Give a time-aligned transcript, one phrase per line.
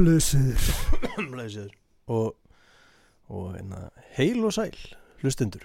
[0.00, 0.70] blöðsir
[1.30, 1.70] Blæsir.
[2.10, 2.36] og
[3.30, 3.84] og hérna,
[4.16, 4.74] heil og sæl
[5.22, 5.62] hlustendur.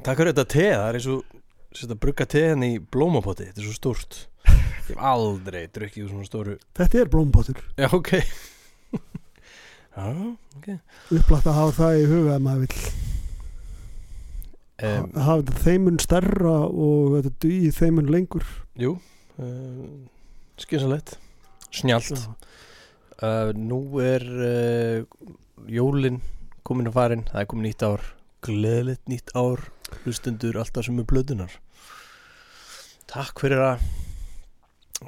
[0.00, 1.36] Takk fyrir þetta te það er eins og
[1.76, 4.18] sérst að brugga te henni í blómapotti þetta er svo stórt.
[4.48, 8.14] Ég hef aldrei drukkið úr svona stóru Þetta er blómpottur já ok.
[10.00, 10.06] Já
[10.56, 10.66] ok.
[11.12, 12.84] Upplætt að hafa það í huga að maður vill.
[14.80, 18.46] Um, ha- hafa þetta þeimun stærra og þetta dugi þeimun lengur.
[18.80, 18.92] Jú
[19.42, 20.08] um,
[20.66, 21.16] skynsalegt
[21.70, 22.30] snjált Já.
[23.22, 25.26] uh, nú er uh,
[25.70, 26.20] jólin
[26.66, 27.26] komin að farin.
[27.30, 28.06] Það er komin nýtt ár.
[28.40, 29.66] Gleðilegt nýtt ár
[30.04, 31.58] hlustundur alltaf sem er blöðunar
[33.10, 33.80] takk fyrir að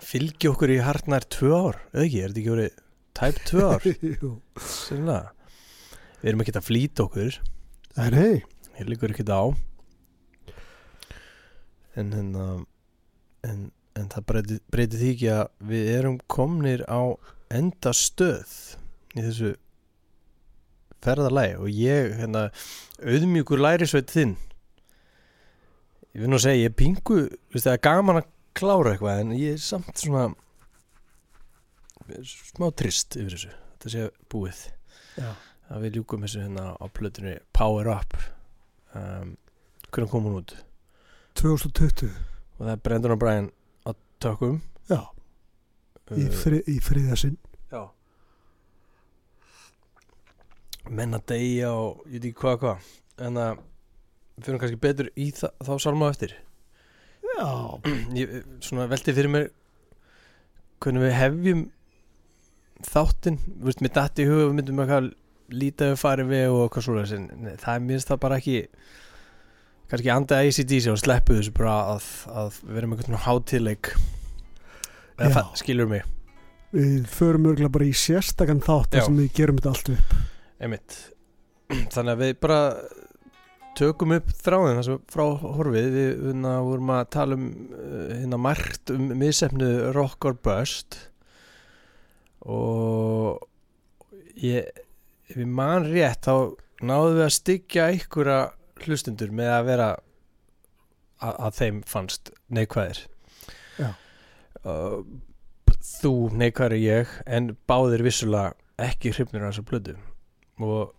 [0.03, 2.81] fylgja okkur í hartnær tvö ár eða ekki, er þetta ekki verið
[3.19, 3.87] tæp tvö ár?
[4.17, 4.31] Jú.
[6.23, 7.39] Við erum ekki að flýta okkur.
[8.03, 8.43] En hei,
[8.79, 9.43] hér liggur ekki á.
[12.01, 12.47] En hérna
[13.47, 13.63] en,
[13.99, 17.03] en það breyti, breyti því ekki að við erum komnir á
[17.53, 18.55] enda stöð
[19.17, 19.53] í þessu
[21.03, 21.59] ferðalagi.
[21.61, 22.49] Og ég hérna
[23.03, 24.37] auðmjúkur lærisveit þinn
[26.13, 29.35] ég vil nú segja ég er pingu, veist það er gaman að klára eitthvað en
[29.37, 30.29] ég er samt svona
[32.29, 34.61] smá trist yfir þessu þetta sé búið.
[35.17, 35.33] Já.
[35.73, 38.17] að við ljúkum þessu hérna á plötunni Power Up.
[38.93, 39.37] Um,
[39.89, 40.55] hvernig kom hún út?
[41.41, 43.49] 2020 og það er Brendan O'Brien
[44.23, 44.61] tökum
[44.91, 45.01] Já,
[46.15, 47.37] í, uh, fri, í friða sinn.
[47.73, 47.83] Já.
[50.91, 52.89] Menn að deyja og ég veit ekki hvað hvað.
[53.23, 53.61] En að
[54.33, 56.35] við fyrir kannski betur í þa þá salma eftir.
[57.33, 57.47] Já,
[58.21, 58.35] ég
[58.65, 59.49] svona velti fyrir mér
[60.83, 61.67] hvernig við hefjum
[62.83, 65.13] þáttinn, þú veist, mér dætti í huga við myndum eitthvað
[65.53, 68.57] lítið við farið við og hvað svo það er minnst það bara ekki
[69.93, 73.93] kannski anda ACDC og sleppu þessu bara að, að við verum eitthvað svona hátileik
[75.21, 76.07] eða skilur mig?
[76.73, 80.15] Við förum örgulega bara í sérstakann þátt þar sem við gerum þetta allt upp.
[80.63, 80.99] Einmitt.
[81.93, 82.61] Þannig að við bara
[83.77, 85.91] tökum upp þráðin þar sem frá horfið.
[85.99, 90.97] Við hérna, vorum að tala um uh, hérna margt um misefnu rock or bust.
[92.49, 93.45] Og
[94.41, 94.73] ég
[95.29, 98.41] ef ég man rétt þá náðum við að styggja einhverja
[98.89, 99.89] hlustundur með að vera
[101.23, 103.05] að, að þeim fannst neikvæðir.
[104.63, 105.03] Uh,
[105.83, 109.95] þú neikvæður ég en báðir vissulega ekki hrifnir af þessu blödu
[110.63, 110.93] og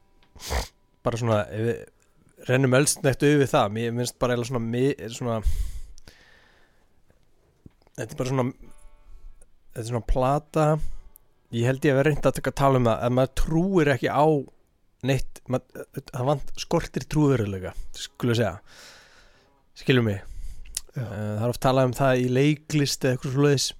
[1.06, 5.38] bara svona ef við rennum elstnægt yfir það mér finnst bara eiginlega svona, svona
[7.96, 8.46] þetta er bara svona
[9.74, 10.66] þetta er svona plata.
[11.54, 13.94] Ég held ég að vera reynd að taka að tala um það að maður trúir
[13.94, 14.26] ekki á
[15.08, 18.58] neitt það vant skortir trúverulega skulle segja.
[19.78, 20.22] Skilur mig?
[20.94, 21.02] Já.
[21.02, 23.72] Eh, það er oft talað um það í leiklist eða eitthvað svoleiðis.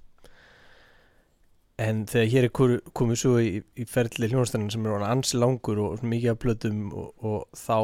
[1.84, 6.04] En þegar hér er komið svo í, í ferli hljónastænin sem er ansi langur og
[6.06, 7.78] mikið af plötum og, og þá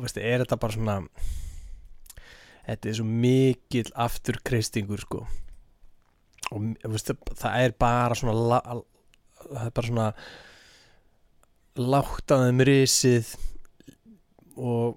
[0.00, 0.96] veistu, er þetta bara svona
[2.66, 5.22] þetta er svo mikill afturkreistingur sko.
[6.54, 8.60] Og veistu, það er bara svona
[9.46, 10.10] það er bara svona
[11.76, 13.32] látt að þeim risið
[14.56, 14.96] og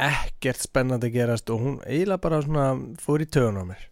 [0.00, 2.66] ekkert spennandi að gerast og hún eiginlega bara svona
[3.00, 3.82] fór í tögun á mér.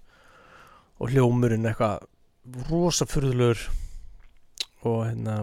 [1.00, 2.04] Og hljómurinn eitthvað
[2.70, 3.66] rosa furðulegur
[4.84, 5.38] og hérna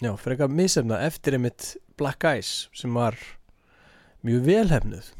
[0.00, 3.16] já, fyrir eitthvað misefna eftir einmitt Black Eyes sem var
[4.24, 5.12] mjög velhefnuð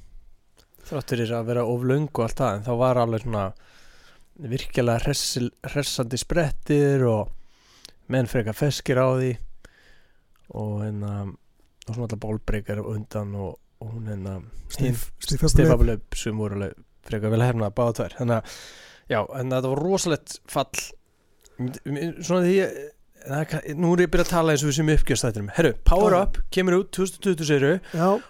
[0.89, 3.45] þráttur er að vera oflöng og allt það en þá var alveg svona
[4.49, 5.15] virkilega
[5.75, 7.35] hressandi sprettir og
[8.09, 9.33] menn fyrir eitthvað feskir á því
[10.55, 14.37] og hérna og svona alltaf bólbreykar undan og, og hún hérna
[14.69, 16.75] Stif, Stif, Stefaflöp sem voru alveg
[17.09, 18.15] frekar vel herna báða tvær.
[18.19, 18.61] Þannig að
[19.09, 20.83] já, en þetta var rosalegt fall.
[22.21, 22.57] Svona því
[23.49, 26.15] ka- nú er ég byrjað að tala eins og við sem uppgjörstættinum herru, Power.
[26.21, 27.73] Up kemur út 2020 séru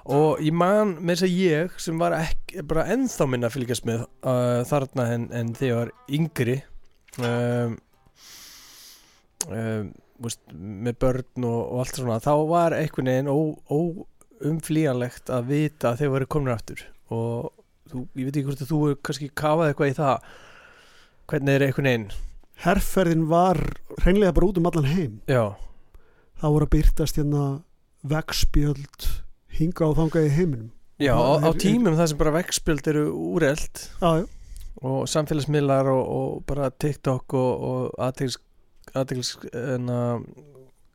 [0.06, 3.84] og ég man með þess að ég sem var ekki, bara ennþá minna að fylgjast
[3.90, 6.60] með uh, þarna en, en þegar yngri
[7.18, 7.76] um,
[9.50, 9.90] um,
[10.24, 13.58] veist, með börn og, og allt svona þá var einhvern veginn ó-
[14.42, 16.82] óumflýjanlegt að vita að þeir voru komin aftur.
[17.14, 17.50] Og
[17.90, 20.32] þú, ég veit ekki hvort að þú kannski kafað eitthvað í það.
[21.28, 22.08] Hvernig er einhvern veginn?
[22.64, 23.60] Herrferðin var
[24.02, 25.20] hreinlega bara út um allan heim.
[25.30, 25.44] Já,
[26.40, 27.44] það voru að byrtast hérna
[28.08, 29.06] vegspjöld
[29.58, 30.68] hinga og þanga í heiminum.
[30.98, 33.84] Já á, á tímum það sem bara vegspjöld eru úreld
[34.82, 38.38] og samfélagsmiðlar og, og bara TikTok og, og aðteglis
[39.02, 39.34] aðteglis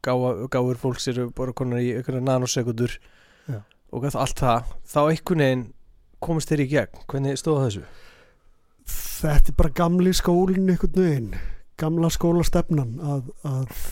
[0.04, 2.98] gáður fólks eru bara konar í einhverja nanosekundur
[3.48, 3.62] Já.
[3.92, 4.74] og allt það.
[4.84, 5.68] Þá einhvern veginn
[6.24, 7.06] komist þér í gegn.
[7.08, 7.86] Hvernig stóða þessu?
[9.24, 11.36] þetta er bara gamli skólinn einhvern veginn.
[11.80, 13.84] Gamla skólastefnan að, að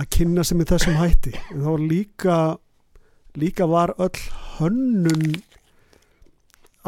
[0.00, 1.34] að kynna sem í þessum hætti.
[1.52, 2.36] En þá var líka
[3.38, 4.22] líka var öll
[4.58, 5.40] hönnun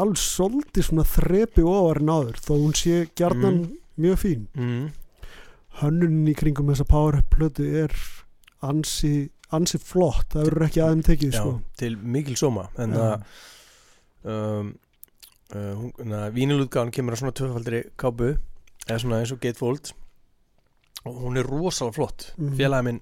[0.01, 3.61] alls svolítið svona þrepi ofar en áður þó hún sé gjarnan
[4.01, 4.47] mjög fín.
[4.57, 4.89] Mm.
[5.81, 7.91] Hönnunin í kringum þessa power up plötu er
[8.65, 11.53] ansi, ansi flott það verður ekki aðeim tekið Já, sko.
[11.77, 13.03] til mikil sóma en Já.
[13.05, 14.71] að um,
[15.53, 18.31] uh, vínilútgáðan kemur á svona tvöfaldri kápu
[18.87, 19.91] eða svona eins og Gatefold
[21.05, 22.55] og hún er rosalega flott Mhm.
[22.57, 23.01] félagi minn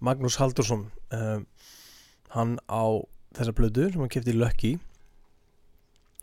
[0.00, 1.46] Magnús Haldursson um,
[2.34, 2.84] hann á
[3.36, 4.74] þessa blödu sem hann kefti í Lucky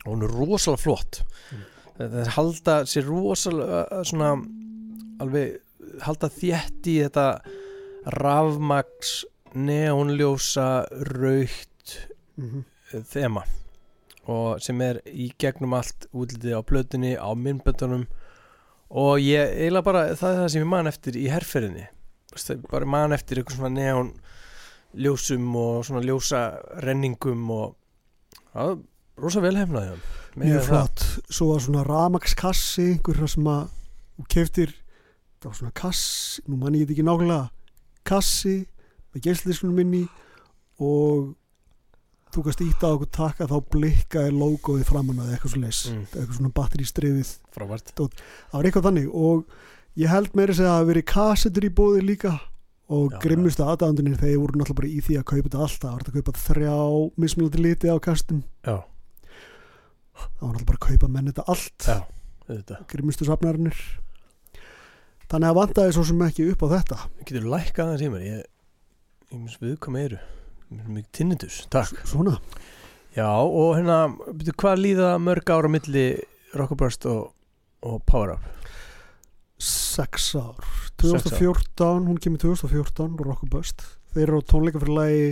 [0.04, 1.62] og hún er rosalega flott Mm.
[2.10, 4.32] það er halda sér rosalega svona
[5.22, 5.60] alveg
[6.02, 7.26] halda þétt í þetta
[8.18, 9.22] rafmags
[9.54, 10.68] neonljósa
[11.14, 11.98] raukt
[12.36, 12.64] mm
[13.10, 13.42] þema
[14.30, 18.06] og sem er í gegnum allt útlitið á plötunni, á myndböndunum
[18.94, 21.86] og ég eiginlega bara það er það sem ég man eftir í það,
[22.70, 24.12] bara man eftir eitthvað svona neon
[24.94, 26.44] ljósum og svona ljósa
[26.84, 27.74] renningum og
[28.54, 28.76] það
[29.20, 30.04] rosa vel hefnaði hann
[30.40, 31.04] mjög flott.
[31.30, 33.68] Svo var svona ramakskassi einhverja sem að
[34.30, 34.74] keftir
[35.44, 37.50] það var svona kassi, nú mann ég þetta ekki nákvæmlega
[38.08, 38.54] kassi
[39.14, 40.02] með geisliskunum minni
[40.82, 41.34] og
[42.34, 46.00] þú kannst íta á okkur taka þá blikkaði logoið framan að eitthvað svo leys Mm.
[46.10, 47.92] eitthvað svona batteristrifið frábært.
[47.94, 49.44] Það var eitthvað þannig og
[50.02, 52.32] ég held meira að það veri kassetur í bóði líka
[52.90, 55.78] og grimmustu aðdándunir þegar voru náttúrulega bara í því að kaupa þetta alltaf.
[55.84, 56.74] Það var þetta að kaupa þrjá
[57.22, 58.42] mismunandi liti á kastum.
[58.66, 58.76] Já,
[60.14, 61.86] það var náttúrulega bara að kaupa menn þetta allt.
[62.90, 63.78] Grimmustu safnarinnir
[65.30, 66.98] þannig að vantaði svo sem ekki upp á þetta.
[67.24, 68.24] Getur lækkað aðeins í mér?
[68.28, 68.44] Ég,
[69.32, 70.18] ég minnst við hvað meiru
[70.74, 72.00] mikið tinnitus, takk.
[72.08, 72.38] Svona,
[73.14, 73.98] Já, og hérna,
[74.34, 76.06] byrju, hvað líða mörg ára milli
[76.58, 77.28] Rockaburst og,
[77.86, 78.48] og Power Up?
[79.64, 80.58] sex ár.
[80.98, 81.38] Sex ár.
[81.38, 83.84] 2014, hún kemur 2014 og Rockabust,
[84.16, 85.28] þeir eru á tónleika fyrir lagi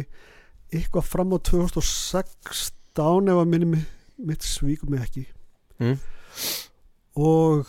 [0.72, 3.86] eitthvað fram á 2016 ef að minni mi-
[4.30, 5.26] mitt svíkum mig ekki.
[5.82, 5.98] Mm.
[7.16, 7.66] og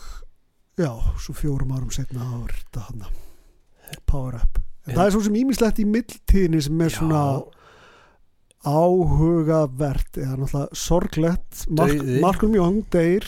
[0.78, 0.92] já,
[1.22, 3.04] svo fjórum árum setna áður þetta hann
[4.10, 4.60] Power Up.
[4.86, 7.24] En En- það er svo sem ímislegt í mildtíðinni sem er svona
[8.64, 11.66] áhugavert eða náttúrulega sorglegt.
[11.70, 12.00] Mark.
[12.24, 13.26] Malcolm Young deyr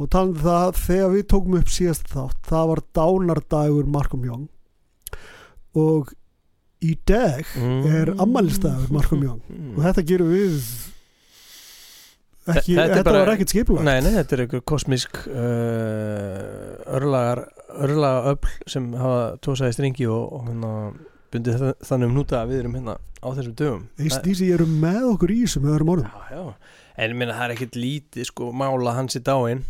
[0.00, 4.46] og talandi um það þegar við tókum upp síðast þátt það var dánardagur Malcolm Young
[5.76, 6.12] og
[6.80, 7.44] í dag
[7.90, 9.74] er ammælisdagur Malcolm Young Mm.
[9.76, 10.70] og þetta gerum við
[12.56, 13.84] ekki, Þetta þetta bara- var ekkert skipulag.
[13.86, 17.42] Nei, nei, þetta er einhver kosmísk uh, örlagar
[17.80, 20.72] örlaga öfl sem hafa tósaði strengi og, og hérna
[21.30, 23.84] bundið þa- þannig um núta að við erum hérna á þessum dögum.
[24.00, 26.08] ACDC eru með okkur í þessu með öðrum orðum.
[26.10, 29.62] Já, já, en ég meina það er ekkert lítið sko mála hans í dáin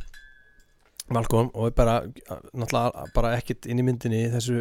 [1.11, 1.95] Malcolm og er bara
[2.55, 4.61] náttúrulega bara ekkert inn í myndinni þessu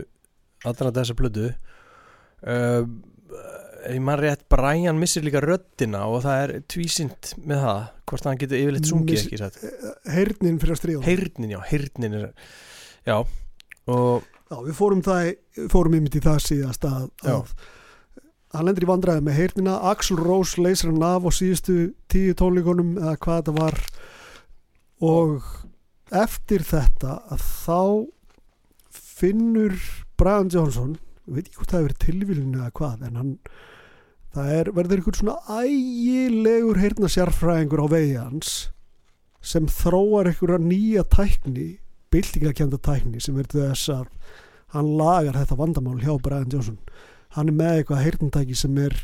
[0.65, 2.81] allra þessa plödu uh,
[3.88, 8.41] ég man rétt Brian missir líka röddina og það er tvísint með það hvort hann
[8.41, 9.62] getur yfirleitt sungið ekki satt?
[10.09, 12.27] heyrnin fyrir að stríða heyrnin, já, heyrnin er
[13.07, 13.17] já,
[13.89, 15.27] og Já, við fórum það
[15.69, 17.51] fórum yfir í það síðast að, að
[18.55, 19.75] hann lendir í vandræði með heyrnina.
[19.91, 21.75] Axl Rose leysir hann af á síðustu
[22.09, 23.77] tíu tónleikunum eða hvað þetta var.
[25.05, 25.51] Og
[26.09, 27.81] eftir þetta að þá
[29.19, 29.77] finnur
[30.17, 30.98] Brian Johnson
[31.36, 33.31] veit ekki hvort það hefur tilvílun eða hvað en hann
[34.36, 38.53] það er, verður einhver svona ægilegur heyrna sérfræðingur á vegi hans
[39.41, 41.69] sem þróar einhverja nýja tækni
[42.13, 44.05] byltingakenda tækni sem verður þess að
[44.75, 46.79] hann lagar þetta vandamál hjá Brian Johnson
[47.36, 48.95] hann er með eitthvað heyrnatæki sem er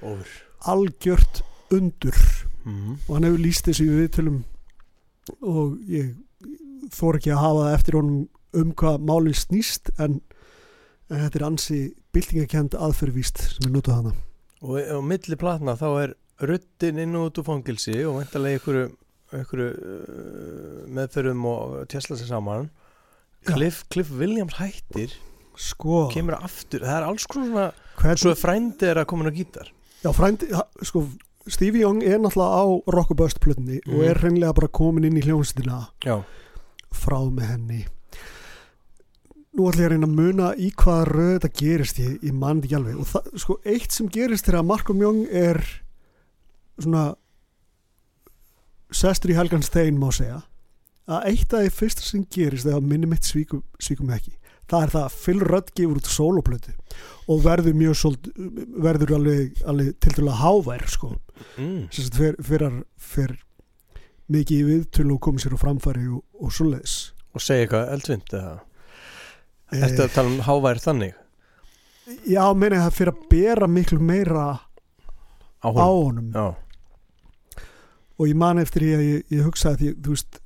[0.00, 0.36] ofur
[0.66, 1.42] algjört
[1.74, 2.16] undur
[2.64, 2.96] mm.
[3.06, 4.40] og hann hefur líst þessu í viðtölum
[5.44, 6.14] og ég
[6.94, 8.18] þór ekki að hafa það eftir honum
[8.58, 10.20] um hvað málinn snýst en,
[11.10, 11.78] en þetta er ansi
[12.12, 14.12] byltingakend aðferðvíst sem er notað hana
[14.62, 16.14] og á milli platna þá er
[16.48, 18.88] ruddin inn og út úr fangilsi og vendarlega einhverju,
[19.38, 22.68] einhverju uh, meðferðum og tjæsla sér saman.
[23.46, 25.14] Cliff, Cliff Williams hættir
[25.58, 27.64] sko, kemur aftur, það er alls svona
[27.98, 29.70] hvern, svo er frændi er að koma á gítar.
[30.04, 31.04] Já, frændi, ha- sko
[31.48, 34.04] Stevie Young er náttúrulega á Rock og Bust plötni og Mhm.
[34.10, 36.22] er hreinlega bara komin inn í hljónstina já,
[36.92, 37.80] frá með henni
[39.58, 42.60] nú ætla ég að reyna að muna í hvaða röð þetta gerist ég, ég man
[42.60, 42.98] þetta ekki alveg.
[43.02, 45.62] Og það, sko, eitt sem gerist þegar Malcolm Young er
[46.78, 47.06] svona
[48.94, 50.42] sestur í Helgan Stein má segja
[51.08, 54.36] að eitt af því fyrsta sem gerist þegar minni mitt svíkum, svíkum ekki
[54.68, 56.74] það er það að Phil Rudd gefur út soloplötu
[57.28, 58.30] og verður mjög sold,
[58.84, 61.12] verður alveg, alveg til dæla hávær sko.
[61.60, 61.88] Mm.
[62.98, 63.36] fer
[64.28, 66.96] mikið í viðtölu og komið sér á framfæri og, og svoleiðis.
[67.32, 68.56] Og segja eitthvað eldvind eða
[69.72, 71.16] Eh, Ertu að tala um hávær þannig
[72.24, 74.46] Já, meina ég það fyrir að bera miklu meira
[75.60, 76.30] á honum?
[78.18, 80.40] og ég man eftir því að ég, ég hugsaði því, þú veist,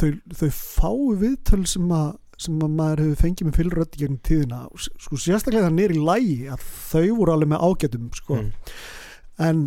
[0.00, 2.10] þau, þau fáu viðtöl sem að,
[2.44, 6.36] sem að maður hefur fengið með fylgrödd í gegnum tíðina sko sérstaklega það nýri lægi
[6.52, 8.40] að þau voru alveg með ágætum sko.
[8.40, 8.74] mm.
[9.48, 9.64] en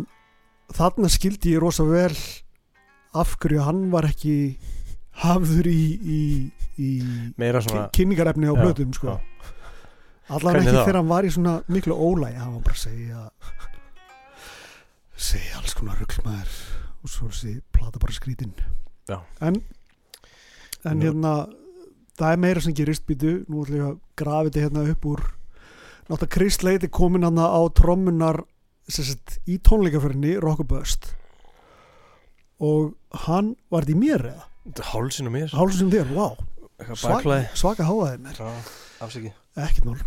[0.76, 2.12] þarna skildi ég rosa vel
[3.16, 4.36] af hverju hann var ekki
[5.18, 6.20] hafður í, í,
[6.78, 6.88] í
[7.64, 9.18] svona kynningarefni á Já, blötum sko.
[10.28, 13.22] Hvernig ekki þegar hann var í svona miklu ólægi hann var bara að segja
[15.18, 16.58] segja alls konar ruglmaður
[17.02, 18.52] og svo þessi plata bara skrítin.
[19.08, 19.22] Já.
[19.40, 19.62] en
[20.84, 21.32] en hérna
[22.18, 25.22] það er meira sem gerist býtu nú ætlum ég að grafa þetta hérna upp úr
[26.08, 28.42] náttúrulega Chris Leiti komin hann á trommunar
[28.88, 31.12] sagt, í tónleikaferðinni Rockabust
[32.60, 32.94] og
[33.26, 34.46] hann var þetta í mér eða
[34.92, 35.50] hálsinn á mér.
[35.52, 36.36] Hálfum sem þér, wow
[36.94, 38.40] svaka, svaka háaði mér.
[39.02, 39.98] Afsaki ekkert mál.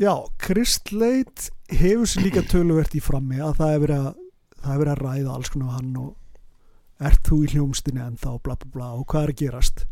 [0.00, 5.02] Já, Kristleit hefur sér líka töluvert í frammi að það er verið að verið að
[5.02, 8.88] ræða alls konar við hann og ert þú í hljómsdynni en þá bla bla bla
[8.96, 9.84] og hvað er að gerast?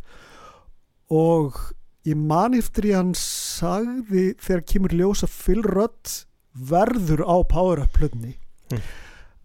[1.11, 1.59] Og
[2.07, 5.31] ég man eftir í hann sagði þegar kemur ljósa
[5.67, 6.15] Rudd
[6.55, 8.37] verður á Power Up plötni
[8.71, 8.83] Mm.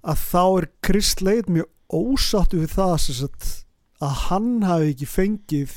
[0.05, 3.64] að þá er Kristleit mjög ósáttu við það sem sagt,
[4.03, 5.75] að hann hafi ekki fengið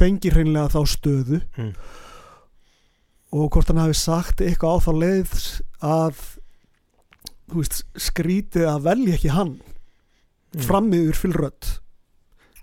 [0.00, 1.72] fengið hreinlega þá stöðu Mm.
[3.32, 5.34] og hvort hann hafi sagt eitthvað á þá leið
[5.82, 6.22] að
[7.52, 9.54] veist, skrítið að velja ekki hann
[10.52, 10.62] Mm.
[10.68, 11.68] fram yfir fylrödd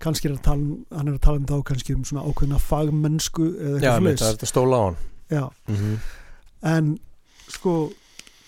[0.00, 2.58] kannski er að tala um, hann er að tala um þá kannski um svona ákveðna
[2.62, 4.96] fagmennsku eða eitthvað mitt, það er þetta stóla á hann
[5.30, 5.96] Já, mm -hmm.
[6.62, 6.98] en
[7.48, 7.92] sko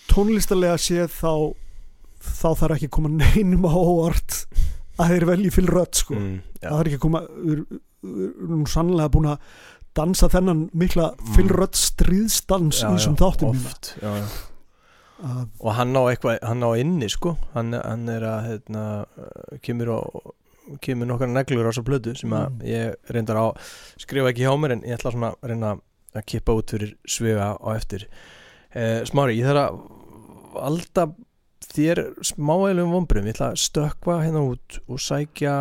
[0.07, 1.55] tónlistarlega séð þá
[2.23, 4.45] þá þarf ekki að koma neinum á óvart
[4.99, 7.63] að þeir velji fylrödd sko mm, það þarf ekki að koma við
[8.43, 9.53] erum sannlega búin að
[9.97, 11.33] dansa þennan mikla Mm.
[11.37, 14.25] fylrödd stríðsdans í þessum þáttum oft já, já.
[15.23, 18.85] að og hann á eitthvað, hann á inni sko hann, hann er að hérna,
[19.17, 19.99] uh, kemur á
[20.83, 22.61] kemur nokkar neglur á þessu plötu sem að Mm.
[22.67, 23.45] ég reyndar á
[24.01, 25.73] skrifa ekki hjá mér en ég ætla svona að reyna
[26.15, 28.07] að kippa út fyrir svega á eftir
[28.73, 29.79] eh, Smári, ég þarf að
[30.53, 31.07] valda
[31.73, 35.53] þér smáælum vombrum ég ætla að stökkva hérna út og sækja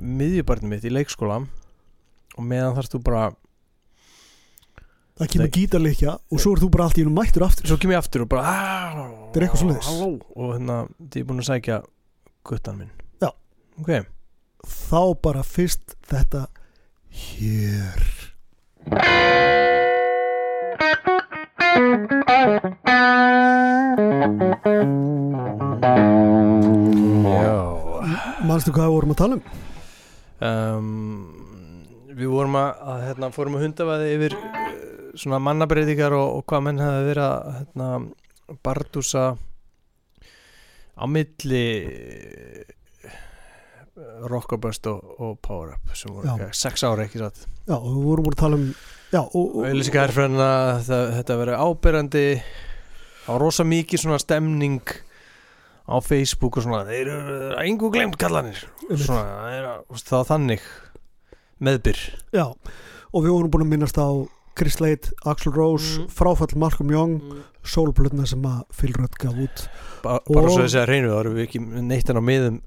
[0.00, 1.40] miðjubarnið mitt í leikskóla
[2.36, 3.22] og meðan þarfst þú bara
[5.20, 7.68] það kemur gítarleikja og svo er þú bara allt í hennum mættur aftur.
[7.68, 9.90] Svo kem ég aftur og bara "Ah, Þetta er eitthvað svoleiðis.
[9.90, 10.76] halló, og hérna,
[11.10, 11.82] þið er búin að sækja
[12.44, 12.90] guttan minn.
[13.20, 13.30] Já.
[13.80, 14.06] ok,
[14.64, 16.46] þá bara fyrst þetta
[17.10, 18.00] hér.
[22.90, 24.09] Já
[28.50, 29.42] manstu hvað vorum að tala um?
[30.44, 30.88] um,
[32.18, 34.42] við vorum að, að hérna, fórum að hundafaði yfir uh,
[35.14, 37.88] svona mannabreitingar og, og hvað menn hefði verið að hérna,
[38.66, 39.24] bardúsa
[41.00, 41.66] á milli
[44.30, 47.38] Rockabust og, og Power Up sem voru ekki, sex ára ekki satt?
[47.68, 48.66] Já, og við vorum að tala um
[51.16, 51.56] þetta, verið
[53.30, 54.80] áberandi á rosa mikið svona stemning
[55.90, 58.58] á Facebook og svona þeir eru engu glemt kallanir
[58.90, 60.60] svona, það er að- það var þannig
[61.60, 61.98] meðbyr.
[62.32, 62.46] Já,
[63.12, 64.08] og við vorum búin að minnast á
[64.56, 66.08] Chris Leit, Axl Rose, Mm.
[66.08, 67.20] fráfall Malcolm Young,
[67.64, 69.68] sólplötna sem að Phil Rudd gaf út.
[70.02, 72.60] Ba bara Og- svo þessi að reynu þá erum við ekki neitt hann á miðum.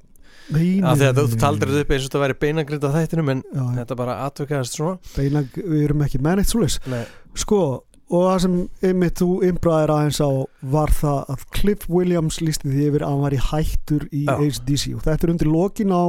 [0.51, 3.29] Nei, af því að þú taldir þetta upp eins og þetta væri beinagrind á þættinum
[3.31, 4.99] en já, þetta bara atvekaðast svona.
[5.15, 6.79] Beina, við erum ekki með neitt svoleiðis.
[6.87, 7.05] Nei.
[7.35, 10.29] Sko, og það sem einmitt þú imbraðir aðeins á
[10.75, 14.35] var það að Cliff Williams lísti því yfir að hann var í hættur í Já.
[14.37, 16.05] HDC og þetta er undir lokin á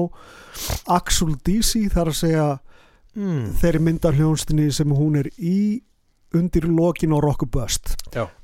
[0.92, 2.46] Axel DC þar að segja
[3.16, 3.46] mm.
[3.62, 5.80] þeirri myndar hljónstinni sem hún er í
[6.34, 7.94] undir lokin á Rockabust.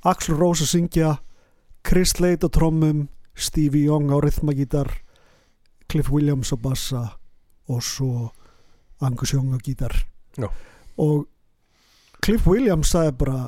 [0.07, 1.14] Axel Rose að syngja
[1.85, 4.88] Chris Leit á trommum Stevie Young á rithmagítar
[5.90, 7.02] Cliff Williams á bassa
[7.69, 8.31] og svo
[9.05, 9.93] Angus Young á gítar
[10.38, 10.49] Já.
[10.97, 11.26] og
[12.25, 13.39] Cliff Williams sagði bara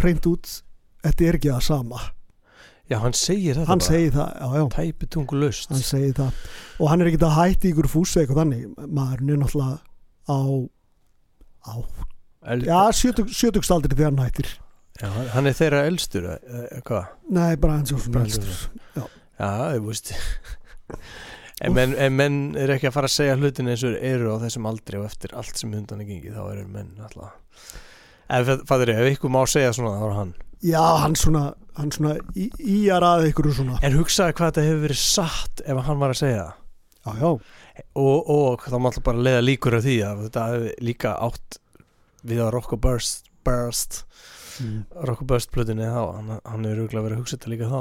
[0.00, 0.50] hreint út
[1.04, 2.00] þetta er ekki það sama.
[2.90, 3.86] Já, hann segir þetta hann bara.
[3.92, 4.64] segir það, já já.
[4.74, 6.40] Tæpi tungu löst hann segir það.
[6.80, 8.64] Og hann er ekki að hætti ykkur fúsi eitthvað þannig.
[8.98, 9.78] Maðurinn er náttúrulega
[10.26, 10.38] á
[11.60, 11.74] á,
[12.50, 14.48] El, já, sjötugstaldri þegar hann hættir.
[15.00, 17.06] Já, hann- er þeirra elstur eða- hvað?
[17.30, 19.06] Nei, bara hans Bara elstur Já,
[19.76, 20.12] þú veist
[21.60, 24.42] en menn, en menn er ekki að fara að segja hlutin eins og eru á
[24.42, 27.34] þessum aldri og eftir allt sem hundan er gengið þá eru menn alltaf
[28.30, 30.32] ef, fæður, ef ykkur má segja svona þá er hann.
[30.60, 31.44] Já, hann svona,
[31.78, 33.78] hann svona í, íjar að ykkur svona.
[33.86, 36.56] En hugsaði hvað þetta hefur verið satt ef hann var að segja það?
[37.00, 40.84] Já, já, og, og þá má alltaf bara leiða líkur af því að þetta hefur
[40.90, 41.60] líka átt
[42.28, 44.02] við að Rocco Burst, Burst
[44.60, 44.82] mm.
[45.08, 46.02] Rocco Burst plötunni þá.
[46.18, 47.80] Hann, hann er auðvitað verið að hugsa þetta líka þá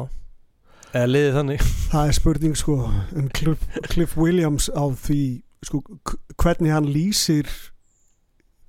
[0.93, 1.67] eða liðið þannig.
[1.91, 2.77] Það er spurning sko
[3.17, 5.21] en Cliff, Cliff Williams á því
[5.65, 5.83] sko,
[6.39, 7.49] hvernig hann lýsir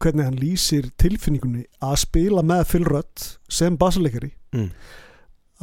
[0.01, 4.71] hvernig hann lýsir tilfinningunni að spila með Phil Rudd sem bassaleikari mm.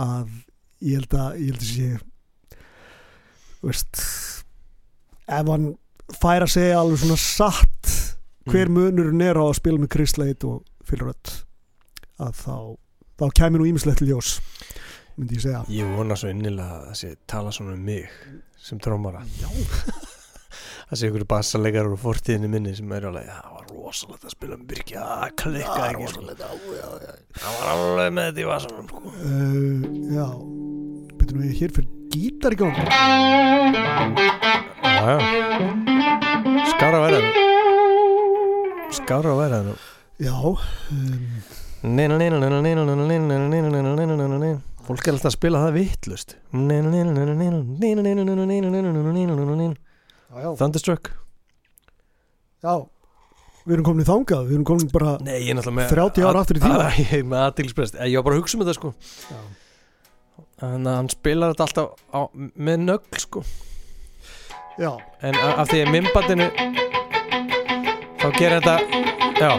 [0.04, 0.30] að
[0.86, 1.90] ég held að ég held að sé
[3.66, 4.04] veist
[5.28, 5.72] ef hann
[6.22, 7.94] fær að segja alveg svona satt
[8.48, 11.34] hver munurinn er á að spila með Chris Slade og Phil Rudd
[12.22, 12.58] að þá
[13.18, 14.38] þá kemur nú ímislegt ljós
[15.18, 18.06] myndi ég segja Ég vona svo innilega að það sé tala svona um mig
[18.68, 19.50] sem trómara Já.
[20.88, 24.56] Það sé ykkur bassalegar úr fortíðinni minni sem er alveg, það var rosalegt að spila
[24.56, 26.22] með Birki, það klikkaði ekki sko.
[27.42, 29.00] Það var alveg með þetta í vasanum sko.
[29.04, 29.82] uh,
[30.16, 30.28] Já
[31.20, 32.76] Betur nú ég hér fyrir gítar í gang
[34.88, 35.20] Já, já
[36.72, 37.32] Skára að vera það
[39.02, 39.80] Skára að vera það
[40.24, 40.56] Já um,
[44.88, 46.36] Fólk er alltaf að spila það vittlust
[50.60, 51.12] Thunderstruck.
[52.64, 52.74] Já
[53.68, 56.28] Við erum komin í þangað, við erum komin bara Nei, ég er náttúrulega með 30
[56.30, 56.86] ára aftur í tíma.
[57.04, 58.92] Ég er með aðtilsprest Ég var bara að hugsa um þetta sko.
[60.62, 62.20] Þannig að hann spilar þetta alltaf á,
[62.56, 63.44] með nögl sko.
[64.80, 64.92] Já,
[65.26, 66.48] En af því að minnbandinu
[68.22, 68.78] Þá gerir þetta
[69.38, 69.52] Já,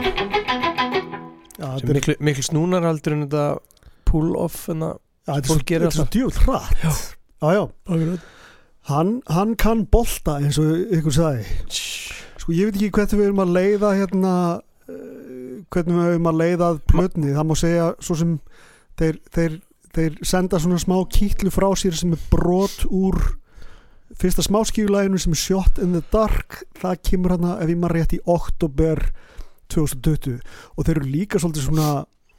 [1.59, 3.44] já er, miklu, miklu snúnar heldur en þetta
[4.09, 6.83] pull off en að já, þetta er svo, djúvel hratt.
[7.38, 7.62] Já, já,
[8.88, 11.47] hann, hann kann bolta eins og ykkur sagði.
[12.41, 16.41] Sko ég veit ekki hvernig við erum að leiða hérna uh, hvernig við erum að
[16.43, 18.37] leiða plötni, það má segja svo sem
[18.99, 19.59] þeir, þeir,
[19.97, 23.21] þeir senda svona smá kýtlu frá sér sem er brot úr
[24.19, 26.62] fyrsta smáskífulæginu sem er Shot in the Dark.
[26.81, 29.03] Það kemur hérna ef ég maður rétt í oktober
[29.69, 30.38] 2020
[30.75, 31.91] og þeir eru líka svolítið svona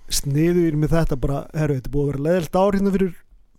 [0.09, 3.11] sniður með þetta bara, herru, þetta búið að vera leðilt ár hérna fyrir,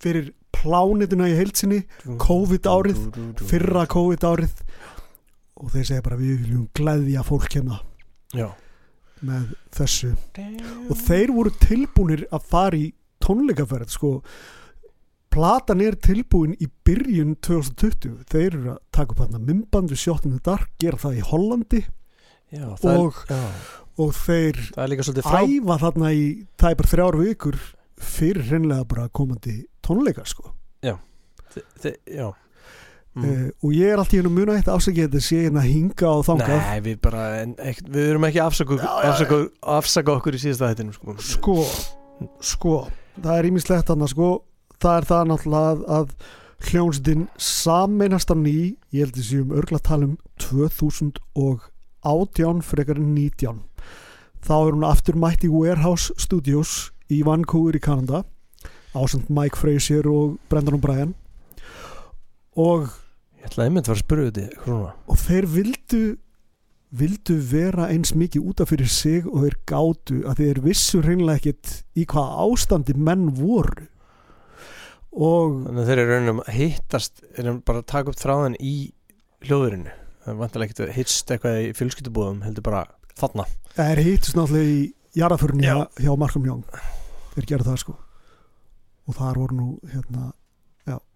[0.03, 1.81] fyrir plánituna í heilsinni
[2.21, 3.03] COVID árið,
[3.49, 4.55] fyrra COVID árið.
[5.61, 7.81] Og þeir segja bara við viljum glæðja fólk hérna
[8.37, 8.49] Já.
[9.25, 10.15] með þessu.
[10.89, 12.89] Og þeir voru tilbúnir að fara í
[13.21, 14.13] tónleikaferð sko.
[15.31, 20.41] Platan er tilbúin í byrjun 2020 þeir eru að taka upp hann mymband við sjóttinu
[20.43, 21.83] dark, gera það í Hollandi.
[22.51, 23.61] Já, það, Og- er,
[24.01, 24.57] og þeir
[25.27, 26.25] frá æfa þarna í
[26.61, 27.57] tæpar þrjár vikur
[28.01, 30.45] fyrir hreinlega bara komandi tónleika sko.
[31.51, 32.29] Þi- þi- Já.
[33.19, 33.25] Mm.
[33.27, 36.61] uh, og ég er alltaf hérna muna eitt afsakið þetta sé hérna hinga og þangað.
[36.63, 37.23] Nei, við bara
[37.67, 39.11] ekki, Við erum ekki að afsaka, Já, já,
[39.75, 41.11] afsaka, okkur í síðasta hættinu sko.
[41.19, 41.57] sko,
[42.53, 42.75] sko
[43.19, 44.29] það er ímislegt annað sko.
[44.81, 46.07] Það er það náttúrulega að, að
[46.71, 48.55] hljónstin sameinast á ný
[48.95, 53.61] ég held að séum örgla að tala um 2018 frekar en 19
[54.47, 58.25] þá er hún aftur mætt í Warehouse Studios í Vancouver í Kanada
[58.97, 61.15] ásand Mike Frazier og Brendan O'Brien.
[62.59, 62.91] Og,
[63.41, 66.03] Ég ætlaði einmitt að fara að spyrja þetta og þeir vildu
[66.91, 71.75] vildu vera eins mikið útaf fyrir sig og þeir gátu að þeir vissu hreinlega ekkit
[71.95, 73.87] í hvaða ástandi menn voru.
[75.15, 78.75] Og Þannig að þeir eru raunum að hittast erum bara að taka upp þráðan í
[79.47, 82.83] hljóðurinu Það er vantilega ekkert að hittst eitthvað í fjölskyldubúðum heldur bara
[83.17, 84.83] þarna það er hittist náttúrulega í
[85.21, 85.75] jarðaförunni Já.
[85.75, 86.83] hjá, hjá Markham Young.
[87.35, 87.97] Þeir gerðu það sko.
[89.11, 90.31] Og þar voru nú hérna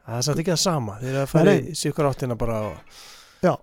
[0.05, 0.95] Það er satt ekki það sama.
[1.01, 2.97] Þeir að fara í sikur áttina bara og...
[3.45, 3.55] Já.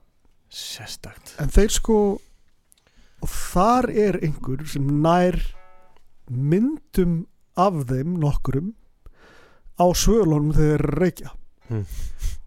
[0.51, 1.36] Sérstakt.
[1.41, 1.97] En þeir sko
[3.21, 5.38] og þar er einhver sem nær
[6.32, 7.21] myndum
[7.60, 8.71] af þeim nokkurum
[9.77, 11.36] á svölunum þegar þeir reykja.
[11.71, 11.86] Hmm.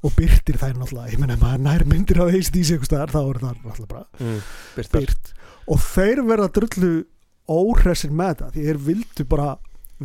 [0.04, 1.14] og byrtir þær náttúrulega.
[1.14, 4.42] Ég menna maður nær myndir af ACDC einhvers staðar, þá er það náttúrulega bara mm,
[4.74, 5.30] byrt
[5.70, 6.92] og þeir verða drullu
[7.50, 9.48] óhressir með þetta því þeir vildu bara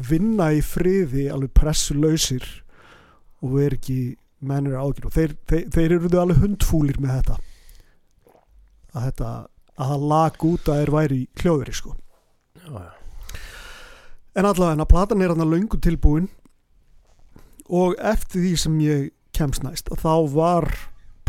[0.10, 2.46] vinna í friði alveg pressulausir
[3.44, 4.00] og vera ekki
[4.40, 7.40] mennir ágjur og þeir, þeir, þeir eru alveg hundfúlir með þetta
[8.96, 9.32] að þetta
[9.80, 11.96] að það lag út að þeir væri í hljóðveri sko
[12.60, 12.92] Já, já.
[14.36, 16.30] en allavega en að platan er hann að löngu tilbúin
[17.70, 20.68] og eftir því sem ég kemst næst þá var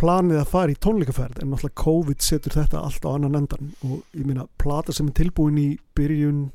[0.00, 4.00] planið að fara í tónleikaferð en náttúrulega COVID setur þetta allt á annan endan og
[4.16, 6.46] ég meina plata sem er tilbúin í byrjun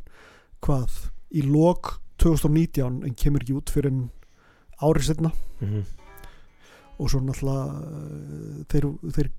[0.65, 0.95] hvað,
[1.37, 4.07] í lok 2019 en kemur ekki út fyrir en
[4.81, 5.31] árið setna
[5.61, 5.83] Mhm.
[6.99, 9.29] og svo náttúrulega uh, þeir, þeir,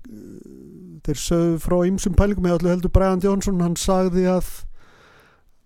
[1.05, 4.49] þeir sögðu frá ýmsum pælingum eða allir heldur Brian Johnson hann sagði að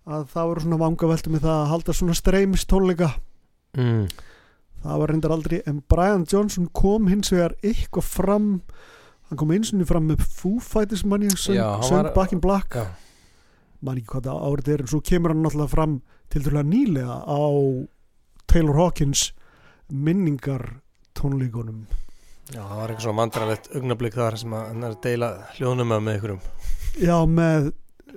[0.08, 3.10] að það voru svona vangaveltu með það að halda svona streymist tónleika
[3.78, 4.06] mm.
[4.82, 8.48] Það var reyndar aldrei en Brian Johnson kom hins vegar eitthvað fram
[9.28, 12.86] hann kom eins og fram með Foo Fighters manni söng, Back in Black Já.
[13.80, 15.98] man ekki hvað það árið er en svo kemur hann náttúrulega fram
[16.32, 17.42] til dærulega nýlega á
[18.50, 19.30] Taylor Hawkins
[19.88, 20.80] minningar
[21.18, 21.86] tónleikunum
[22.52, 26.12] Já, það var eitthvað svona vandrarlegt augnablik þar sem hann er að deila hljónum með
[26.16, 26.42] einhverjum
[27.00, 27.70] já með,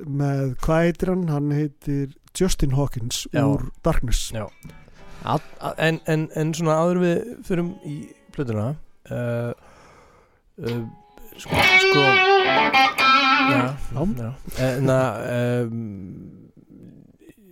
[0.04, 3.46] með hvað heitir hann hann heitir Justin Hawkins Já.
[3.48, 4.50] úr Darkness Já.
[5.26, 7.96] A, a, en, en, en svona áður við förum í
[8.36, 8.68] plötuna
[9.10, 9.52] uh,
[10.62, 10.82] uh,
[11.42, 13.62] sko, sko já,
[13.96, 14.30] Já.
[14.66, 15.22] En að
[15.70, 15.80] um,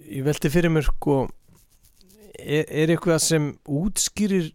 [0.09, 1.23] ég velti fyrir mér sko
[2.37, 4.51] er, er eitthvað sem útskýrir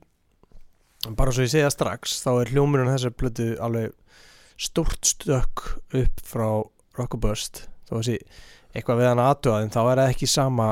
[1.19, 3.95] bara svo ég segja strax þá er hljómurinn þessar plötu alveg
[4.59, 6.49] stórt stökk upp frá
[6.99, 8.17] Rock and Burst þó að sé
[8.75, 10.69] eitthvað við hann aðtöða en þá er það ekki sama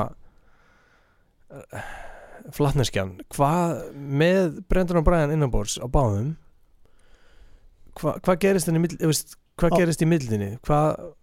[2.55, 6.35] flatneskjan hvað með Brendan og Brian innanbors á báðum
[7.99, 8.69] hva, hvað gerist
[9.01, 11.13] veist, hvað Á- gerist í mildinni hvað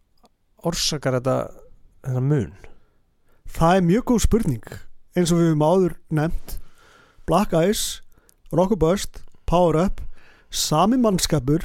[0.64, 1.36] orsakar þetta
[2.04, 2.52] þennan mun?
[3.54, 4.68] Það er mjög góð spurning
[5.14, 6.56] eins og við höfum áður nefnt.
[7.28, 8.02] Black Eyes,
[8.52, 10.00] Rock and Burst Power Up,
[10.50, 11.62] sami mannskapur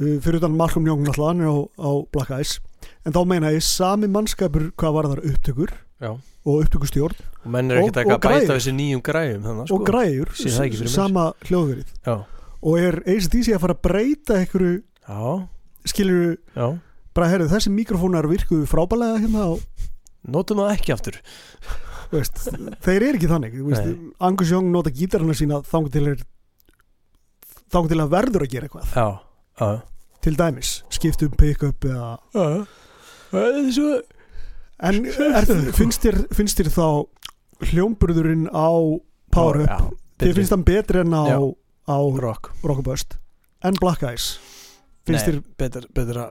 [0.00, 2.56] uh, fyrir utan Malcolm Young náttúrulega á, á Black Eyes
[3.06, 5.74] en þá meina ég sami mannskapur hvað var þar upptökur.
[6.02, 6.14] Já.
[6.42, 10.32] Og upptökustjórn og menn er og eitthvað að bæta þessi nýjum græjum þannig, og græjur,
[10.64, 11.92] ekki sama hljóðverið.
[12.62, 15.30] Og er ACDC að fara að breyta einhverju já,
[15.90, 16.66] skilur já.
[17.12, 19.88] Bara herru þessi mikrofónar virkuðu frábælega hérna og
[20.32, 21.18] notum það ekki aftur.
[22.12, 22.38] Veist,
[22.84, 23.58] þeir eru ekki þannig.
[24.22, 26.22] Angus Young nota gítarana sína þangur til, er,
[27.72, 28.94] til að verður að gera eitthvað.
[28.96, 29.06] Já,
[29.60, 29.68] já,
[30.22, 32.10] til dæmis, skipta um pick-up eða
[33.32, 33.94] er svo
[34.82, 36.86] en er, finnst, þér, finnst þér þá
[37.70, 38.70] hljómburðurinn á
[39.32, 39.92] Power Up?
[40.22, 41.38] þér finnst hann betri en á, Já.
[41.86, 42.50] á rock.
[42.62, 43.18] Rock and Burst
[43.62, 44.36] en Black Eyes?
[45.06, 46.26] Finnst Nei, þér betra,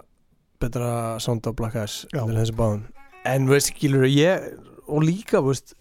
[0.61, 0.91] betra,
[1.23, 2.85] sound á Black Eyes en þessi báðum.
[3.27, 4.51] En veist skilur ég
[4.91, 5.75] og líka veist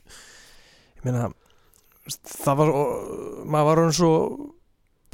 [1.01, 1.31] ég meina
[2.27, 2.73] það var
[3.47, 4.13] maður var hann svo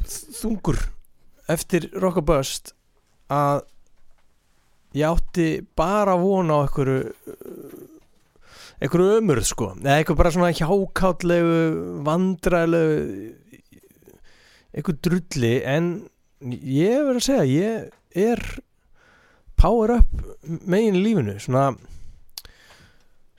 [0.07, 0.79] þungur
[1.51, 2.73] eftir Rock and Bust
[3.33, 3.65] að
[4.97, 6.99] ég átti bara að vona á einhverju
[8.77, 9.71] einhverju ömurð sko.
[9.81, 11.57] Eða eitthvað bara svona hjákállegu
[12.05, 13.35] vandræðilegu
[14.77, 15.91] einhver drulli en
[16.45, 18.43] ég verður að segja ég er
[19.57, 20.11] power up
[20.69, 21.71] megin í lífinu svona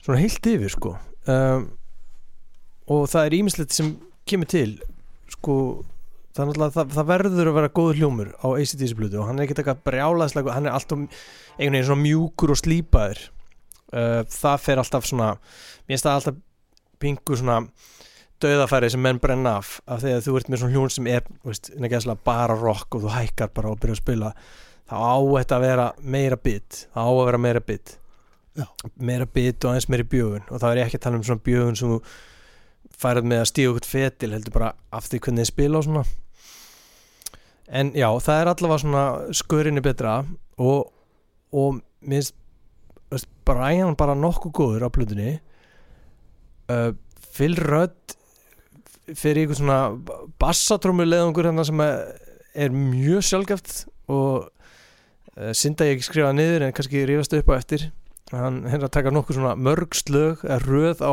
[0.03, 0.95] svona heilt yfir sko.
[1.29, 1.69] Um,
[2.89, 3.93] og það er ímislegt sem
[4.27, 4.75] kemur til
[5.29, 5.55] sko.
[6.35, 9.63] Það, það, það verður að vera góður hljómur á ACDC blutu og hann er ekkert
[9.63, 13.23] eitthvað brjálaðslega hann er alltaf einhvern veginn svona mjúkur og slípaður
[13.93, 16.41] uh, það fer alltaf svona mér finnst það alltaf
[16.99, 17.59] pingu svona
[18.39, 21.23] döðafæri sem menn brenna af af því að þú ert með svona hljón sem er
[21.43, 21.71] veist,
[22.23, 24.33] bara rock og þú hækkar bara og byrja að spila
[24.89, 27.97] þá á þetta að vera meira bit þá á að vera meira bit
[28.57, 28.65] Já.
[28.95, 31.45] meira bit og aðeins meiri bjögun og það er ég ekki að tala um svona
[31.45, 31.99] bjögun sem þú
[32.99, 36.03] færið með að stíða okkur fetil heldur bara af því hvernig þið spila og svona
[37.69, 39.03] en já, það er allavega svona
[39.37, 40.15] skörinni betra
[40.57, 40.89] og,
[41.53, 42.35] og minnst
[43.11, 45.35] veist, Brian bara nokkuð góður á plutunni
[46.69, 46.91] uh,
[47.33, 48.15] Phil Rudd
[49.17, 49.79] fyrir ykkur svona
[50.41, 53.73] bassatrómu leðungur hérna sem er mjög sjálfgæft
[54.11, 57.89] og uh, synda ég ekki skrifa niður en kannski rífast upp á eftir.
[58.29, 61.11] Hann er að taka nokkuð svona mörg slög eða röð á,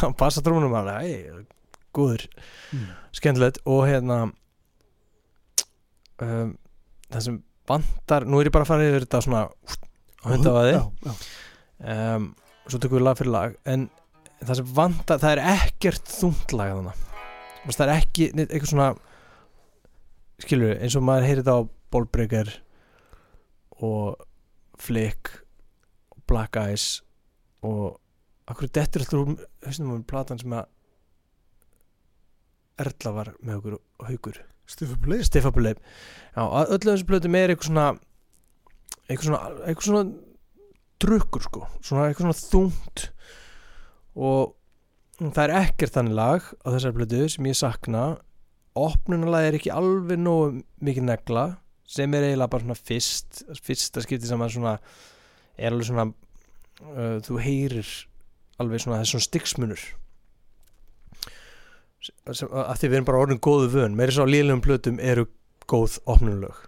[0.00, 1.44] á bassatrómunum og hann er
[1.92, 2.26] góður.
[2.72, 2.88] Mm.
[3.12, 3.60] skemmtilegt.
[3.68, 4.18] Og hérna
[6.22, 6.54] um,
[7.12, 9.42] það sem vantar nú er ég bara að fara yfir þetta svona
[10.22, 11.12] á hundafaði já, já.
[11.94, 12.28] um,
[12.66, 13.88] svo tökum við lag fyrir lag en
[14.42, 17.08] það sem vantar, það er ekkert þungt lag þannig
[17.76, 18.90] það er ekki, eitthvað svona
[20.42, 21.58] skilur eins og maður heyrið á
[21.92, 22.52] Ballbreaker
[23.82, 24.22] og
[24.80, 25.34] Flick
[26.14, 26.86] og Black Eyes
[27.62, 27.98] og
[28.50, 29.34] akkur dettur alltaf úr
[29.66, 30.70] hausnum um platan sem að
[32.82, 35.78] Erla var með okkur og haugur Steffi Blaze Stifabuleip
[36.32, 37.86] Já, að öllu þessu blötu með er eitthvað svona
[39.12, 40.04] eitthvað svona, eitthvað svona
[41.02, 43.06] drukkur sko, svona eitthvað svona þungt.
[44.18, 44.52] Og
[45.22, 48.04] það er ekkert þannig lag á þessar blötu sem ég sakna.
[48.78, 51.46] Opnunalag er ekki alveg nógu mikið negla
[51.92, 54.76] sem er eiginlega bara svona fyrst fyrsta skipti sem að svona
[55.58, 57.90] er alveg svona uh, þú heyrir
[58.62, 59.82] alveg svona þessum styggsmunur
[62.00, 63.98] sem, að því við erum bara orðin góðu vön.
[63.98, 65.28] Meiri svo á lélugum plötum eru
[65.68, 66.64] góð opnunlög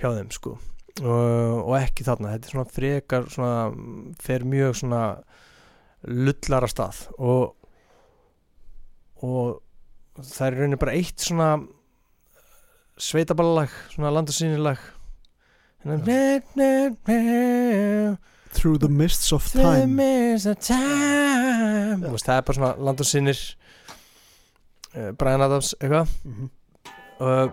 [0.00, 0.58] hjá þeim sko
[1.00, 2.34] og, og ekki þarna.
[2.34, 3.60] Þetta er svona frekar svona,
[4.20, 5.02] fer mjög svona
[6.10, 7.04] lullara stað.
[7.18, 7.56] Og
[9.20, 9.60] og
[10.24, 11.50] það er rauninni bara eitt svona
[13.00, 14.80] sveitaballalag svona landasýnilag.
[18.52, 19.94] Through the mists of The time.
[19.96, 22.02] mists of time.
[22.10, 23.42] Veist, það er bara svona landasýnir
[24.96, 26.08] uh, Brian Adams eitthvað.
[26.24, 26.50] Mhm.
[27.20, 27.48] uh,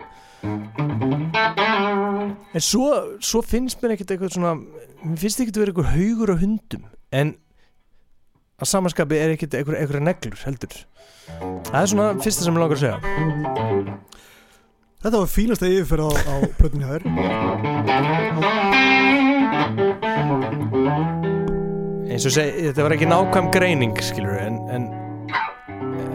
[2.54, 6.32] en svo, svo finnst mér ekkert eitthvað svona mér finnst ekkert að vera eitthvað haugur
[6.34, 6.82] á hundum
[7.14, 7.28] en
[8.58, 10.74] að samanskapi er ekkert eitthvað, eitthvað neglur heldur.
[11.68, 12.98] Það er svona fyrsta sem ég langar að segja.
[14.98, 17.02] Þetta var fínasta yfirferð á, á plötunni hjá þér.
[22.08, 24.88] Eins og segi, þetta var ekki nákvæm greining skilur en, en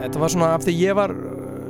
[0.02, 1.16] þetta var svona af því ég var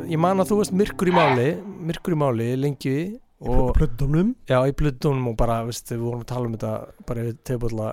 [0.10, 1.50] ég man að þú varst myrkur í máli
[1.90, 2.98] myrkur í máli lengi
[3.44, 6.74] og Plötudómnum já í blöddunum og bara veist, við vorum að tala um þetta
[7.08, 7.88] bara yfir tegubólla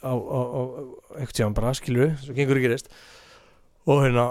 [0.00, 0.60] á, á, á
[1.18, 2.88] eitthvað tjáðan bara skilur svo gengur ekki reist
[3.88, 4.30] og hérna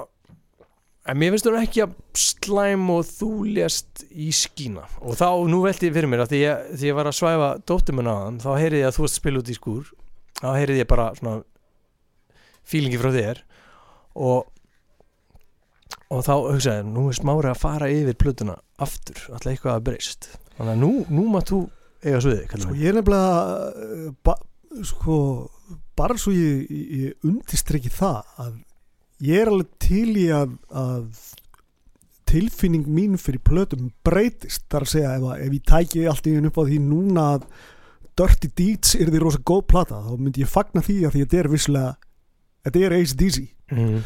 [1.10, 4.86] en mér finnst hún ekki að slæm og þú lést í skína.
[5.02, 7.50] Og þá, nú velti ég fyrir mér að því ég, því ég var að svæfa
[7.69, 9.89] dóttir minna á hann þá heyrði ég að þú varst að spila út í skúr.
[10.39, 11.36] Þá heyrði ég bara svona
[12.69, 13.41] fílingi frá þér.
[14.19, 14.52] Og
[16.10, 19.86] og þá hugsaði ég, nú er smári að fara yfir plötuna aftur, alltaf eitthvað að
[19.89, 20.30] breyst.
[20.58, 21.60] Þannig að nú, nú maður þú
[22.04, 23.34] eiga sviði Sko sko, ég er nefnilega
[23.69, 24.36] uh, ba,
[24.88, 25.17] sko,
[26.00, 28.56] bara svo ég, ég, undistrykki það að
[29.28, 31.26] ég er alveg til í að, að
[32.30, 34.63] tilfinning mín fyrir plötum breytist.
[34.69, 37.28] Þar að segja ef, að- ef ég tæki allt í einu upp á því núna
[37.36, 37.50] að
[38.19, 41.30] Dirty Deeds er því rosa góð plata þá myndi ég fagna því að því að
[41.30, 41.91] þetta er visslega
[42.67, 43.38] þetta er ACDC
[43.72, 44.02] mm.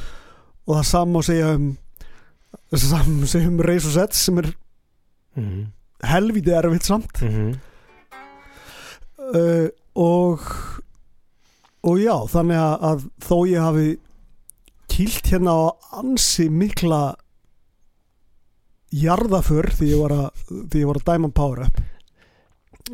[0.67, 1.71] og það saman segja um
[2.73, 4.53] saman um Race og Sets sem er
[5.35, 5.71] Mm.
[6.03, 7.55] helvítið erfitt samt Mm.
[9.33, 10.39] uh, og
[11.83, 13.87] og já, þannig að, þó ég hafi
[14.87, 15.63] kýlt hérna á
[15.99, 17.15] ansi mikla
[18.93, 21.81] jarðaför því ég var að, því ég var að dæma Power Up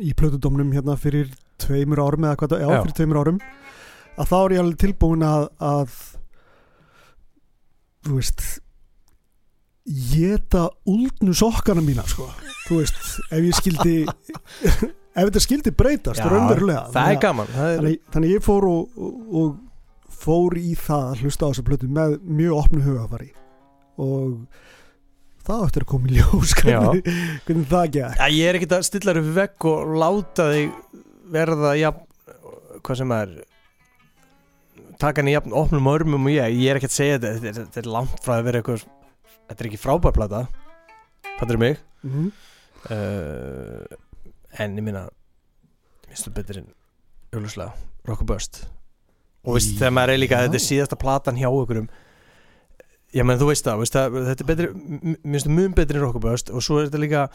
[0.00, 1.28] í plötudómnum hérna fyrir
[1.60, 2.82] tveimur árum eða hvað, það- já, Já.
[2.82, 3.40] fyrir tveimur árum
[4.18, 5.94] að þá er ég alveg tilbúin að, að
[8.06, 8.44] þú veist
[9.90, 12.28] geta úldnu sokkana mína sko,
[12.68, 13.00] þú veist
[13.30, 13.94] ef ég skildi
[15.18, 17.26] ef þetta skildi breytast Já, raunverulega Þannig
[17.56, 21.90] þannig, þannig ég fór og, og, og fór í það að hlusta á þessa plötu
[21.90, 23.30] með mjög opnu hugafari
[24.00, 24.34] og
[25.46, 27.12] það eftir að koma í ljós hvernig,
[27.46, 28.20] hvernig það gekk.
[28.20, 30.74] Já, ég er ekkert að stilla upp vegg og láta þig
[31.30, 32.06] verða jafn,
[32.80, 33.34] hvað sem er
[35.00, 37.92] taka henni jafn opnum örmum og ég, ég er ekki að segja þetta þetta er
[37.96, 38.86] langt frá að vera eitthvað
[39.50, 40.44] þetta er ekki frábærplata
[41.40, 42.28] það er mig mm -hmm.
[42.94, 43.98] uh,
[44.58, 45.08] en ég minna
[46.08, 46.70] minnst þú betur en
[47.34, 47.72] auðvitað
[48.08, 48.64] Rock Burst
[49.44, 50.42] og veist þegar maður er líka Já.
[50.46, 51.88] þetta er síðasta platan hjá okkurum
[53.14, 54.68] já menn þú veist það, veist það þetta er betri,
[55.24, 57.28] minnst þú mun betri en Rock Burst og svo er þetta líka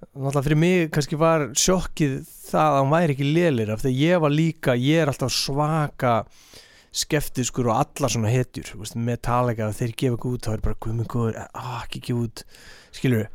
[0.00, 2.20] náttúrulega fyrir mig kannski var sjokkið
[2.50, 5.32] það að hann væri ekki lélir af því að ég var líka, ég er alltaf
[5.34, 6.14] svaka
[6.92, 11.06] skeftiskur og allar svona hetjur veist, Metallica, þeir gefa ekki út þá er bara guðmur
[11.12, 12.44] góður, ah, ekki gefa út.
[12.96, 13.28] Skilur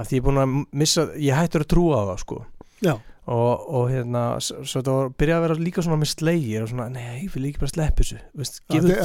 [0.00, 2.38] af því ég er búin að missa ég hættur að trúa á það sko.
[3.32, 6.70] Og, og hérna s- svo þetta var, byrjaði að vera líka svona með slegir og
[6.72, 8.16] svona, nei, ég vil ekki bara sleppa þessu.
[8.80, 8.96] Þetta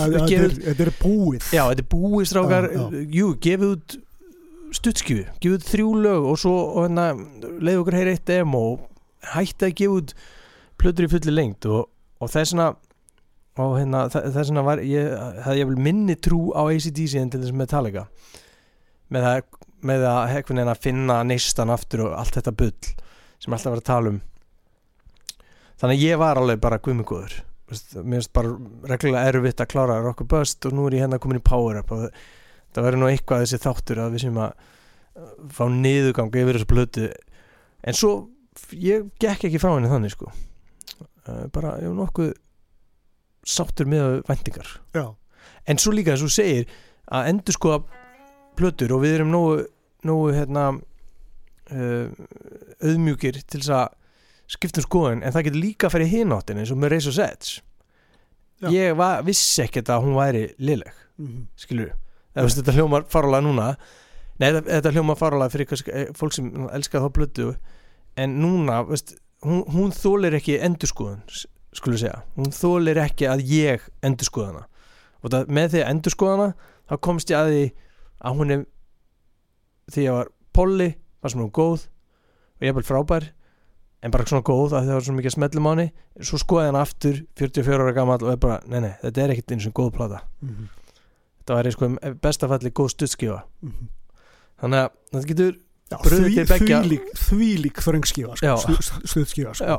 [0.87, 1.49] er, búið.
[1.53, 2.69] Já, þetta er búið strákar.
[2.71, 3.03] Já, já.
[3.19, 3.97] Jú, gefið út
[4.77, 7.05] stuttskjöfu gefið út þrjú lög og svo og hérna,
[7.61, 8.63] leiði okkur heyra eitt demo.
[9.35, 10.15] Hætti að gefa út
[10.81, 11.85] plötur í fulli lengt og,
[12.19, 12.67] og það er svona
[13.63, 15.11] og hérna, er svona var, ég,
[15.45, 17.55] það ég vil minni trú á ACDC en til þess
[19.07, 19.43] með það,
[19.87, 22.89] með að hekvinn að finna neistan aftur og allt þetta bull
[23.39, 24.23] sem alltaf var að tala um.
[25.77, 28.53] Þannig að ég var alveg bara guðmugóður mér finnst bara
[28.87, 31.81] reglulega erfitt að klára Rock og Bust og nú er ég hérna komin í Power
[31.81, 32.05] Up og
[32.71, 34.53] það verður nú eitthvað þessi þáttur að við sem að
[35.51, 37.07] fá niðurgang yfir þessu blötu
[37.83, 38.11] en svo
[38.71, 40.31] ég gekk ekki frá henni þannig sko.
[41.27, 42.31] Uh, bara ég var nokkuð
[43.47, 45.05] sáttur með væntingar Já.
[45.67, 46.67] en svo líka eins og þú segir
[47.07, 47.79] að endur skoða
[48.57, 49.61] plötur og við erum nógu,
[50.07, 50.65] nógu hérna
[51.71, 52.09] uh,
[52.83, 53.87] auðmjúkir til þess að
[54.57, 57.57] skiptum skoðun en það getur líka að í hináttin eins og með Race of Sets
[58.63, 58.69] Já.
[58.73, 61.47] ég var, vissi ekkert að hún væri liðleg Mhm.
[61.57, 61.95] skilur
[62.35, 63.67] eða veist, þetta hljómar farulega núna
[64.37, 67.47] nei, þetta, hljómar farulega fyrir kannski, eh, fólk sem elskar þá blötu
[68.17, 71.23] en núna, veist, hún, hún þólir ekki endurskoðun,
[71.77, 74.65] skulum segja hún þólir ekki að ég endurskoðana
[75.23, 76.49] og það, með því að endur skoðana
[76.89, 77.63] þá komst ég að því
[78.27, 78.65] að hún er
[79.93, 80.89] því að var polli
[81.23, 83.27] var sem hún góð og ég er bara frábær
[84.05, 85.87] en bara svona góð að það var svona mikið smellum á henni
[86.29, 89.53] svo skoði hann aftur 44 ára gammal og er bara, nei nei, þetta er ekkert
[89.55, 90.67] eins og góð plata Mhm.
[91.41, 91.89] þetta var sko
[92.21, 93.87] bestafalli góð stuttskifa Mhm.
[94.61, 95.55] þannig að þetta getur
[95.87, 98.57] Já, því, þvílík, þvílík þröngskífa Já.
[98.59, 98.73] sko,
[99.55, 99.77] sko.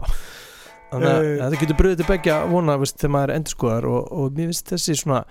[0.91, 1.39] Þannig að Eh.
[1.43, 4.71] þetta getur bröðið til begja vona veist, þegar maður endur skoðar og, og mér finnst
[4.73, 5.25] þessi svona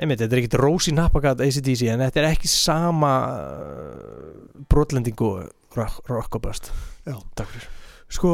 [0.00, 5.50] einmitt, þetta er ekkert Rósi Nappagat ACDC en þetta er ekki sama uh, brotlending og
[5.76, 6.70] rock- rockaböst
[7.06, 7.18] Já.
[7.36, 7.68] takk fyrir
[8.10, 8.32] sko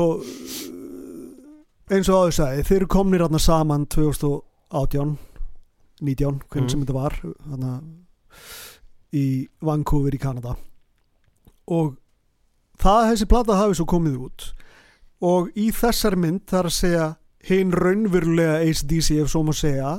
[1.90, 5.18] eins og áður sagði, þeir eru komnir hérna saman 2018
[6.02, 6.70] 19, hvernig Mhm.
[6.70, 7.80] sem þetta var hérna
[9.16, 10.56] í Vancouver í Kanada
[11.68, 11.96] og
[12.78, 14.52] það þessi plata hafi svo komið út
[15.24, 17.06] og í þessari mynd þar að segja
[17.46, 19.96] hinn raunverulega ACDC ef svo má segja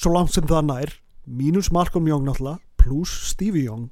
[0.00, 0.94] svo langt sem það nær
[1.24, 3.90] mínus Malcolm Young náttúrulega pluss Stevie Young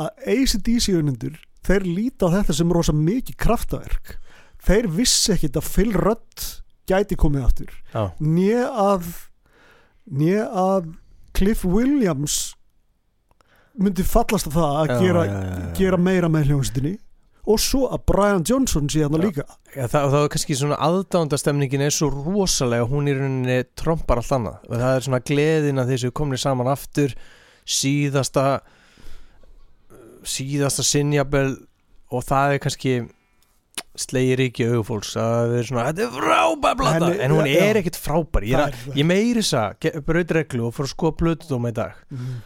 [0.00, 4.18] að ACDC unendur þeir líta á þetta sem rosa mikið kraftaverk.
[4.64, 6.48] Þeir vissi ekkit að Phil Rudd
[6.88, 7.70] gæti komið aftur.
[7.94, 9.08] Já, né að
[10.04, 10.90] né að
[11.34, 12.54] Cliff Williams
[13.80, 16.92] myndi fallast af það að Já, gera, já, já, gera meira með hljómsveitinni
[17.44, 19.24] og svo að Brian Johnson sé hann Já.
[19.24, 19.44] líka.
[19.74, 24.32] Já, það, það er kannski svona aðdándastemningin er svo rosalega, hún í rauninni trompar allt
[24.36, 24.62] annað.
[24.70, 27.12] Það er svona gleðin að þessu komnir saman aftur.
[27.64, 28.46] Síðasta
[30.24, 31.50] síðasta sinjabel
[32.14, 32.94] og það er kannski
[33.98, 37.98] slegir ekki augufólks að það er svona, þetta er frábær blata en hún er ekkit
[38.00, 38.46] frábær.
[38.46, 41.76] Ég, er að, ég meiri þess að braut reglu og fór að skoða blötudóma í
[41.76, 42.00] dag.
[42.14, 42.42] Mhm.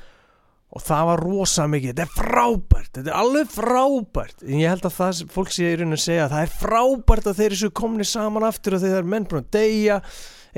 [0.68, 2.90] Og það var rosa mikið, þetta er frábært.
[2.98, 4.42] Þetta er alveg frábært.
[4.44, 7.30] En ég held að það fólk sé í rauninu að segja að það er frábært
[7.30, 10.00] að þeir eru komni saman aftur og þeir eru menn búin að deyja.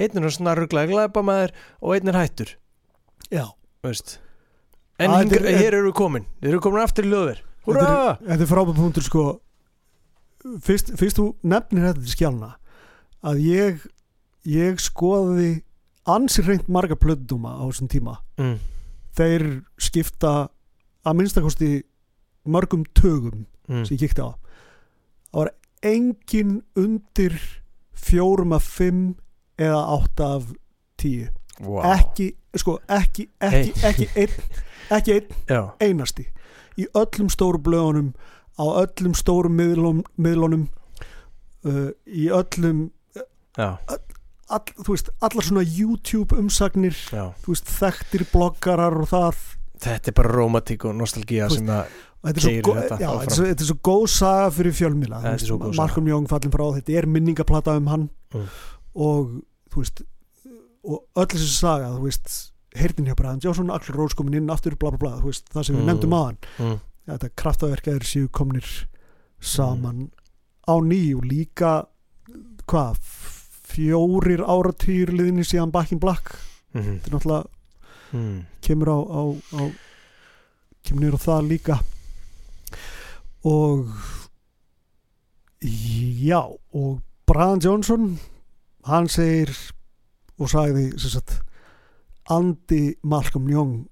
[0.00, 2.56] Einn er svona rugglaði glæpa maður og einn er hættur.
[3.30, 3.46] Já,
[3.86, 4.18] veist.
[4.98, 6.26] en Að hinga, þetta er- hér eru við komin.
[6.42, 9.24] Þeir eru komin aftur í löður þetta er, frábæð punktur sko.
[10.64, 12.54] Fyrst, fyrst þú nefnir þetta til skjálna
[13.28, 13.82] að ég
[14.48, 15.62] ég skoði
[16.08, 18.14] ansi reynd marga plödduma á þessum tíma.
[18.40, 18.56] Mm.
[19.16, 19.44] Þeir
[19.78, 20.48] skipta
[21.06, 21.70] að minnstakosti
[22.46, 23.84] mörgum tögum Mm.
[23.86, 24.34] sem ég kíkti á.
[25.30, 25.50] Það var
[25.86, 27.36] engin undir
[27.94, 29.14] fjórum af fimm
[29.58, 30.48] eða átta af
[30.98, 31.28] tíu.
[31.60, 31.84] Wow.
[31.84, 34.30] ekki, sko, ekki ekki, ekki, einn,
[34.90, 35.26] ekki einn
[35.80, 36.24] einasti
[36.80, 38.14] í öllum stóru blöðunum
[38.56, 40.62] á öllum stórum miðlunum
[41.68, 42.90] uh, í öllum
[43.58, 43.76] já,
[44.50, 46.96] all, þú veist, allar svona YouTube umsagnir
[47.46, 49.40] veist, þekktir bloggarar og það
[49.80, 51.86] þetta er bara romantík og nostalgía sem að
[52.20, 55.20] þetta svo, Keyrir gó- þetta já, þetta, er svo, góð saga fyrir fjölmila.
[55.78, 58.46] Malcolm Young fallin frá, þetta er minningaplata um hann Mm.
[58.94, 59.30] og
[59.72, 60.02] þú veist
[60.84, 64.76] og öll þessi saga, þú veist heyrðin hjá Bræðan Jónsson, Axel Rós komin inn aftur
[64.78, 65.88] bla bla bla, þú veist, það sem við Mm.
[65.90, 66.76] nefndum aðan mm.
[67.08, 68.68] þetta kraftaverkaðir séu komnir
[69.40, 70.10] saman
[70.68, 71.86] á ný og líka
[72.68, 73.00] hvað
[73.70, 76.36] fjórir áratýr liðinni síðan Back in Black
[76.74, 77.00] Mm.
[77.00, 77.46] þetta er náttúrulega
[78.12, 78.44] Mm.
[78.62, 79.22] kemur á, á,
[79.58, 79.62] á
[80.84, 81.76] kemur á það líka
[83.44, 83.86] og
[85.62, 86.40] já
[86.74, 88.18] og Brian Johnson
[88.86, 89.50] hann segir
[90.38, 91.40] og sagði sagt
[92.30, 93.86] Andi Malcolm Young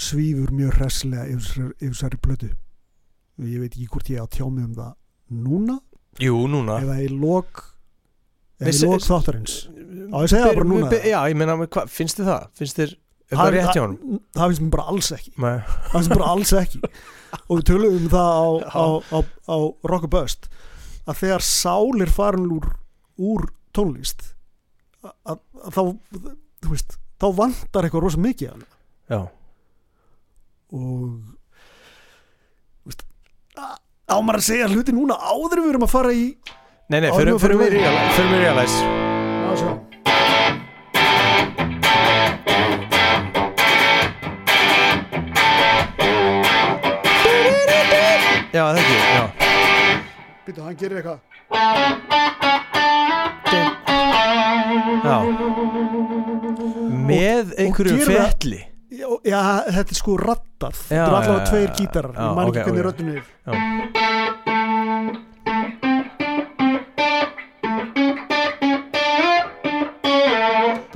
[0.00, 2.48] svífur mjög hressilega yfir þessari- plötu
[3.42, 4.94] ég veit ekki hvort ég á að tjá mig um það
[5.30, 5.78] núna
[6.20, 7.71] jú, núna eða í lok
[8.70, 9.54] í se- lok þáttarins
[10.12, 10.90] Á, ég segi það bara núna.
[11.08, 12.42] já, ég meina, hva, finnst þið það?
[12.60, 12.90] finnst þið,
[13.32, 14.20] er það rétt hjá honum?
[14.36, 15.58] það finnst mér bara alls ekki Nei.
[15.58, 16.80] það finnst mér bara alls ekki
[17.48, 18.44] og við tölum um það á,
[18.76, 19.56] á, á, á
[19.92, 20.48] Rock a Bust
[21.08, 22.66] að þegar sál er farin úr,
[23.18, 24.28] úr tónlist
[25.02, 25.38] að, að,
[25.72, 25.80] þá
[26.62, 28.68] þú veist, þá vantar eitthvað rosa mikið af hana.
[29.10, 29.20] já,
[30.72, 30.82] og
[32.82, 33.02] þú veist,
[33.58, 33.80] á-
[34.12, 36.26] á maður að segja hluti núna áður við erum að fara í
[36.92, 37.10] nei, nei,
[37.62, 37.82] við í-
[38.42, 38.76] realize.
[39.52, 39.70] að sjá.
[48.52, 49.24] Já, það ekki, já.
[50.46, 51.20] Býtu, hann gerir eitthvað.
[55.02, 55.16] Já.
[57.12, 58.60] Með einhverju fetli
[58.92, 59.40] já, já,
[59.72, 62.12] þetta er sko rattað Já, þetta er allavega já, tveir já, gítarar.
[62.16, 63.22] Já, ég ok, ekki hvernig röddun er.
[63.46, 64.11] Já.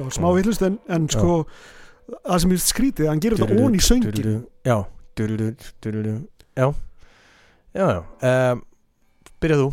[0.06, 1.40] Það var smá villust en, en sko
[2.22, 4.78] það sem er skrítið, hann gerir þetta ón í söngin Já
[5.16, 6.28] Dúrúdú, dúrúdú.
[6.52, 6.74] Já.
[7.72, 8.00] Já, já
[8.52, 8.62] um,
[9.40, 9.68] Byrjað þú.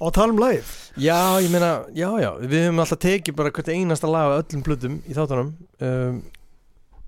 [0.00, 0.70] Og tala um lagið?
[0.96, 4.64] Já, ég meina, já, já Við höfum alltaf tekið bara hvert einasta lag af öllum
[4.64, 5.52] plötum í þáttunum.
[5.84, 6.22] Um,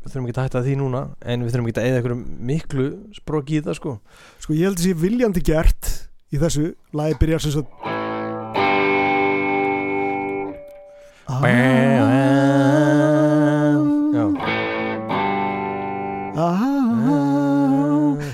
[0.02, 2.88] Við þurfum ekki að hætta því núna En við þurfum ekki að eða einhverjum miklu
[3.16, 3.96] sprók í það sko.
[4.44, 5.92] Sko ég held að sé viljandi gert
[6.28, 6.74] í þessu.
[6.92, 8.01] Lagi byrjar sem svo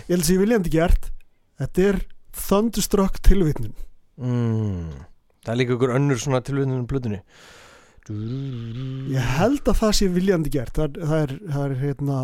[0.09, 1.11] ég held að sé viljandi gert.
[1.61, 1.97] Þetta er
[2.39, 3.75] Thunderstruck tilvitnun.
[4.19, 4.89] Mm.
[5.45, 7.21] Það er líka einhver önnur svona tilvæðinu plötunni.
[8.09, 10.75] Ég held að það sé viljandi gert.
[10.79, 12.19] Það, er- það er, það er hérna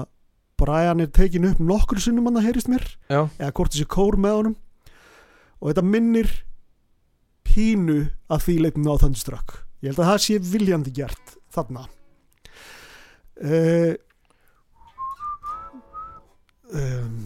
[0.60, 2.84] Brian er tekin upp nokkur sinnum hann að heyrist mér.
[3.10, 4.56] Já, eða hvort þessi kór með honum.
[5.60, 6.30] Og þetta minnir
[7.44, 7.98] pínu
[8.30, 9.48] að því leitinu á Thunderstruck
[9.84, 11.84] ég held að það sé viljandi gert þarna.
[13.34, 13.92] Uh,
[16.72, 17.18] um,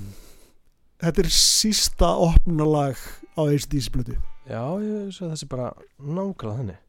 [0.99, 2.99] þetta er sísta opnulag
[3.39, 4.17] á ACDC blötu
[4.49, 6.85] já, ég svo þessi bara nákvæmlega þannig.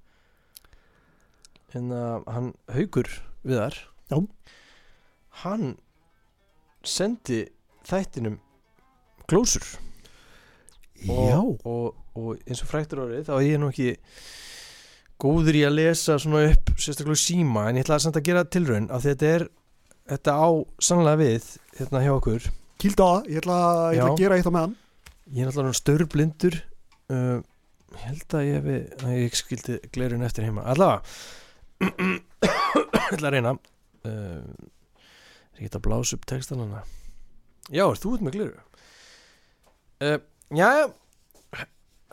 [1.77, 3.11] En að hann haukur
[3.45, 4.17] við þar Já.
[5.43, 5.75] Hann
[6.81, 7.43] sendi
[7.85, 8.39] þættinum
[9.29, 9.67] glósur
[11.13, 13.91] og, og, og eins og fræktur orðið þá er ég nú ekki
[15.19, 18.87] góður í að lesa svona upp sérstaklega síma en ég ætla samt að gera tilraun
[18.89, 19.45] af því að þetta er
[20.09, 20.49] þetta á
[20.81, 21.49] sannlega við
[21.79, 22.47] hérna hjá okkur.
[22.49, 23.59] Á það, ég ætla,
[23.93, 24.77] ég ætla að gera eitt á meðan.
[25.29, 26.55] Ég er náttúrulega störblindur
[27.13, 27.41] uh,
[27.93, 30.65] ég held að ég við að ég skildi glerun eftir heima.
[30.71, 31.03] Allavega
[31.89, 34.71] ég ætla að reyna uh,
[35.59, 36.81] ég get að blása upp textan hana?
[37.69, 38.57] Já, er þú út með gleru
[39.99, 40.17] uh,
[40.55, 40.89] já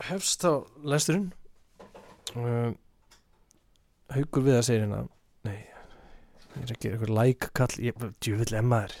[0.07, 0.51] hefst þá
[0.85, 1.31] lesturinn.
[2.35, 2.75] Uh,
[4.15, 5.03] haugur við að segja hérna
[5.47, 5.59] nei,
[6.55, 8.95] ég er ekki eitthvað like kall, ég, djúvill emmaður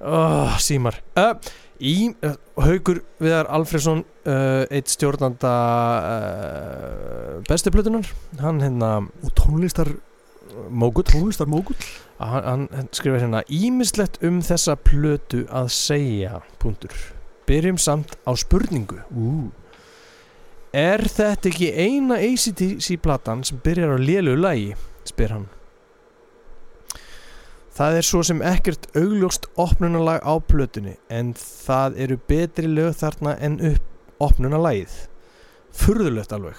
[0.00, 0.98] oh, símar.
[1.16, 1.34] Uh,
[1.80, 5.52] í uh, haugur viðar Alfredsson uh, eitt stjórnanda
[6.00, 8.08] uh, bestu plötunar
[8.40, 9.92] hann hérna og tónlistar,
[10.70, 11.04] Mógull.
[11.04, 11.76] tónlistar mógull.
[12.16, 16.94] Hann, hann, skrifar hérna ímislegt um þessa plötu að segja punktur.
[17.46, 19.02] Byrjum samt á spurningu.
[19.12, 19.50] Uh.
[20.76, 24.74] Er þetta ekki eina ACDC platan sem byrjar á lélu lagi
[25.08, 25.46] spyr hann
[27.76, 33.34] Það er svo sem ekkert augljóst opnunalag á plötunni en það eru betri lög þarna
[33.36, 34.94] en upp opnunalagið.
[35.76, 36.56] Furðulegt alveg.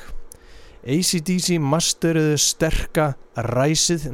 [0.85, 4.05] ACDC masteruðu sterka ræsið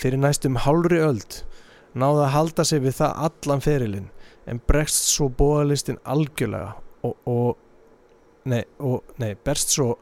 [0.00, 1.42] fyrir næstum hálfri öld.
[1.92, 4.10] Náðu að halda sig við það allan ferilinn
[4.48, 7.58] en bregst svo bóðalistin algjörlega og, og
[8.48, 9.94] nei, og, nei, berst svo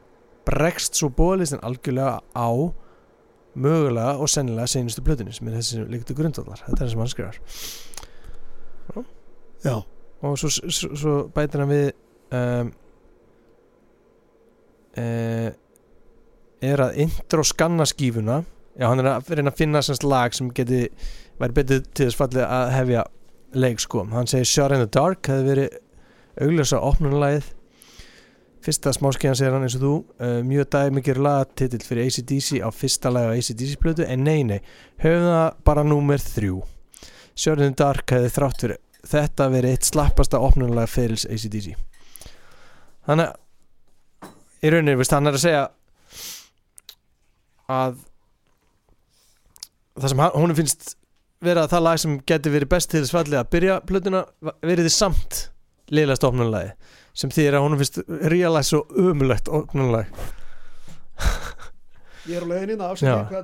[0.49, 2.49] bregst svo bóðalistin algjörlega á
[3.59, 6.61] mögulega og sennilega seinustu plötunni sem er þessi sem líktu grundvallar.
[6.65, 7.39] Þetta er það sem hann skrifar.
[9.59, 9.75] Já,
[10.23, 11.89] og svo, svo, svo bætir hann við
[12.37, 12.71] um,
[14.95, 15.49] uh,
[16.69, 18.41] er að intro skanna skífuna.
[18.79, 20.85] Já hann er að reyna að finna semst lag sem geti
[21.39, 23.05] væri betið til þess fallið að hefja
[23.59, 24.05] leik sko.
[24.13, 25.79] Hann segir Shot in the Dark hefði verið
[26.39, 27.49] augljósa opnunalagið
[28.65, 33.11] fyrsta smáskeiðan segir hann eins og þú uh, mjög dæmikir lagatitill fyrir ACDC á fyrsta
[33.13, 34.59] lagi á ACDC plötu en nei nei,
[35.03, 36.61] höfum það bara númer þrjú.
[37.39, 41.77] The Dark hefði þrátt fyrir þetta verið eitt slappasta opnunalega ferils ACDC
[43.07, 43.37] þannig að
[44.59, 45.65] í rauninni, veist, hann er að segja
[47.69, 47.99] að
[49.99, 50.93] það sem honum finnst
[51.43, 54.23] vera það lag sem geti verið best til þess fallið að byrja plötuna
[54.59, 55.39] verið þið samt
[55.95, 56.73] liðlega opnunalagi
[57.19, 58.01] sem þýðir að honum finnst
[58.31, 60.11] realize svo umulegt opnunalag
[62.29, 63.41] ég er á inn að afsækja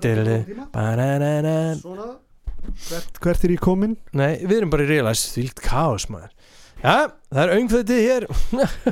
[1.31, 2.09] er svona.
[2.85, 3.93] Hvert, hvert er ég komin?
[4.17, 6.31] Nei, við erum bara í realize því líkt kaos maður.
[6.81, 6.95] Já,
[7.29, 8.25] það er öngfættið hér.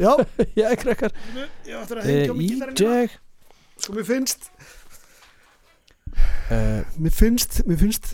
[0.04, 0.12] Já,
[0.62, 1.16] Já, krakkar.
[1.68, 3.20] Ég ætla að hengja á mig gítarinn
[3.84, 4.50] sko mér finnst
[6.54, 8.14] uh, mér finnst mér finnst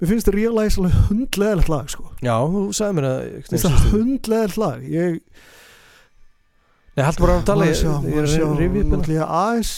[0.00, 2.06] mér finnst Realize alveg hundleðilegt lag sko.
[2.24, 4.78] Já, þú sagði mér að finnst það hundleðilegt lag.
[4.88, 5.20] Ég
[6.96, 7.76] Nei, haldur bara að tala Ég
[8.18, 9.72] er að rifja upp nú ætla ég aðeins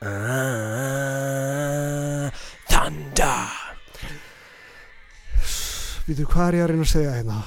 [0.00, 2.30] hérna
[2.70, 3.50] Thunder.
[6.06, 7.38] Vítu, hvað er ég að reyna að segja hérna?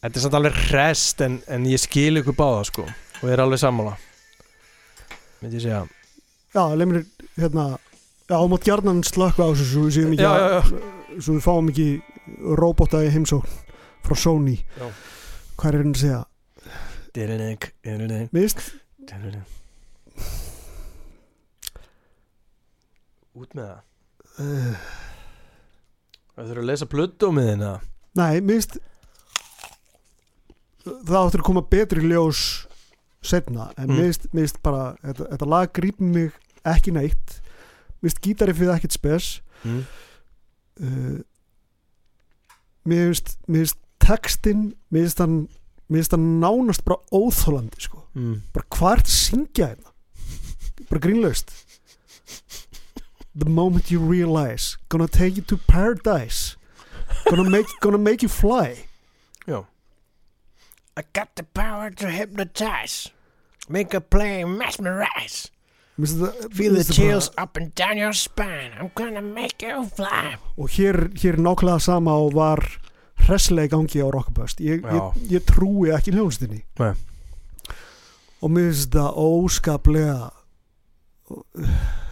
[0.00, 3.42] Þetta er samt alveg rest en, en ég skil ykkur báða sko og ég er
[3.44, 3.94] alveg sammála.
[5.40, 5.82] Myndi ég segja.
[6.52, 7.00] Já, leið mér
[7.40, 7.64] hérna
[8.30, 9.66] Já, þú mátt gjarnan slökka á þessu
[11.18, 11.86] svo við fáum ekki
[12.54, 13.50] robota í heimsókn
[14.06, 14.60] frá Sony.
[14.78, 14.86] Já.
[15.58, 16.20] Hvað er ég að reyna að segja?
[17.10, 18.60] Dyrinin, dyrinin, Mist,
[19.02, 19.42] dyrinin
[23.40, 23.80] Út með það.
[24.40, 24.74] Uh,
[26.36, 27.72] Það þurfa að lesa plötu á miðina
[28.16, 28.78] nei, mist
[30.86, 32.40] það áttur að koma betri ljós
[33.22, 33.98] setna en Mm.
[34.00, 36.32] minnst, minnst bara þetta, þetta lag grípur mig
[36.64, 37.39] ekki neitt
[38.00, 39.40] minnst gítari fyrir ekkert spes.
[39.64, 39.84] Mm.
[40.80, 41.18] uh,
[42.88, 45.40] mér finnst textin mér finnst hann
[45.90, 48.06] mér finnst hann nánast bara óþólandi sko.
[48.14, 48.42] Mm.
[48.54, 49.92] bara hvað er þetta að syngja hérna?
[50.88, 51.52] Bara grínlaust.
[53.36, 56.56] The moment you realize gonna take you to paradise.
[57.28, 58.86] Gonna make, gonna make you fly.
[59.46, 59.66] Já.
[60.96, 63.10] I got the power to hypnotize.
[63.68, 65.50] Make a play, mesmerize
[66.00, 68.72] Mér finnst þetta- Feel mér the finnst þetta chills bara- up and down your spine.
[68.80, 70.36] I'm gonna make you fly.
[70.58, 72.64] Og hér, hér nákvæmlega sama og var
[73.26, 74.60] hresslega í gangi á Rockabust.
[74.64, 76.94] Ég, ég, ég trúi ekki hljónstinni Nei.
[78.42, 80.30] og mér finnst þetta óskaplega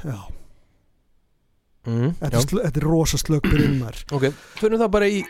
[0.05, 0.19] já,
[1.87, 4.29] mm, þetta, er er rosa slögg byrjun mær Ok,
[4.61, 5.25] fyrir það bara í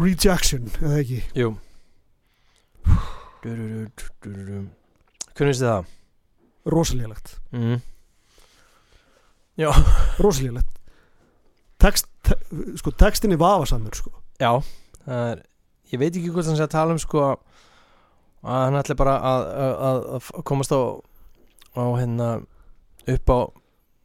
[0.00, 1.20] rejection, eða ekki?
[1.38, 1.50] Jú.
[3.40, 4.68] Hvernig
[5.36, 5.84] finnst þið það?
[6.70, 7.80] rosalélegt, Mm.
[9.58, 9.70] Já,
[10.20, 10.68] rosalélegt
[11.80, 12.34] text, te,
[12.76, 14.12] sko textin er vafasamur sko.
[14.40, 14.60] Já
[15.06, 15.42] það er,
[15.90, 17.40] Ég veit ekki hvort hann sé að tala um sko að
[18.44, 19.46] hann ætli bara að,
[19.88, 20.80] að, að, komast á
[21.74, 22.28] á hérna
[23.10, 23.38] upp á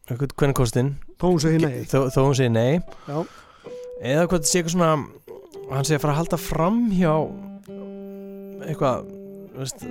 [0.09, 1.83] hvernig kostin þó hún segir nei.
[1.85, 2.79] þó, þó hún segir nei.
[3.05, 3.19] Já.
[4.01, 4.89] eða hvað þetta sé eitthvað svona
[5.71, 7.13] hann sé að fara að halda fram hjá
[8.65, 9.07] eitthvað
[9.55, 9.85] veist,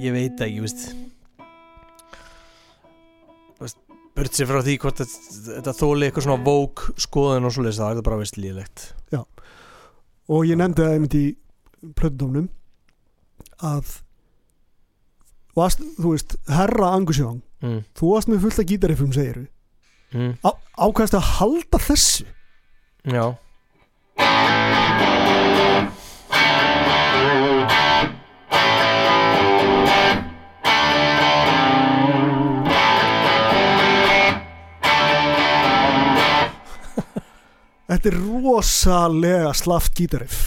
[0.00, 0.62] ég veit ekki
[4.12, 8.06] burt sér frá því hvort þetta, þóli eitthvað svona vók skoðun og svoleiðis það er
[8.08, 8.88] bara veist líðilegt
[10.32, 11.24] og ég nefndi það einmitt í
[11.98, 12.50] plöndumnum
[13.62, 13.96] að
[15.56, 17.82] varst, þú veist, herra Angusjón mm.
[17.98, 19.48] þú varst með fullt af gítarifum segiru
[20.12, 20.34] Mm.
[20.44, 22.26] Á, ákvæmst að halda þessu?
[23.08, 23.32] Já
[37.88, 40.38] þetta er rosalega slaft gítarif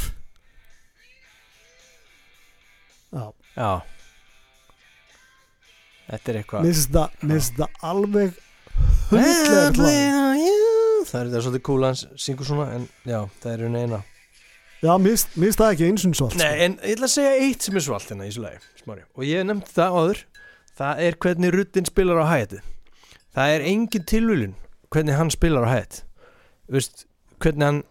[3.16, 3.72] já, já.
[6.06, 6.74] Þetta er eitthvað mér
[7.36, 8.34] finnst það- alveg
[9.10, 9.70] hundlega
[11.08, 14.02] það er þetta svolítið cool að hann syngur svona en já, það er hún eina
[14.86, 17.80] já, finnst það ekki eins og svalt Nei, en ég ætla að segja eitt sem
[17.80, 19.06] er svalt hérna í þessu lagi, smári.
[19.16, 20.22] Og ég nefnt það áður,
[20.78, 22.62] það er hvernig ruddin spilar á hætti.
[23.36, 24.56] Það er engin tilvílun
[24.94, 26.02] hvernig hann spilar á hætt.
[27.42, 27.82] Hvernig hann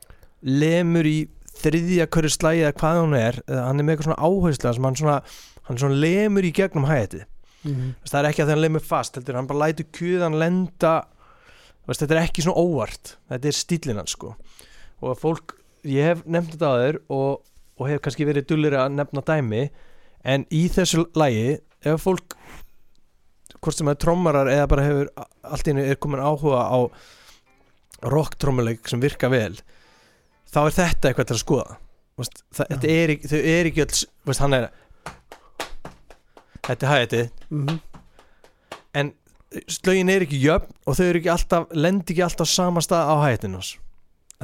[0.44, 1.18] lemur í
[1.60, 4.98] þriðja hverju slægi eða hvað hann er, hann er með eitthvað svona áhersla sem hann
[4.98, 5.18] svona,
[5.68, 7.24] hann svona lemur í gegnum hætti.
[7.64, 7.94] Mhm.
[8.02, 10.94] Veist, það er ekki að það hann lemur fast, heldur hann bara lætur kjöðan lenda,
[11.88, 14.34] veist, þetta er ekki svona óvart, þetta er stílinn hans sko.
[15.02, 17.42] Og að fólk, ég hef nefnt þetta aður og,
[17.78, 19.64] og hef kannski verið dullir að nefna dæmi,
[20.24, 22.36] en í þessu lagi, ef fólk,
[23.60, 25.10] hvort sem það er trommarar eða bara hefur
[25.44, 26.78] allt einu er komin áhuga á
[28.12, 29.54] rock trommuleik sem virka vel,
[30.52, 31.76] þá er þetta eitthvað til að skoða.
[32.20, 34.66] Veist, það, þetta er, ekki- þau er ekki öll, veist, hann er,
[36.64, 37.80] þetta er hættið, Mhm.
[38.94, 39.12] en
[39.70, 43.16] slögin er ekki jöfn og þau eru ekki alltaf, lendi ekki alltaf sama stað á
[43.24, 43.60] hættinu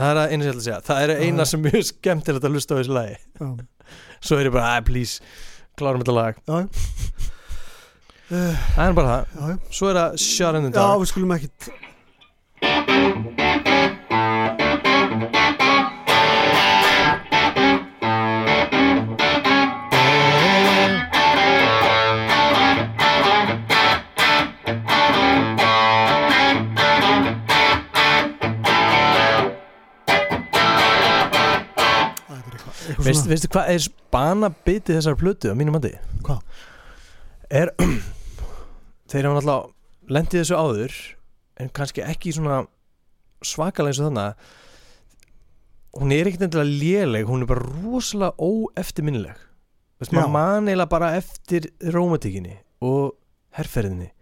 [0.00, 0.80] það er að einu sem ég ætla að segja.
[0.86, 1.18] Það er Já.
[1.26, 3.16] eina sem mjög skemmtilegt að hlusta á þessu lagi.
[3.40, 3.46] Já,
[4.26, 5.14] svo er ég bara, að please,
[5.80, 6.34] klárum þetta lag.
[6.40, 6.56] Já,
[8.30, 9.56] það er bara það, já, já.
[9.74, 11.00] svo er það Shot in the já, Dark.
[11.02, 11.58] við skulum ekkit
[33.00, 35.94] Veist, veistu hvað er spana bitið þessar plötu á mínum mandi?
[36.26, 36.40] Hvað?
[37.50, 37.72] Er
[39.10, 40.96] þeir hafa náttúrulega lendið þessu áður
[41.60, 42.62] en kannski ekki svona
[43.46, 44.50] svakalega eins og þannig
[46.00, 49.42] hún er ekkert endilega léleg hún er bara rosalega óeftirminnileg.
[50.00, 53.16] Veist, maður man eiginlega bara eftir rómatíkinni og
[53.56, 54.12] herrferðinni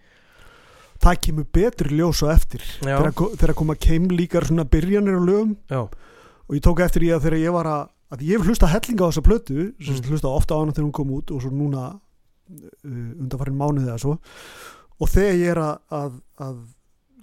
[1.02, 5.22] það kemur betur í ljós og eftir þegar, þegar koma keim líkar svona byrjanir á
[5.22, 5.54] lögum.
[5.70, 8.68] Já, og ég tók eftir í að þegar ég var að að ég hef hlusta
[8.72, 10.09] hellinga á þessa plötu sem Mm.
[10.11, 13.98] hlusta ofta á hana þegar hún kom út og svo núna uh, undanfarin mánuði eða
[14.00, 14.14] svo.
[15.00, 16.56] Og þegar ég er að, að, að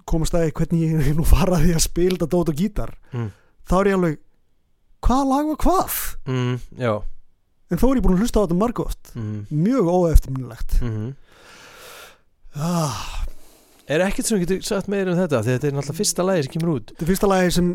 [0.06, 3.30] komast að því hvernig ég er nú faraði að spila þetta dót og gítar Mm.
[3.66, 4.18] þá er ég alveg
[5.06, 5.98] hvaða lag var hvað?
[6.26, 6.54] Mm,
[7.70, 10.78] en þó er ég búin að hlusta á þetta margóft mm, mjög óeftirminnilegt.
[10.82, 11.14] Mm.
[12.56, 13.22] ah,
[13.86, 15.42] Er ekkert sem getur sagt meira um þetta?
[15.46, 16.88] Þetta er náttúrulega fyrsta lagi sem kemur út.
[16.90, 17.68] Þetta er fyrsta lagi sem,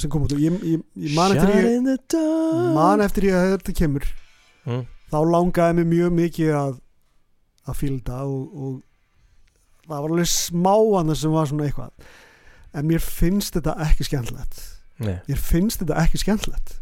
[0.00, 3.76] sem kom út og ég, ég, ég man eftir ég man eftir ég að þetta
[3.82, 4.06] kemur.
[4.68, 4.84] Mm.
[5.08, 6.76] þá langaði mig mjög mikið að
[7.68, 8.72] að þetta og, og
[9.88, 12.10] það var alveg smáan sem var svona eitthvað.
[12.76, 14.60] En mér finnst þetta ekki skemmtilegt.
[14.98, 16.76] Nei, mér finnst þetta ekki skemmtilegt.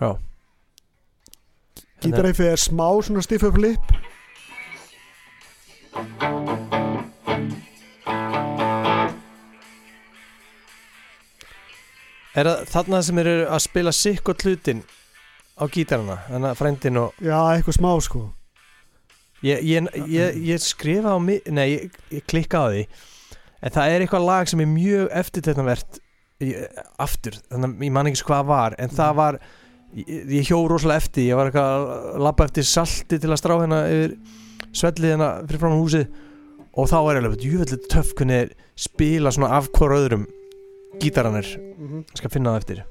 [0.00, 0.10] Já.
[2.00, 3.60] Gítaræfi er smá svona stiff up
[12.40, 14.78] Er það þarna sem eru að spila sikk og hlutin
[15.60, 18.20] á gítarana, þannig að frændin og Já, eitthvað smá sko.
[19.44, 22.86] Ég, ég, ég, ég skrifa á mig, nei, ég, klikka á því.
[23.60, 26.00] En það er eitthvað lag sem er mjög eftirteknavert
[27.00, 29.38] aftur, þannig að ég man ekki svo hvað var en það var,
[30.00, 33.84] ég, hjó rosalega eftir, ég var eitthvað að labba eftir salti til að strá hérna
[33.92, 34.16] yfir
[34.70, 36.20] svellið hérna fyrir fram á húsið.
[36.80, 40.28] Og þá er ég alveg, júvellit töff hvernig spila svona af hver öðrum
[41.02, 42.82] gítaranir, mm ég skal finna það eftir.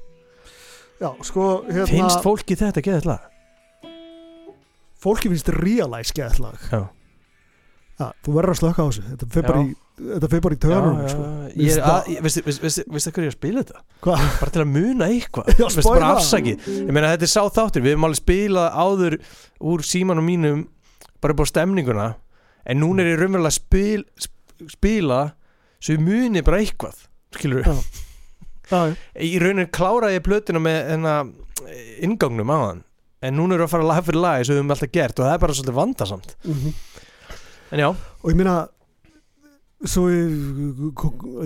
[1.00, 3.26] Já, sko hérna, finnst fólki þetta geðið lag?
[5.00, 6.82] fólki finnst realize geðlag Já.
[8.00, 9.02] Já, þú verður að slökka á þessu.
[9.10, 11.24] Þetta fyrir bara í þetta fyrir bara í törnum sko.
[12.24, 13.82] veistu, hvað ég er að spila þetta?
[14.06, 14.22] Hvað?
[14.40, 15.50] bara til að muna eitthvað.
[15.84, 16.68] Bara afsakið.
[16.78, 19.16] Ég meina þetta er sá þáttur, við hefum alveg spilað áður
[19.72, 20.62] úr símanum mínum
[21.20, 22.06] bara upp á stemninguna.
[22.64, 25.20] En núna er ég raunverulega að spil, sp- spila
[25.80, 27.04] svo ég muni bara eitthvað
[27.36, 27.74] skilur Já.
[28.70, 28.94] Já, já.
[29.26, 31.14] í rauninni kláraði ég plötuna með enna
[32.06, 32.82] ingangnum á hann
[33.22, 35.26] en núna við að fara lag fyrir lag eins og við höfum alltaf gert og
[35.26, 36.70] það er bara svolítið vandasamt Mhm.
[37.72, 38.68] en já, og ég meina
[39.84, 40.28] svo ég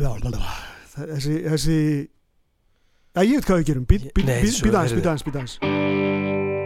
[0.03, 0.53] já, lalala,
[0.97, 1.79] þessi þessi
[3.15, 6.65] Já, ég veit hvað við gerum, být Nei, aðeins, svo být aðeins, heyrðu.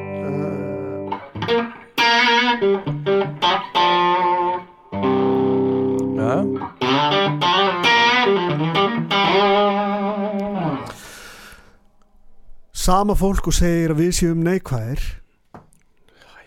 [12.88, 15.02] Sama fólk og segir að við séum neikvæðir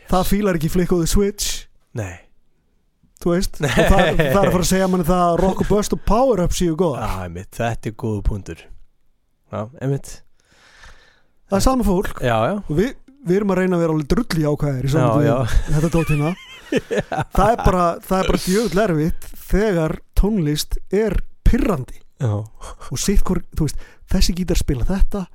[0.10, 1.68] Það fílar ekki flick of the switch.
[1.94, 2.18] Nei,
[3.22, 5.94] Þú veist það, það er að fara að segja manni það að rock og bust
[5.94, 10.10] og power up séu góða einmitt, þetta er góðu Já, einmitt.
[11.52, 12.22] Það er sama fólk.
[12.24, 12.94] Já, já, og við,
[13.28, 16.34] við erum að reyna að vera alveg drulli ákvæðir í saman þetta dót hérna.
[17.36, 22.00] Það er bara, bara djöfull erfitt þegar tónlist er pirrandi.
[22.22, 22.38] Já.
[22.42, 25.28] og sitt hvort, þú veist, þessi gítar spila þetta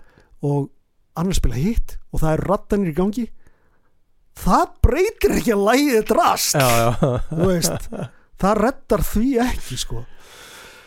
[0.46, 0.72] og
[1.20, 3.26] annar spila hitt og það er rattanir í gangi.
[4.36, 6.58] Það breytir ekki að lægið drast.
[6.58, 7.14] Já, já.
[7.30, 7.88] þú veist,
[8.42, 10.04] það reddar því ekki sko.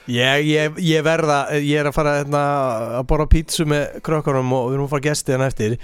[0.09, 2.43] Ég, ég, ég verða, ég er að fara hérna,
[2.97, 5.75] að borra pítsu með krökkunum og við erum að fara gesti hann eftir.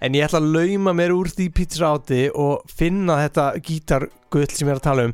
[0.00, 4.70] En ég ætla að lauma mér úr því pítsu áti og finna þetta gítargull sem
[4.70, 5.12] ég er að tala um.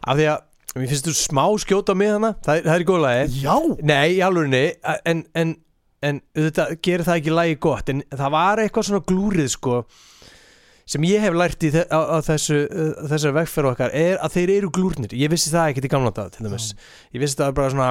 [0.00, 0.46] Af því að,
[0.78, 3.42] mér finnst þú smá skjóta með hana, það er, það er í góð lagi.
[3.42, 3.56] Já,
[3.92, 4.64] Nei, í alvörinni
[5.12, 5.54] en, en,
[6.06, 9.82] en auðvitað gerir það ekki lagi gott en það var eitthvað svona glúrið sko
[10.90, 14.36] sem ég hef lært í þe á, á þessu, uh, þessu vegferð okkar er að
[14.38, 15.14] þeir eru glúrnir.
[15.14, 16.72] Ég vissi það ekkert í gamla dag til dæmis.
[17.14, 17.90] Ég vissi það bara svona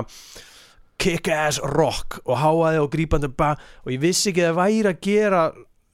[1.00, 5.44] kick-ass rock og háaði og grípandi og ég vissi ekki að það væri að gera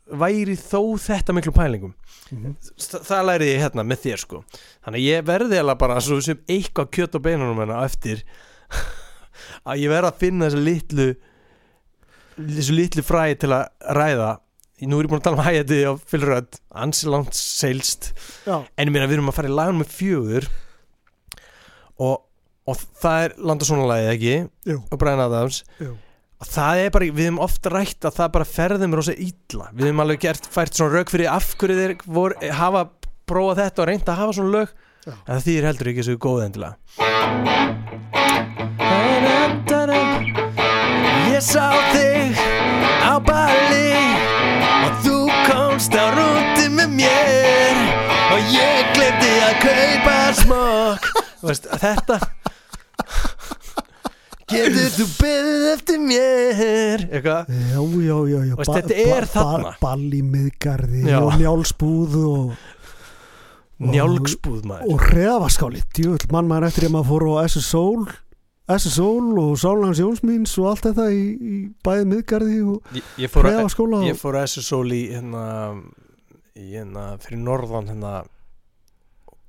[0.05, 1.93] væri þó þetta miklu pælingum.
[2.31, 2.57] Mhm.
[2.81, 4.41] Þa, það læri ég hérna með þér sko.
[4.85, 8.25] Þannig að ég verði alveg bara svo sem eitthvað kjött á beinunum hérna eftir
[9.69, 11.09] að ég verði að finna þessu litlu
[12.39, 14.31] þessu litlu fræði til að ræða
[14.83, 18.11] nú er ég búin að tala um hægæti á fylgröð ansi langt seilst.
[18.75, 20.49] En ég meina við erum að fara í lagun með fjögur
[22.03, 22.17] og,
[22.67, 24.35] og það er landa svona lagið ekki?
[24.67, 25.61] Jú, og Brian Adams.
[25.79, 25.93] Jú.
[26.43, 29.69] Og það er bara, við hefum ofta rætt að það bara ferðum rosa illa.
[29.71, 32.81] Við hefum alveg gert fært svona rauk fyrir af hverju þeir vor, hafa
[33.25, 34.75] prófað þetta og reynt að hafa svona lög.
[35.05, 35.13] Já.
[35.13, 36.73] en það þýðir heldur ekki svo góð endilega.
[41.29, 42.14] Ég sá þig
[48.35, 51.05] og ég glemdi að kaupa smokk
[51.45, 52.17] Veist, þetta
[54.45, 58.57] Getur þú beðið eftir mér Eitthvað Já, já, já, já.
[58.59, 59.71] Veist, þetta er þarna.
[59.81, 61.17] Ball í miðgarði Já.
[61.21, 62.51] og njálsbúð og,
[63.85, 68.05] Njálgsbúð maður og hreðavaskáli djöfull mann maður eftir að maður fór á SS-Soul
[68.75, 73.47] SS-Soul og Sálans Jónsmíns og allt þetta í, í bæði miðgarði og Ég, ég fór
[73.47, 75.43] að hreðavaskóla Ég og, fór að SSOL í hérna,
[76.55, 78.13] hérna fyrir norðan hérna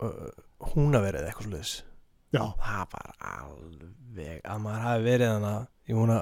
[0.02, 0.30] uh,
[0.72, 1.74] húnaverið eitthvað sluðis
[2.60, 5.52] það var alveg að maður hafi verið hana
[5.86, 6.16] ég, vona,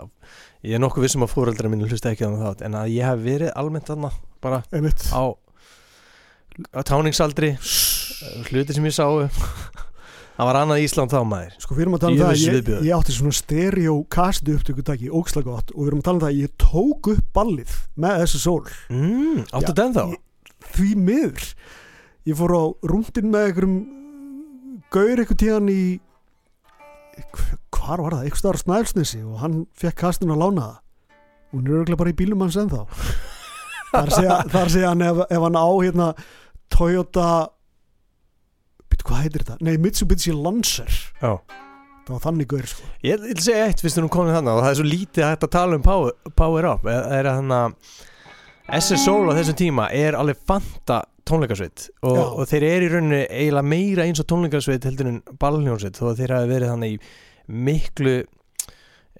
[0.66, 3.24] ég er nokkuð vissum að fóreldra mínu hlusta ekki það þátt en að ég hef
[3.24, 4.11] verið almennt þarna
[4.45, 5.07] bara einmitt.
[5.09, 5.24] á,
[6.76, 7.55] á táningsaldri
[8.51, 9.24] hluti sem ég sáu.
[10.35, 11.53] Það var annað Ísland þá maður.
[11.62, 15.47] Sko við erum að tala um það ég, ég átti svona stereo kastu upptökutæki ókslega
[15.47, 18.41] gott og við erum að tala um það að ég tók upp ballið með þessu
[18.43, 20.03] sól mm, áttu den þá?
[20.11, 20.22] ég-
[20.78, 21.48] því miður.
[22.28, 23.76] Ég fór á rúndin með einhverjum
[24.94, 25.80] gaur einhver tíðan í
[27.18, 30.78] hv- hvar var það, einhver staðar á Snælsnesi og hann fekk kastun að lána það.
[31.54, 32.84] Og hún er örgulega bara í bílum hans ennþá.
[33.94, 36.06] Þar segja, þar segja hann ef, ef hann á hérna
[36.74, 37.26] Toyota
[38.90, 39.58] býtu hvað heitir þetta?
[39.62, 40.90] Nei, Mitsubishi Lancer.
[41.20, 41.36] Já.
[42.04, 42.88] það var þannig gaur sko.
[43.06, 45.46] Ég vil segja eitt fyrst þú nú komið þannig og það er svo lítið að
[45.54, 46.88] tala um Power, power Up.
[46.90, 48.02] Er, er að þannig að
[48.64, 53.68] SSOL á þessum tíma er alveg fanta tónleikasveit og, og þeir eru í rauninni eiginlega
[53.68, 57.00] meira eins og tónleikasveit heldur en ballhljónsveit þó að þeir hafi verið þannig í
[57.64, 58.14] miklu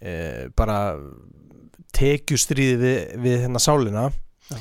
[0.01, 0.15] e,
[0.57, 0.79] bara
[1.95, 4.09] tekjustríði við, við hérna sálina.
[4.45, 4.57] Já.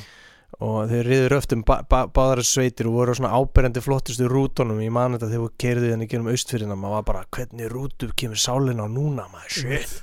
[0.64, 4.80] og þeir riður öft um ba ba báðar sveitir og voru svona áberandi flottustu rútonum
[4.80, 8.40] ég man þetta þegar þeir keirðu henni gerum austfyrirna maður var bara hvernig rútu kemur
[8.40, 9.58] sálina á núna maður?
[9.58, 9.98] Shit.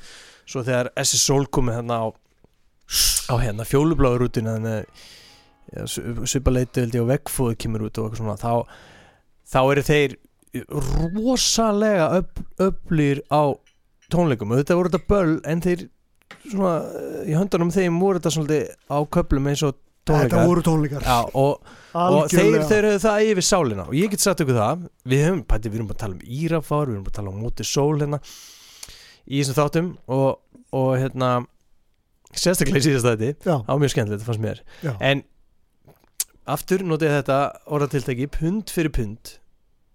[0.50, 2.06] Svo þegar SS Soul komið hérna á
[3.30, 5.08] á hérna fjólubláðu rútuna þannig
[6.26, 8.52] svipaleitu held ég á veggfóðu kemur út og eitthvað svona þá,
[9.46, 10.16] þá eru þeir
[11.14, 13.54] rosalega öfl, öflir á
[14.10, 14.50] tónleikum.
[14.50, 15.86] Og þetta voru þetta böll en þeir
[16.40, 16.74] svona
[17.28, 21.06] í höndunum þeim voru þetta svolítið á köplum eins og þetta tónleikar voru tónleikar.
[21.06, 23.86] Já, og, og þeir, þeir höfðu það yfir sálina.
[23.86, 26.26] Og ég get sagt ykkur það við höfum, pæti, við erum bara að tala um
[26.40, 28.22] Írafár við erum bara að tala um móti sól hérna
[29.30, 30.28] í þessum þáttum og,
[30.74, 31.32] og hérna
[32.36, 34.62] sérstaklega í síðast þetta já, á mjög skemmtilegt, það fannst mér.
[34.84, 34.92] Já.
[35.00, 35.22] en
[36.50, 37.38] aftur notið þetta
[37.76, 39.36] orðatiltæki pund fyrir pund.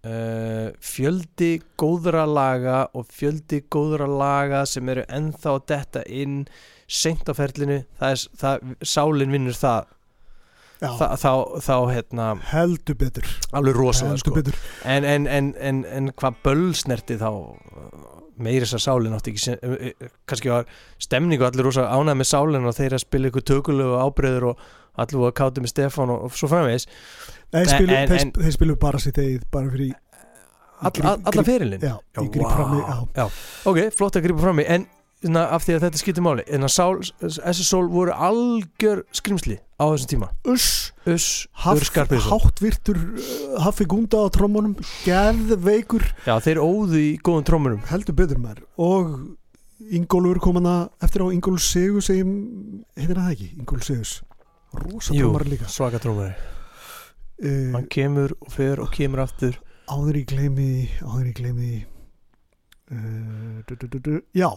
[0.05, 6.43] Uh, fjöldi góðra laga og fjöldi góðra laga sem eru ennþá að detta inn
[6.85, 7.81] seint á ferlinu.
[7.97, 9.91] Það er, það, sálin vinnur það.
[10.85, 11.31] Þa, þá,
[11.63, 13.29] þá hérna heldur betur.
[13.55, 14.35] Alveg rosalega sko.
[14.83, 17.31] en, en, en, en, en hvað bölsnerti þá
[18.37, 20.65] meiri þess að sálin átti ekki uh, uh, kannski var
[21.01, 24.47] stemning og allir rosa ánægð með sálin og þeir að spila ykkur tökulegu og ábreyður
[24.51, 24.65] og
[24.95, 26.85] allir voru að káti með Stefán og, og svo framvegis.
[27.55, 29.93] Þeir spilu, en- þeir, en- þeir spilu bara sitt eigið bara fyrir
[30.81, 32.81] all, all, allar fyrirlin já, fram í
[33.15, 33.25] já,
[33.71, 34.87] ok, flott að grípa fram í en
[35.23, 40.11] na, af því að þetta skiptir máli en að SSL voru algjör skrimsli á þessum
[40.11, 40.29] tíma.
[40.51, 46.05] Uss Uss, háttvirtur uh, Haffi Gunda á trommunum geðveikur.
[46.25, 48.63] Já, þeir óðu í góðum trómurum heldur betur maður.
[48.81, 49.17] Og
[49.95, 52.31] Ingólfur kom hana eftir á Ingólf Sigur segjum,
[52.97, 53.49] heitir það ekki?
[53.59, 54.13] Ingólf Sigurs
[54.75, 55.67] rosa Jú, trommar líka.
[55.71, 56.33] svaka trómari
[57.43, 59.59] uh, Hann kemur og fer og kemur aftur.
[59.91, 60.69] Áður í gleymi
[61.03, 61.71] áður í gleymi
[62.89, 64.49] uh, du, du, du, já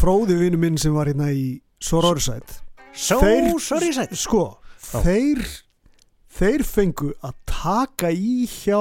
[0.00, 2.62] fróði vinnu minn sem var hérna í Sororsætt
[2.96, 4.56] So, Þeir- sorry sætt sko,
[4.92, 5.02] Já.
[5.04, 5.42] þeir
[6.36, 8.78] þeir fengu að taka í hjá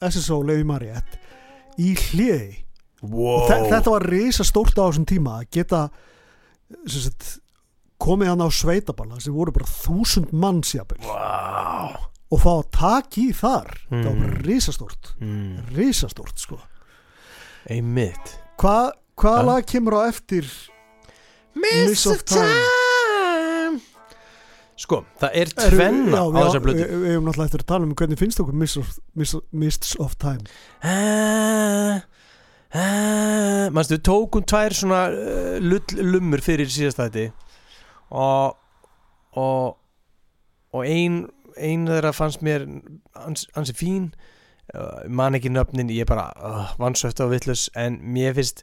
[0.00, 1.18] SSO Levi Mariett
[1.80, 2.64] í hliði
[3.02, 3.42] wow.
[3.42, 5.82] og þe þetta var risa stórt á þessum tíma að geta
[6.88, 7.38] sagt,
[8.00, 11.94] komið hann á sveitaballa sem voru bara þúsund manns jafnvel wow.
[12.32, 14.42] og fá að taka í þar það var bara Mm.
[14.48, 15.68] risastórt mm.
[15.76, 16.60] risastórt sko
[17.70, 20.48] Einmitt Hva, hvaða lag kemur á eftir?
[21.54, 23.80] Miss of Time.
[24.74, 28.18] Sko, það er tvenna á þessar blötu Við hefum náttúrulega eftir að tala um hvernig
[28.18, 30.42] finnst okkur Miss of, Miss, Mists of Time?
[30.82, 32.02] Uh,
[32.74, 37.30] uh, Manstu, við tókum tvær svona uh, lull, lummur fyrir síðast þetta
[38.10, 38.58] og
[39.34, 39.76] og,
[40.72, 41.24] og ein,
[41.58, 42.66] ein þeirra fannst mér
[43.26, 44.12] ans, ansi fín.
[44.74, 48.62] Uh, man ekki nöfnin, ég er bara uh, vansöft á villus en mér finnst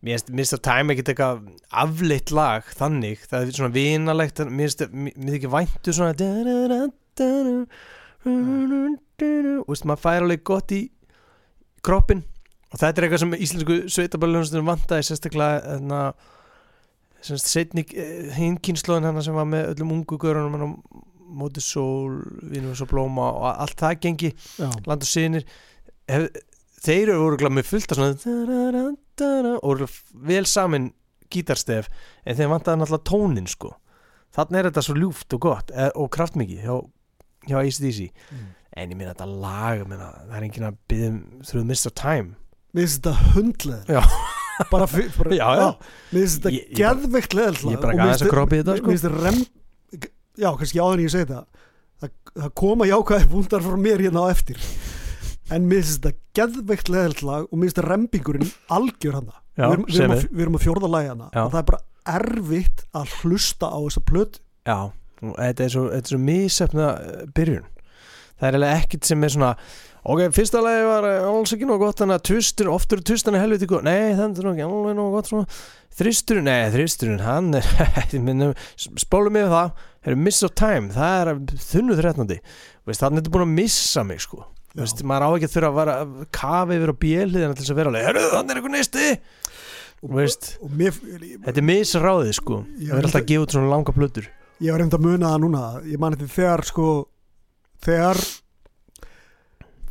[0.00, 1.42] mér finnst of Time ekkert eitthvað
[1.82, 4.86] afleitt lag þannig, það er svona vinalegt mér finnst,
[5.28, 6.14] þykir væntu svona
[9.60, 10.80] og veist, maður fær alveg gott í
[11.84, 12.22] kroppin
[12.70, 16.00] og þetta er eitthvað sem íslensku sveitaballjónastunum vantaði sérstaklega þarna
[17.24, 17.84] semst setni
[18.38, 20.70] hinkynnslóðin hann sem var með öllum ungu görunum hann á
[21.30, 25.44] móti sól, vinum svo blóma og allt það gengi, land og sinir
[26.80, 28.94] þeir eru voru með fullt af svona
[29.62, 29.84] og
[30.30, 30.90] vel samin
[31.30, 31.88] gítarstef
[32.26, 33.74] en þeir vantaði náttúrulega tónin sko
[34.34, 36.74] þannig er þetta svo ljúft og gott og kraftmikið hjá,
[37.50, 38.48] hjá ACDC Mm.
[38.76, 42.36] en ég minna þetta lag minna, það er enginn að byggja mist of time
[42.74, 44.02] mér finnst þetta hundleð Já.
[44.70, 45.68] bara, fyr, bara Já, já.
[46.12, 49.24] mér finnst þetta geðveikt leðalt ég er bara aðeins að í þetta mér finnst þetta
[49.26, 49.40] rem
[50.40, 51.44] já, kannski áður en ég segi það
[52.00, 52.12] það,
[52.44, 54.62] það koma jákvæði búndar frá mér hérna á eftir
[55.50, 59.66] en mér finnst þetta geðveikt leðalt lag og mér finnst þetta rembingurinn algjör hana Já,
[59.68, 60.14] við, við, er.
[60.14, 61.42] að, við erum að fjórða lagi hana Já.
[61.42, 61.82] og það er bara
[62.20, 64.42] erfitt að hlusta á þessa plötu.
[64.66, 64.78] Já,
[65.20, 67.68] þetta er svo, þetta er svo misefna uh, byrjun.
[68.40, 69.54] Það er ekkit sem er svona
[70.00, 73.36] Ok, fyrsta lagi var uh, alls ekki nóg gott Þannig að tvistur, oft eru tvistan
[73.36, 73.82] helviti góð.
[73.84, 75.58] Nei, það er nú ekki alveg nóg gott svona.
[76.00, 77.68] Þristurinn, nei, þristurinn, hann er
[79.04, 80.08] Spólum mig við það Það.
[80.08, 82.38] Er miss of time, það er þunnu þrettnandi
[82.88, 84.84] Veist, þannig er þetta búin að missa mig sko Já.
[84.84, 87.72] Veist, maður á ekki að þurfa að vara að kafa yfir á bjeliðina til þess
[87.72, 89.06] að vera alveg Herru, þannig er eitthvað neisti.
[90.00, 91.00] Og, Veist, og mér,
[91.46, 92.60] þetta er misráðið sko.
[92.78, 94.28] Það er alltaf að gefa út svona langa plötur.
[94.60, 95.64] Ég var reynd að muna það núna.
[95.90, 96.86] Ég man þetta þegar sko
[97.84, 98.22] þegar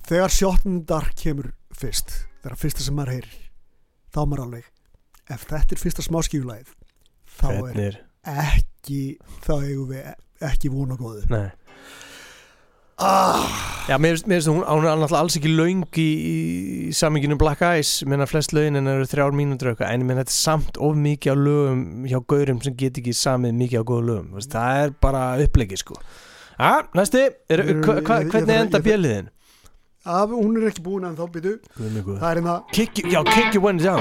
[0.10, 3.38] þegar shotmundar kemur fyrst þegar fyrsta sem maður heyrir
[4.16, 4.70] þá maður alveg
[5.30, 6.72] ef þetta er fyrsta smáskífulæð
[7.40, 8.00] þá er er,
[8.30, 9.02] ekki
[9.44, 10.08] þá eigum við
[10.50, 11.28] ekki vona góðu.
[11.30, 11.50] Nei
[13.00, 13.42] ah,
[13.90, 16.36] Já, mér finnst- hún, hún er náttúrulega alls ekki löng í, í
[16.94, 20.36] saminginu Black Eyes menna flest lögin en eru þrjár mínútur eitthvað en ég menn þetta
[20.36, 24.06] er samt of mikið á lögum hjá gaurum sem get ekki samið mikið á góða
[24.12, 24.30] lögum.
[24.38, 26.00] Veist, það er bara upplegið sko.
[26.60, 29.30] Já, næsti, er, hva, hva, hvernig enda bjeliðin?
[30.06, 31.56] af, hún er ekki búin en þá byrju
[32.20, 34.00] það er hérna Kick, já, kick you one down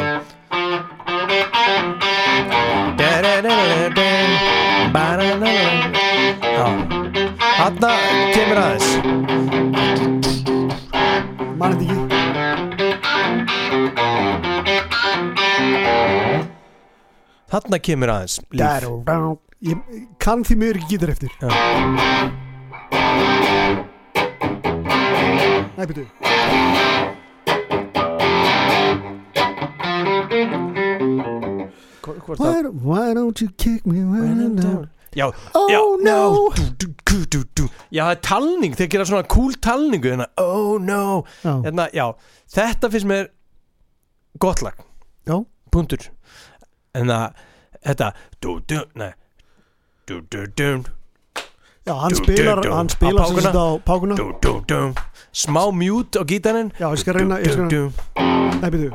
[6.58, 7.17] Já,
[7.58, 7.90] þarna
[8.34, 8.88] kemur aðeins.
[11.58, 11.96] Mann þetta ekki.
[17.48, 18.62] Þarna kemur aðeins líf.
[19.66, 19.76] Ég
[20.22, 21.30] kann því miður ekki gítar eftir.
[21.42, 21.48] Já.
[25.78, 26.06] Nei, byrju
[32.28, 36.50] Hvort það why, why don't you kick me when I'm down Já, Oh já, no.
[36.78, 37.68] Dú, dú, dú, dú.
[37.90, 41.24] já, það er talning, þeir gera svona cool talningu hérna, oh no.
[41.44, 42.06] Já, hérna, já,
[42.52, 43.28] þetta finnst mér
[44.38, 44.76] gott lag.
[45.26, 45.40] Já.
[45.72, 45.98] punktur.
[46.94, 47.32] En það,
[47.86, 49.12] þetta dú, dú, nei.
[50.08, 50.70] Dú, dú, dú,
[51.88, 52.74] já hann Dú, spilar dú, dú.
[52.76, 53.42] hann Á spilar sem pákuna.
[53.48, 54.14] sagt á pákuna.
[54.16, 54.80] Dú, dú, dú.
[55.32, 56.72] Smá mute á gítarinn.
[56.76, 57.88] Já, ég skal reyna ég skal, dú,
[58.60, 58.92] Nei, byrju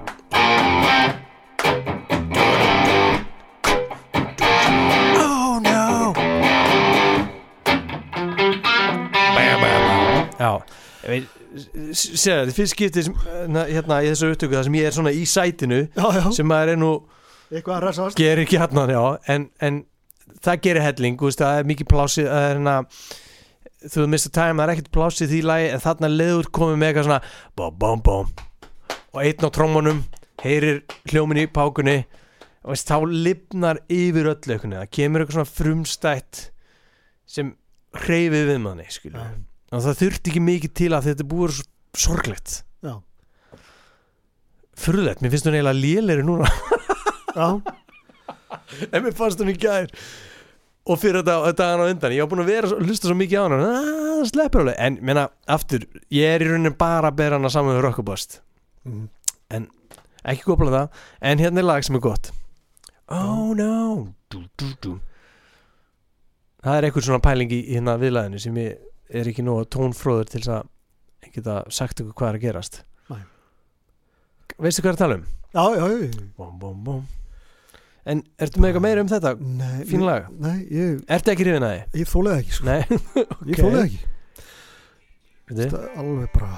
[10.43, 10.51] já.
[11.93, 15.11] Sér það, fyrst skiptið sem, hérna, hérna í þessu upptöku það sem ég er svona
[15.13, 16.93] í sætinu Já, já, sem maður er nú
[17.53, 19.83] eitthvað að resast gerir ekki hérna já, en, en
[20.43, 22.75] það gerir helling þú veist, það er mikið plásið það er hérna
[23.83, 24.33] þú veist Mr.
[24.39, 27.21] Time, það er ekkert plásið því lagi en þarna leður komið með eitthvað svona
[27.59, 28.33] bom bom bom
[29.13, 30.03] og einn á trómanum
[30.43, 30.81] heyrir
[31.11, 31.99] hljómin í pákunni
[32.63, 36.45] og veist, þá lifnar yfir öllu það kemur eitthvað svona frumstætt
[37.29, 37.53] sem
[38.03, 39.33] hreyfið við manni skilur
[39.73, 41.61] Og það þurfti ekki mikið til að þetta búið
[41.97, 42.59] sorglegt.
[42.85, 42.93] Já,
[44.83, 46.49] furðlegt, mér finnst hún eiginlega lélegri núna.
[47.33, 47.47] Já,
[48.91, 49.89] en mér fannst hún í gær.
[50.83, 53.43] Og fyrir þetta dagan á undan ég var búin að vera, hlusta svo mikið á
[53.45, 53.57] hana.
[53.63, 57.49] "Ah, það sleppur alveg, en menna, aftur ég er í rauninni bara að bera hana
[57.49, 58.41] saman með Rockabust,
[58.85, 59.07] Mhm.
[60.25, 60.89] ekki góð það.
[61.21, 62.31] En hérna er lag sem er gott.
[63.09, 64.13] Oh no.
[64.29, 64.99] Dú, dú, dú.
[66.63, 68.77] það er eitthvað svona pæling í hérna viðlæðinu sem ég
[69.19, 70.69] er ekki nóg tónfróður til þess að
[71.33, 73.21] geta sagt ykkur hvað er að gerast Nei.
[74.61, 75.25] veistu hvað er að tala um?
[75.53, 76.23] já, já, já.
[76.37, 77.03] Bom, bom, bom.
[78.09, 79.31] en ertu með eitthvað meira um þetta?
[79.39, 80.27] Nei, Fín lag.
[80.43, 82.01] Nei, ég, ertu ekki hrifin að því?
[82.03, 82.65] ég þólaði ekki sko.
[82.69, 82.81] Nei,
[83.53, 84.01] Ég þólaði ekki
[85.53, 86.51] Það er alveg bara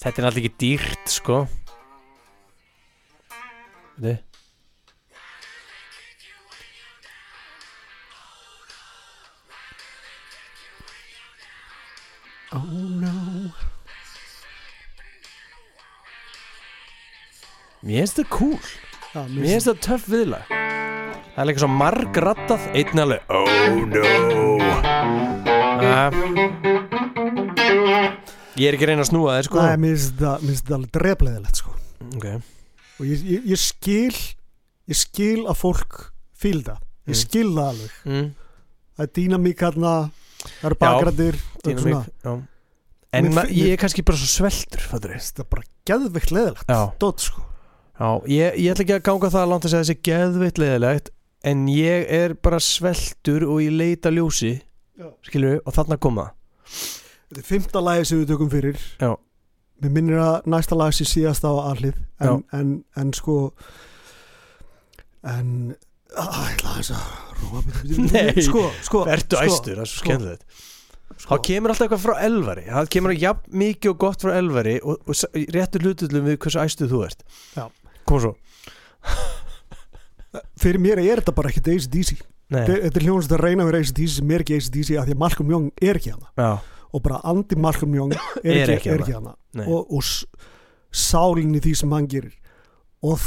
[0.00, 1.38] þetta er alltaf ekki dýrt sko
[3.96, 4.25] Veitu.
[12.54, 12.62] Oh
[13.00, 13.50] no
[17.86, 18.58] Mér finnst þetta cool.
[19.14, 20.48] Já, Mér finnst þetta töff viðlag.
[21.36, 24.04] Það er líka svo margrattað Einn alveg Oh no.
[25.76, 26.10] Uh,
[28.56, 29.60] Ég er ekki að reyna að snúa þér sko.
[29.60, 31.74] Nei, mér finnst þetta mér finnst þetta alveg drefleðilegt sko.
[32.16, 32.36] okay.
[32.96, 35.98] og ég, ég, ég skil ég skil að fólk
[36.36, 36.80] fíl það.
[37.06, 37.20] Ég Mm.
[37.20, 37.90] skil það alveg.
[38.08, 38.28] Mm,
[38.96, 39.92] það er dýnamík hérna
[40.60, 42.34] það eru já.
[43.16, 47.44] En ég er kannski bara svo Mér finnst þetta bara geðveikt leðilegt dót sko.
[47.96, 51.12] Já, ég, ég ætla ekki að ganga það langt að segja þessi geðveitt leðilegt
[51.46, 54.58] en ég er bara sveltur og ég leita ljósi
[54.96, 55.08] Já.
[55.24, 56.30] skilur og þarna koma
[56.66, 58.80] þetta er fymta lagi sem við tökum fyrir.
[59.00, 59.14] Já.
[59.82, 63.50] mér minnir að næsta lag sé síðast á allið en, en, en sko
[65.26, 65.50] en
[66.16, 67.25] að, ég ætla að bíddu, bíddu,
[68.12, 68.32] Nei.
[68.42, 70.44] sko, sko, Vertu sko, æstur, það er svo skemmtilegt.
[71.26, 72.64] þá kemur alltaf eitthvað frá elvari.
[72.68, 76.60] Það kemur jafn mikið og gott frá elvari og, og s- réttur hlutullum við hversu
[76.64, 77.24] æstuð þú ert.
[77.56, 77.66] Já.
[78.06, 78.32] kom svo.
[80.60, 82.16] Fyrir mér er þetta bara ekkert ACDC
[82.52, 85.20] þetta er hljóðast að reyna að vera ACDC sem er ekki ACDC af því að
[85.22, 86.28] Malcolm Young er ekki hana.
[86.38, 86.50] Já,
[86.94, 88.12] og bara Andy Malcolm Young
[88.44, 89.06] er, Er ekki, er hana.
[89.06, 89.32] ekki hana.
[89.58, 89.66] Nei.
[89.66, 90.26] og, og s-
[90.94, 92.36] sálinn í því sem hann gerir.
[93.06, 93.24] Og,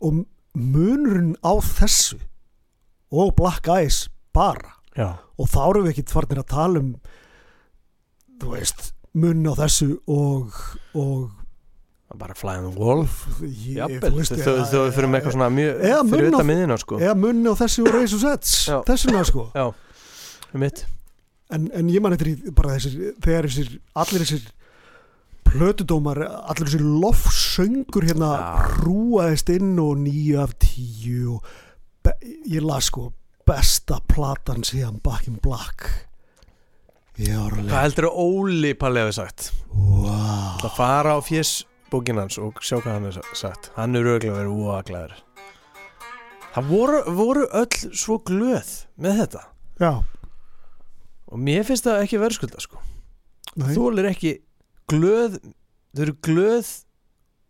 [0.00, 0.22] og
[0.54, 2.20] munurinn á þessu
[3.22, 4.74] og Black Eyes bara.
[4.94, 6.92] Já, og þá erum við ekkert farnir að tala um
[8.40, 10.54] þú veist munn á þessu og,
[10.98, 11.30] og
[12.18, 16.76] bara fly on the ég, Jafnvel, þau fyrir með eitthvað svona mjög fyrir utan miðina
[16.78, 16.98] sko.
[17.02, 18.76] eða munn á þessu og Razor's Edge Já.
[18.86, 19.46] þessuna sko.
[19.54, 19.64] Já,
[20.54, 20.66] um
[21.54, 23.72] en, en ég man eftir í bara þessir þegar þessir,
[24.04, 24.46] allir þessir
[25.44, 28.30] plötudómar, allir þessir lofsöngur hérna
[28.78, 31.52] hrúaðist inn og nýju af tíu og
[32.48, 33.10] ég las sko
[33.48, 35.88] besta platan síðan Back in Black.
[37.14, 39.52] Alveg heldur að Óli Palli hefði sagt?
[39.70, 40.56] wow.
[40.64, 43.70] Það fara á fjess bókin hans og sjá hvað hann hefði sagt.
[43.76, 45.14] Hann er auðvitað verið úaglæður
[46.54, 48.68] Það voru, voru öll svo glöð
[49.02, 49.40] með þetta.
[49.82, 49.92] Já,
[51.26, 52.78] og mér finnst það ekki verðskulda sko.
[53.58, 54.36] Nei, Þú er ekki
[54.90, 55.40] glöð
[55.94, 56.70] þau eru glöð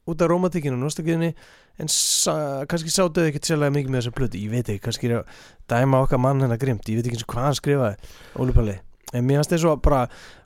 [0.09, 1.35] út af romantikinu og nostalgíðinni
[1.83, 2.37] en sa,
[2.71, 6.05] kannski sátuðu ekkert sérlega mikið með þessar plötu ég veit ekki, kannski er að dæma
[6.05, 8.79] okkar mann hennar grimt, ég veit ekki eins og hvað hann skrifaði Óli Palli,
[9.13, 10.05] en mér finnst eins og bara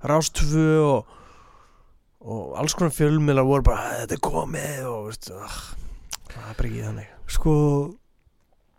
[0.08, 1.14] Rástvö og
[2.18, 5.58] og alls konar fjölmiðlar voru bara þetta er komið og veist, uh,
[6.32, 7.12] það er bara ekki þannig.
[7.30, 7.54] Sko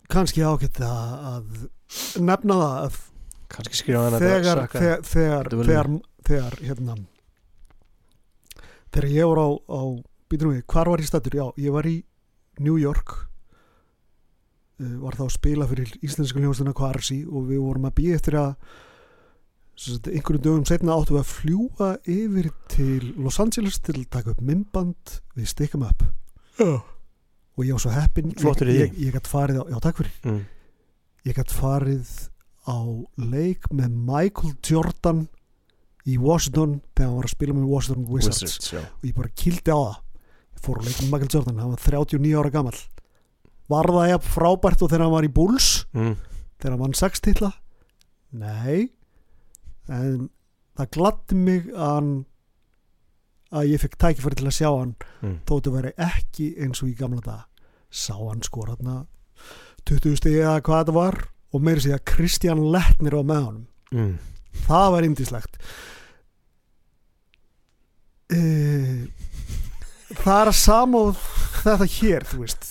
[0.09, 2.99] kannski ágætt að, að nefna það að
[3.53, 5.91] kannski skrifa hann þegar, þegar, þegar, Þetta var þegar,
[6.29, 6.97] þegar hérna
[8.89, 9.81] þegar ég var á, á
[10.29, 11.39] býtum við, hvar var ég stættur?
[11.39, 11.97] Já, ég var í
[12.59, 13.15] New York
[14.79, 18.39] uh, var þá að spila fyrir íslensku hljóðstuna Kvarsi og við vorum að býja eftir
[18.39, 18.53] að
[19.79, 24.41] einhverjum dögum setna áttum við að fljúa yfir til Los Angeles til að taka upp
[24.43, 26.03] mymband við stikkum upp
[26.59, 26.81] Já.
[26.83, 28.99] og ég var svo heppin Flottur í ég, því.
[28.99, 30.41] ég, ég gætt farið á, já takk fyrir mm.
[31.29, 32.11] ég gætt farið
[32.67, 32.77] á
[33.23, 35.23] leik með Michael Jordan
[36.09, 39.71] í Washington þegar hann var að spila með Washington Wizards, Wizards, og ég bara kildi
[39.71, 39.97] á það
[40.59, 42.79] ég fór á leik með Michael Jordan, hann var 39 ára gammal
[43.69, 45.67] var það jafn frábært og þegar hann var í Bulls?
[45.93, 46.15] Mm.
[46.59, 47.51] þegar hann vann 6 titla?
[48.33, 48.89] Nei.
[49.89, 50.29] En
[50.77, 52.09] það gladdi mig að hann
[53.53, 55.37] að ég fekk tækifæri til að sjá hann Mm.
[55.49, 57.45] þóttu veri ekki eins og í gamla dag
[57.91, 59.05] sá hann skora þarna
[59.89, 61.17] 20 stigi eða hvað þetta var
[61.53, 63.65] og meiri sig að Kristján Lettnir var með honum.
[63.91, 64.17] Mm.
[64.67, 65.57] það var indislegt
[68.29, 68.39] e,
[70.17, 71.25] það er að sama og
[71.63, 72.69] þetta hér þú veist.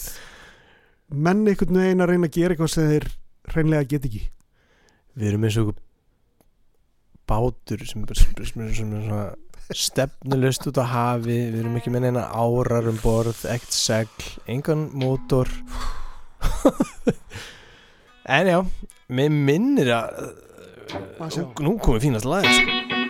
[1.09, 3.07] Menn einhvern veginn að reyna að gera eitthvað sem þeir
[3.55, 4.24] reynlega get ekki.
[5.18, 5.76] Við erum eins og
[7.28, 9.22] bátur sem, sem, sem, sem er svona
[9.76, 11.39] stefnulust út á hafi.
[11.53, 15.51] Við erum ekki með neina árar um borð ekkert segl, engan mótor.
[18.28, 18.59] En já
[19.09, 20.34] mér minnir að
[21.64, 23.07] nú komið fínast lag sko.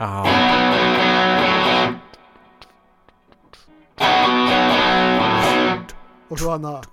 [0.00, 0.06] Já
[6.30, 6.84] og svo hann að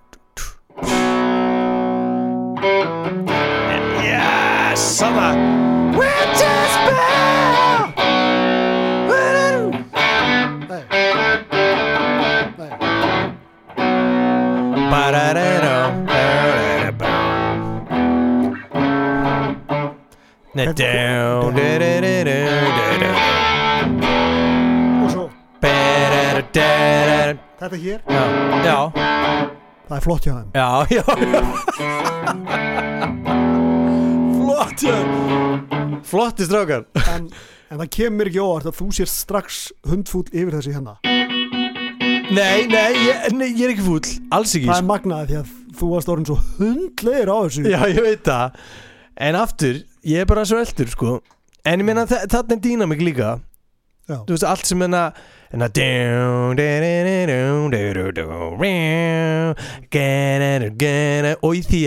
[4.04, 5.30] Yes, sama
[5.96, 7.96] We're just bad
[14.98, 15.86] nei, nei,
[20.58, 22.87] Nei, down, da, da, da, da,
[26.58, 28.24] þetta hér, Já,
[28.66, 28.78] já,
[29.88, 30.50] það er flott hjá þeim.
[30.58, 31.04] Já, já.
[34.38, 34.96] Flott, já
[36.08, 36.86] Flotti strákar.
[37.12, 37.28] En,
[37.74, 39.58] en það kemur ekki óvart að þú sér strax
[39.90, 40.94] hundfúll yfir þessi hérna.
[42.28, 44.08] Nei, nei, ég, nei, ég er ekki fúll.
[44.36, 44.68] Alls ekki.
[44.70, 47.66] Það er magnaði því að þú varst orðin svo hundlegir á þessu.
[47.72, 48.48] Já, ég veit það.
[49.28, 49.76] En aftur,
[50.08, 51.18] ég er bara svo eldur, sko.
[51.68, 53.30] En ég meina, þa- þarna er dýnamik líka.
[53.36, 53.44] Já.
[54.08, 54.80] Þú veist, allt sem
[55.52, 55.68] Enna
[61.44, 61.82] Og í því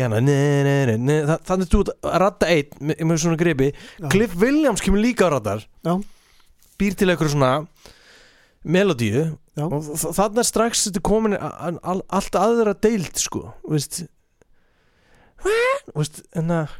[1.30, 3.70] Þa- Þannig þú að ratta einn með, svona gripi.
[4.12, 5.64] Cliff Williams kemur líka á rattar.
[6.80, 7.52] Býr til eitthvað svona
[8.64, 9.38] Melodíu.
[9.60, 13.98] Og þ- þarna er strax þetta komin Allt aðra deild, sko Þú veist
[15.40, 15.96] Þú
[16.54, 16.70] að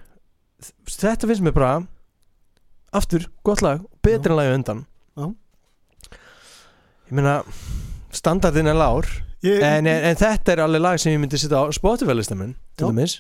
[0.89, 1.73] þetta finnst mér bara
[2.97, 4.81] aftur, gott lag, betra en lagi undan
[5.19, 5.27] Já.
[7.11, 7.41] ég meina
[8.15, 9.09] standardin er lár
[9.43, 12.55] ég, en, en, en þetta er alveg lag sem ég myndi setja á Spotify listaminn
[12.79, 13.19] til dæmis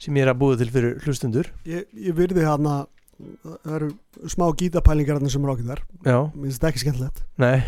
[0.00, 2.84] sem ég er að búið til fyrir hlustundur ég, ég virði hana
[3.16, 3.90] það eru
[4.28, 5.82] smá gítapælingar sem er ákveð þar
[6.34, 7.22] finnst þetta ekki skemmtilegt.
[7.40, 7.62] Nei.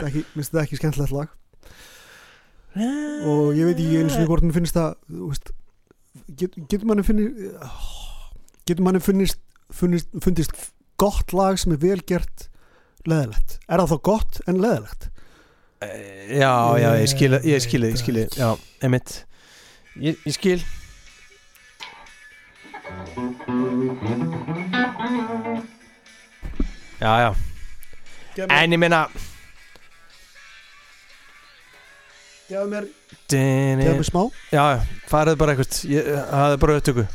[0.00, 1.30] Mér finnst þetta ekki- skemmtilegt lag.
[2.76, 4.92] Og ég veit ekki eins og hvort mér finnst það
[6.36, 7.40] getur manni finnist
[8.68, 9.40] getur manni finnist,
[9.72, 10.52] finnist fundist
[11.00, 12.50] gott lag sem er vel gert
[13.08, 13.56] leðilegt.
[13.68, 15.08] Er það þá gott en leðilegt?
[15.80, 18.50] Eh, já, já, ég skil ég skil, ég skil, já,
[18.84, 19.22] emitt
[19.96, 20.60] ég, ég skil.
[27.00, 27.30] Já, já.
[28.44, 29.06] En ég meina
[32.50, 32.90] gefa mér,
[33.30, 34.26] gefa mér smá.
[34.52, 37.06] Já, já, farið bara eitthvað ég, Það er bara upptöku.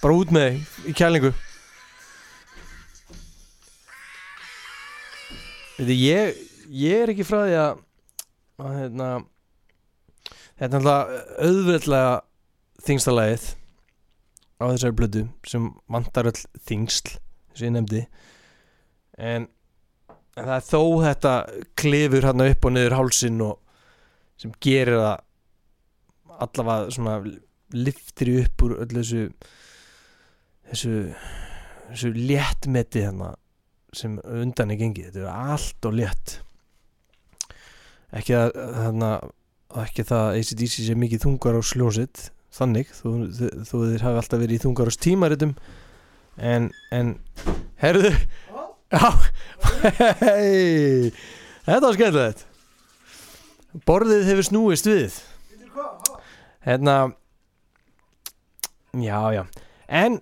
[0.00, 1.32] Bara út með þig í kælingu
[5.88, 7.78] ég Ég er ekki frá því að
[8.60, 9.06] hérna
[10.60, 12.16] Þetta er alltaf auðveldlega
[12.84, 13.46] þingsta lagið
[14.60, 17.14] á þessari blödu sem vantar öll þingsl
[17.56, 18.02] sem ég nefndi.
[19.16, 19.46] En,
[20.36, 21.32] en það er þó þetta
[21.80, 23.56] klifur hann upp og niður hálsin og
[24.40, 27.16] sem gerir það allavega svona
[27.76, 29.24] liftir upp úr öllu þessu
[30.68, 30.94] þessu
[31.90, 33.32] þessu léttmeti hérna
[33.96, 35.10] sem undan er gengið.
[35.10, 36.36] Þetta er allt og létt.
[38.16, 39.10] Ekki að þarna
[39.84, 42.24] ekki það að ACDC sé mikið þungar á sljónsitt
[42.54, 42.90] þannig.
[42.94, 45.54] Þó, þó, þó þeir hafi alltaf verið í þungar á tímaritum
[46.40, 47.14] en, en
[47.82, 48.10] herðu
[48.90, 49.06] já.
[50.24, 51.12] Hei
[51.66, 52.46] þetta var skemmtilegt.
[53.86, 55.20] Borðið hefur snúist við.
[56.66, 56.96] Hérna
[58.98, 59.44] já já.
[59.86, 60.18] En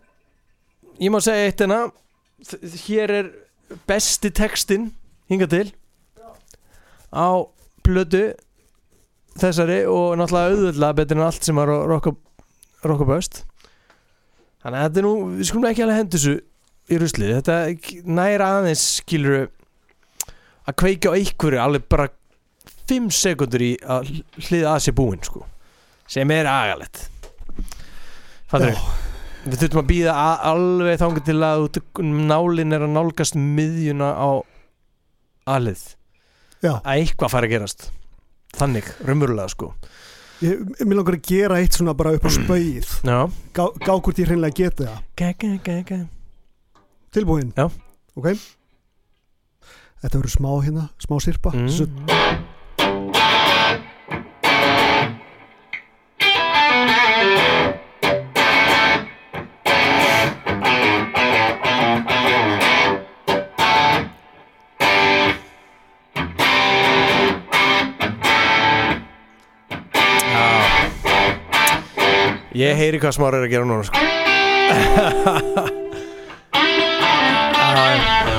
[1.00, 1.86] ég má segja eitt hérna.
[2.84, 3.30] Hér er
[3.88, 4.90] besti textin
[5.30, 5.66] hingað til
[7.12, 7.28] á
[7.86, 8.24] plötu
[9.38, 13.42] þessari og náttúrulega auðvöldlega betur en allt sem var rockaböst
[14.62, 16.36] þannig að þetta er nú við skulum ekki alveg hendur þessu
[16.88, 17.34] í ruslið.
[17.38, 17.56] Þetta
[18.08, 19.48] næra aðeins skilur
[20.68, 22.08] að kveika á einhverju alveg bara
[22.88, 24.14] 5 sekundur í að
[24.48, 25.44] hliða að sér búinn sko
[26.08, 27.04] sem er agalett
[28.48, 29.07] fattur Já.
[29.52, 30.14] Við þurfum að býða
[30.52, 34.30] alveg þangar til að út- nálin er að nálgast miðjuna á
[35.48, 35.84] aðlið
[36.62, 37.88] Já, að eitthvað fari að gerast.
[38.58, 39.68] Þannig, raunverulega sko.
[40.42, 42.90] Ég, mér langar að gera eitt svona bara upp á spauð.
[43.06, 43.18] Já.
[43.54, 44.98] Gá, gá hvort ég hreinlega geti það.
[47.14, 47.52] Tilbúin?
[47.56, 47.68] Já.
[48.18, 48.28] Ok.
[50.02, 51.50] Þetta verður smá hérna, smá sirpa.
[51.54, 51.70] Mm.
[51.74, 51.86] Svo,
[72.58, 73.94] Ég heyri hvað smára er að gera núna sko.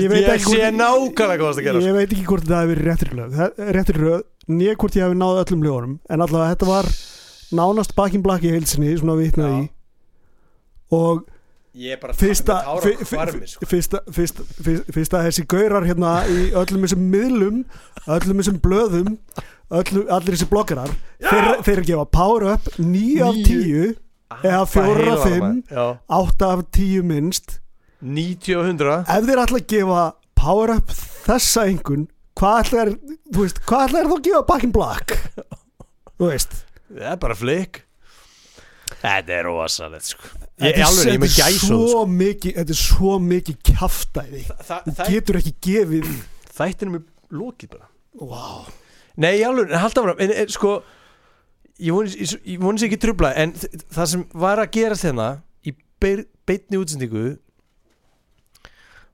[0.00, 2.60] Ég veit ekki sé hvort- nákvæmlega hvað það að gera Ég veit ekki hvort þetta
[2.62, 6.20] hefði verið réttir lög Það- Réttir lög, nýja hvort ég hefði náð öllum lögunum En
[6.26, 6.90] allavega þetta var
[7.52, 9.70] nánast bakin blaki í heilsinni Svona vitnaði í
[10.92, 11.24] Og
[11.74, 13.64] Ég er bara fyrsta, tára fyr- fyr- hvarmi sko.
[13.64, 17.62] fyrsta, fyrsta, fyrsta, fyrsta þessi gaurar hérna í öllum þessum miðlum
[18.12, 19.14] öllum þessum blöðum
[19.72, 20.92] öllum, allir þessi bloggarar
[21.22, 23.46] þeir, þeir gefa power up 9 af Níu.
[23.48, 23.96] 10
[24.44, 25.62] eða fjórar af fimm.
[25.72, 27.56] Já 8 af 10 minnst
[28.02, 30.02] 90 og 100 ef þeir ætla að gefa
[30.42, 30.90] power up
[31.26, 32.08] þessa einhvern
[32.38, 32.90] hvað ætla er
[33.32, 35.16] þú veist, hvað ætla er þá að gefa back in black?
[36.18, 36.52] Þú veist.
[36.92, 37.82] Það er bara flik
[39.02, 40.28] Þetta er rosalegt sko.
[40.62, 42.02] Ég, er- alveg, er gæsóð sko.
[42.06, 44.42] mikið þetta er svo mikið kjaftæði.
[44.68, 46.10] Þa, þú getur ekki gefið
[46.52, 47.06] Þættinum er
[47.40, 47.88] lokið bara.
[48.20, 48.66] Wow.
[49.16, 50.74] Nei, alveg, halda fram en, en, sko,
[51.82, 55.06] Ég voni ég, ég voni sér ekki trubla En þ- það sem var að gerast
[55.08, 55.30] hérna
[55.66, 55.72] Í
[56.02, 57.24] beir, beinni útsendingu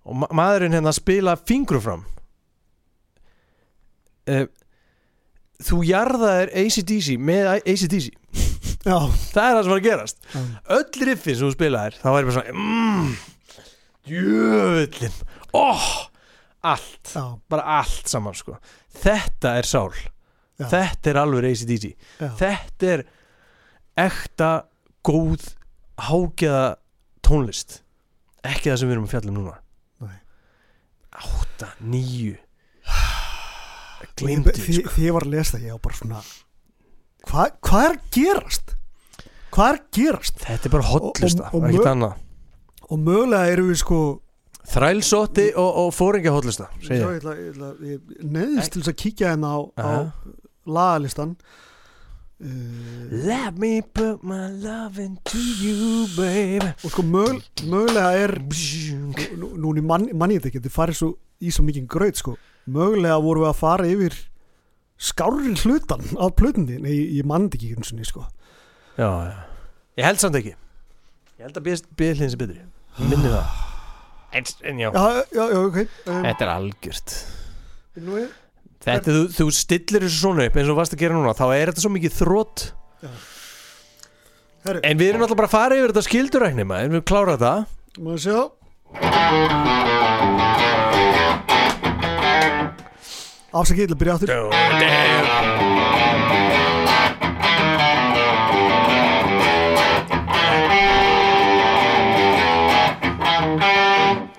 [0.09, 2.07] Og ma maðurinn hérna spila fingru fram.
[4.29, 4.47] Uh,
[5.59, 8.13] Þú jarðaðir ACDC með ACDC
[8.85, 10.21] Það er það sem var að gerast.
[10.31, 10.43] Já.
[10.77, 13.09] Öll riffin sem þú spilaðir Þá væri bara svona mm,
[14.09, 15.17] Jöfullin
[15.59, 15.89] oh,
[16.69, 17.11] Allt.
[17.11, 18.57] Já, Bara allt saman sko.
[18.99, 19.93] Þetta er sál.
[20.59, 20.67] Já.
[20.73, 22.31] Þetta er alveg ACDC já.
[22.39, 23.05] Þetta er
[23.99, 24.51] ekta
[25.07, 25.53] góð
[26.09, 26.65] hágeða
[27.25, 27.81] tónlist.
[28.47, 29.57] Ekki það sem við erum að fjalla um núna.
[31.19, 32.39] Átta, ég-
[34.19, 34.91] Glimti því, sko.
[34.95, 36.23] því ég var að lesa það ég var bara svona
[37.29, 38.75] hvað hva er gerast?
[39.55, 40.39] Hvað er gerast?
[40.45, 42.15] Þetta er bara hotlista Og- og- og Ekkert annað.
[42.91, 44.01] og mögulega erum við sko
[44.69, 49.49] Þrælsótti og, og fóringja hotlista ég, ég, ætla, ég neðist til þess að kíkja hérna
[49.57, 50.13] á, á
[50.69, 51.37] lagalistan
[52.39, 56.71] Let me put my love into you baby.
[56.87, 58.35] Og sko mög, mögulega er
[59.41, 61.09] nú, núna mann, mann ég þetta ekki þetta farið svo
[61.43, 62.37] í svo mikið gröð sko.
[62.71, 64.19] Mögulega vorum við að fara yfir
[64.99, 68.27] skárri hlutan af plötundi nei, ég mann þetta ekki eins og niður sko.
[68.99, 69.35] Já, já.
[69.99, 70.55] Ég held samt ekki.
[71.39, 72.63] Ég held að bíðlinn sé betri.
[72.99, 73.65] Ég minni það.
[74.39, 74.89] En, en já.
[74.95, 75.79] Já, já, já, ok.
[76.07, 77.15] Um, Þetta er algjört.
[77.99, 78.31] Nú er,
[78.89, 81.47] Þetta, þú, þú stillir þessu svona upp eins og þú varst að gera núna Þá
[81.53, 82.69] er þetta svo mikið þrótt
[84.69, 86.91] En við erum alltaf bara að fara yfir þetta skildurækni maður.
[86.99, 87.53] Við klára þetta?
[88.05, 88.39] Maður sjá?
[93.59, 94.29] Afsakið til að byrja aftur.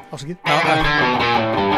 [0.10, 1.69] Afsakið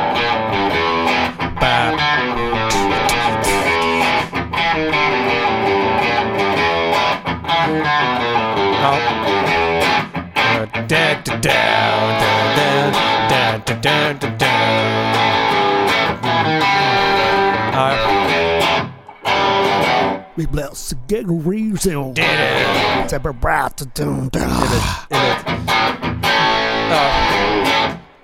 [20.38, 22.14] We bless the get reason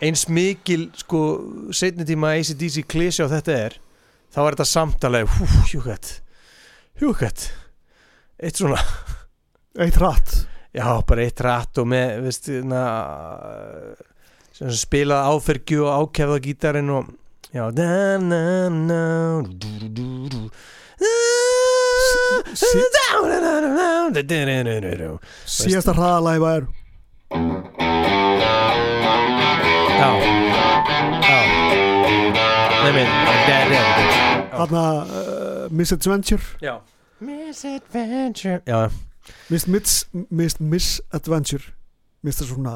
[0.01, 1.21] eins mikil sko
[1.73, 3.77] setni tíma ACDC klísja á þetta er
[4.33, 6.11] þá er þetta samtalega hjúkvætt
[7.01, 7.47] hjúkvætt
[8.43, 8.83] eitt svona
[9.79, 10.35] eitt rætt
[10.77, 12.81] já bara eitt rætt og með veist, na,
[14.55, 17.11] sem spilað áfergju og ákefða gítarinn og
[17.53, 17.87] já na,
[18.21, 18.41] na,
[24.97, 25.11] Já,
[25.45, 26.63] síðasta hraðalæfa er
[29.97, 30.11] já
[32.77, 33.11] Nei, minn
[34.57, 36.41] þarna uh, Misadventure.
[36.61, 36.79] Já.
[37.19, 38.61] Misadventure.
[38.65, 38.89] Já,
[39.49, 41.73] Mist, Misadventure
[42.25, 42.75] Mist það svona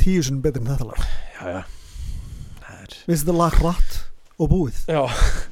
[0.00, 1.00] tíu sinni betur en þetta lag.
[1.36, 1.62] Já, já.
[2.64, 3.98] Það er Mist þetta lag hratt
[4.40, 4.78] og búið.
[4.88, 5.02] Já,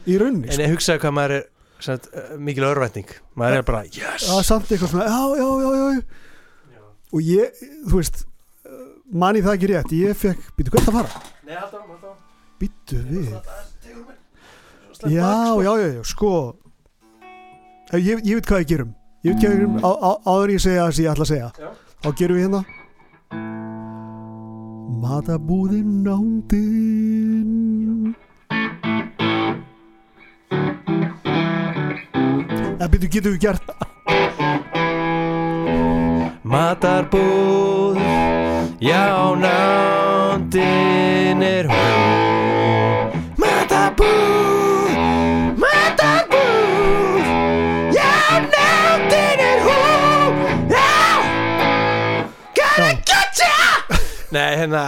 [0.08, 0.62] í rauninni en sko.
[0.64, 1.44] ég hugsaði hvað maður er
[1.84, 2.08] sagt,
[2.40, 3.10] mikil örvænting.
[3.38, 4.24] Maður er bara, yes!
[4.30, 6.24] Það er samt eitthvað svona já, já, já, já
[7.08, 8.22] og ég, þú veist
[8.68, 8.80] uh,
[9.16, 12.16] manni það ekki rétt, ég fekk býtu hvert að fara, Nei, halda áfram.
[12.60, 13.30] býtu við.
[13.32, 13.94] já,
[14.92, 15.12] sko.
[15.14, 15.30] já,
[15.64, 16.32] já, já, sko.
[17.92, 18.90] Eh, ég, ég veit hvað ég gerum
[19.26, 21.50] ég veit á, á, áður ég segja það sem ég ætla að segja.
[21.58, 21.68] Já.
[22.02, 22.62] þá gerum við hérna.
[24.98, 27.48] Matabúðin nándin.
[32.78, 33.62] En býtu, getum við gert
[36.46, 37.98] Matarbúð
[38.80, 40.62] Já, nándin
[41.42, 43.10] er hún
[43.42, 44.67] Matarbúð
[54.32, 54.82] Nei, hérna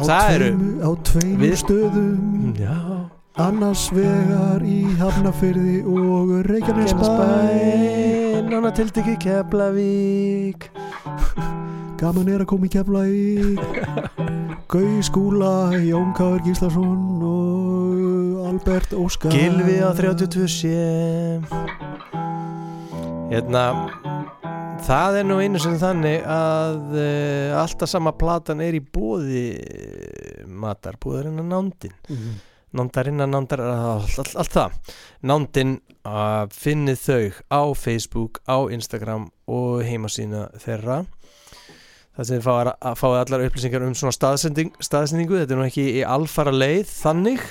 [0.00, 2.54] Það eru- á tveimur Við- stöðum.
[2.58, 2.76] Já.
[3.40, 7.06] Annars vegar í Hafnafyrði og Reykjanesbæ.
[8.50, 10.68] Nána tildegi Keflavík.
[12.00, 13.60] Gaman er að koma í Keflavík.
[14.70, 19.30] Gauði Skúla Jón Káður Gíslason og Albert Óskar.
[19.32, 21.40] Gilvi á 32 sé.
[23.30, 23.64] Hérna
[24.80, 29.44] Það er nú einu sem þannig að uh, alltaf sama platan er í bóði
[30.48, 31.94] matar, búðarinn að nándin.
[32.08, 32.38] Mhm.
[32.70, 34.74] nándarinn að nándar allt, allt, allt það.
[35.26, 35.72] Nándin
[36.06, 41.00] að finnið þau á Facebook, á Instagram og heimasína þeirra.
[42.16, 45.40] Það sem fáið að fáið allar upplýsingar um svona staðsending, staðsendingu.
[45.40, 47.42] Þetta er nú ekki í alfara leið þannig.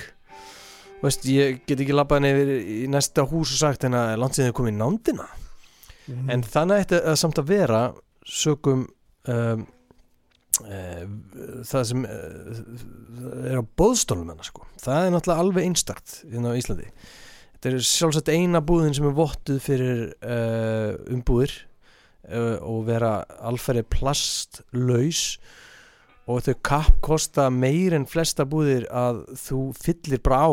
[1.04, 4.48] Veist, ég get ekki labbað nefnir í næsta hús og sagt en að langt sem
[4.48, 5.28] þið komið í nándina
[6.10, 6.30] Mhm.
[6.34, 7.82] en þannig ætti að samt að vera
[8.26, 8.84] sögum
[9.30, 9.64] um,
[10.64, 11.06] uh,
[11.66, 12.60] það sem uh,
[13.50, 14.66] er á bóðstólum hennar sko.
[14.82, 16.90] það er náttúrulega alveg einstakt hérna á Íslandi
[17.54, 21.56] þetta er sjálfsagt eina búðin sem er vottuð fyrir uh, umbúðir
[22.30, 25.40] og vera alferði plastlaus
[26.30, 30.52] og þau kapp kosta meir en flesta búðir að þú fyllir bara á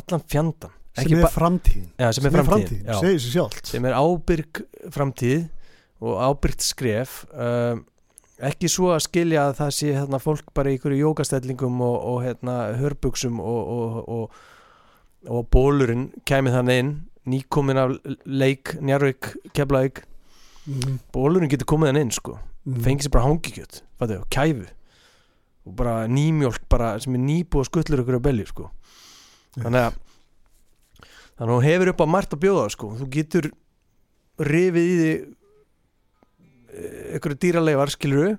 [0.00, 1.90] allan fjandan sem er framtíðin.
[2.00, 2.96] Já, sem, er framtíð, já.
[3.00, 3.68] segir sér sjálft.
[3.68, 4.62] Sem er ábyrg
[4.94, 5.44] framtíð
[6.00, 7.18] og ábyrgt skref.
[7.32, 7.84] Um,
[8.44, 12.22] ekki svo að skilja að það sé hérna, fólk bara í ykkur jókastellingum og, og
[12.24, 14.40] hérna, hörbuksum og, og, og,
[15.32, 16.96] og bólurinn kæmi þannig inn
[17.26, 20.04] nýkomin af leik Njarvík, Keflavík.
[20.66, 20.98] Mhm.
[21.14, 22.38] bólurinn getur komið hann inn sko.
[22.64, 22.82] Mhm.
[22.82, 24.66] fengið sér bara hangikjöt fattu, og kæfu.
[25.66, 28.70] Og bara nýmjólk bara, sem er nýbúið skullur ykkur á belju sko.
[29.58, 29.94] Þannig að
[31.36, 32.92] þannig að hún hefur upp á margt að bjóða sko.
[33.00, 33.50] Þú getur
[34.40, 35.12] rifið í því
[37.16, 38.32] ykkur dýraleifar skiluru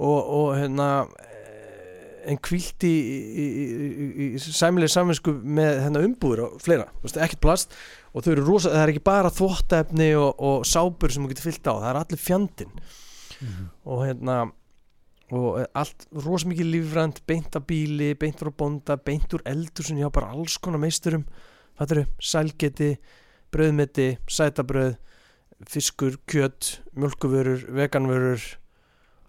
[0.00, 0.88] og, og hérna
[1.20, 6.88] eh, en kvílt í, í, í, í, í sæmilega samvinsku með hérna umbúður og fleira,
[7.10, 7.76] ekkert plast.
[8.14, 11.46] Og þau eru rosa, það er ekki bara þvottaefni og, og sápur sem þú getur
[11.50, 11.74] fyllt á.
[11.74, 12.80] Það er allir fjandinn.
[13.40, 13.68] Mhm.
[13.88, 14.34] og hérna
[15.30, 19.96] og allt rosa mikið lífrænt beint af bíli, beint frá bónda beint úr eldur sem
[19.96, 21.22] ég hafa bara alls konar meisturum
[21.80, 22.90] þetta eru sælgeti
[23.50, 24.94] brauðmeti, sætabrauð
[25.68, 28.44] fiskur, kjött mjölkuvörur, veganvörur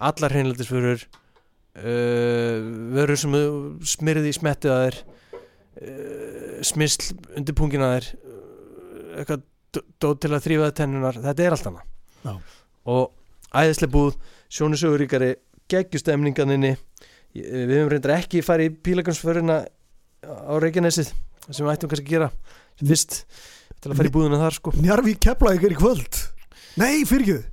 [0.01, 2.57] allar hreinlætisvörur uh,
[2.95, 3.35] vörur sem
[3.93, 8.37] smirði í smettið að þér uh, smisl undir pungin að þér uh,
[9.21, 11.71] eitthvað dó- dót til að þrýfa tennunar þetta er allt Já.
[11.71, 12.37] annað
[12.91, 13.03] og
[13.51, 14.15] æðislega búð,
[14.51, 15.33] sjónusöguríkari
[15.71, 16.75] geggjustemninganinni
[17.35, 19.59] við höfum reyndar ekki farið í pílagansförina
[20.21, 21.11] á Reykjanesið
[21.49, 22.29] sem við ættum kannski að gera.
[22.81, 23.23] Fyrst
[23.81, 24.75] til að fara í búðuna þar sko.
[24.77, 26.21] Njarvík Keflavík er í kvöld.
[26.81, 27.49] Nei, fyrirgjöð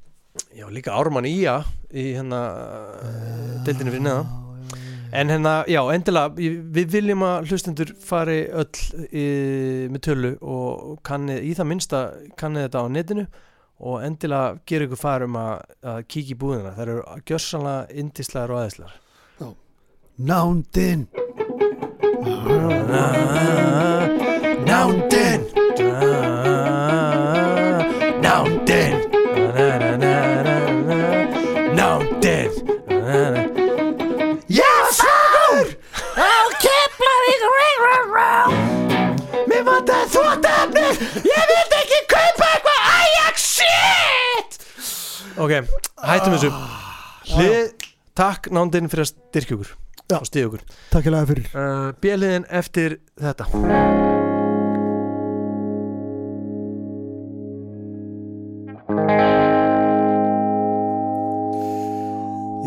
[0.54, 1.62] já líka Ármann Ía
[1.92, 2.40] í hérna
[3.02, 4.28] uh, deildinu fyrir neðan.
[5.08, 9.22] En hérna, já, endilega við viljum að hlustendur fari öll í,
[9.88, 12.00] með tölu og kannið, í það minnsta
[12.36, 13.24] kannið þetta á netinu
[13.78, 15.54] og endilega gera ykkur far um að,
[15.94, 16.74] að kíkja í búðina.
[16.76, 16.98] Það eru
[17.30, 19.00] gjörsanlega indislegar og aðeinslegar
[24.68, 25.40] Nándin
[28.24, 28.94] Nándin
[29.54, 29.94] Nándin
[31.78, 32.50] Nándin
[34.48, 35.66] Já, sagur
[36.16, 36.32] Á
[36.62, 37.42] Keflavík
[39.48, 40.86] Mér vantaði þvóttefni
[41.24, 44.60] Ég vildi ekki kaupa eitthvað Ajax shit.
[45.38, 45.52] Ok,
[46.02, 46.50] hættum þessu.
[47.28, 47.68] Hlið,
[48.18, 49.76] takk nándin fyrir að styrkja okkur.
[50.16, 50.62] Og stiða okkur.
[50.88, 51.48] Takk ég lega fyrir.
[51.52, 53.48] Uh, Bjeliðin eftir þetta.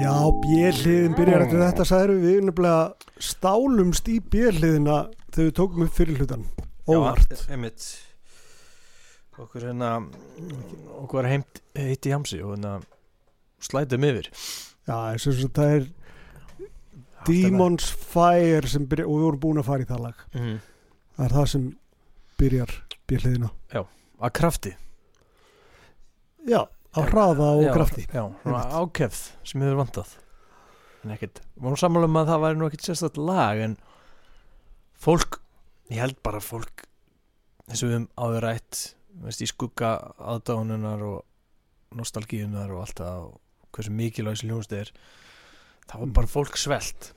[0.02, 0.14] Já,
[0.44, 5.00] bjelliðin byrjar eftir þetta sagður við nefnilega stálumst í bjelliðina
[5.32, 6.46] þegar við tókum upp fyrir hlutan
[6.90, 7.34] óvart.
[7.34, 7.86] Já, einmitt.
[9.42, 9.92] Okkur hérna
[11.02, 12.76] Okkur heimt heitt í hamsi og hérna
[13.62, 14.30] slætum yfir.
[14.86, 15.90] Já, eins og það er
[17.28, 20.24] Demons Fire sem byrjar og við vorum búin að fara í það lag.
[20.38, 20.58] Mm.
[21.18, 21.68] það er það sem
[22.42, 22.76] byrjar
[23.12, 23.52] bjelliðina
[24.22, 24.72] Að krafti.
[26.46, 28.04] Já, á hraða og já, krafti.
[28.06, 30.12] Já, ákefð sem hefur vantað.
[31.02, 33.78] En ekkert Við vorum sammála um að það væri nú ekkert sérstætt lag en
[35.02, 35.40] fólk
[35.90, 36.86] ég held bara fólk
[37.68, 38.82] eins og við höfum áður rætt
[39.24, 44.94] veist, í skugga aðdánunar og nostalgíunar og allt það og hversu mikilvæg þessi hljónst er
[45.92, 46.14] það var Mm.
[46.14, 47.12] bara fólk svelt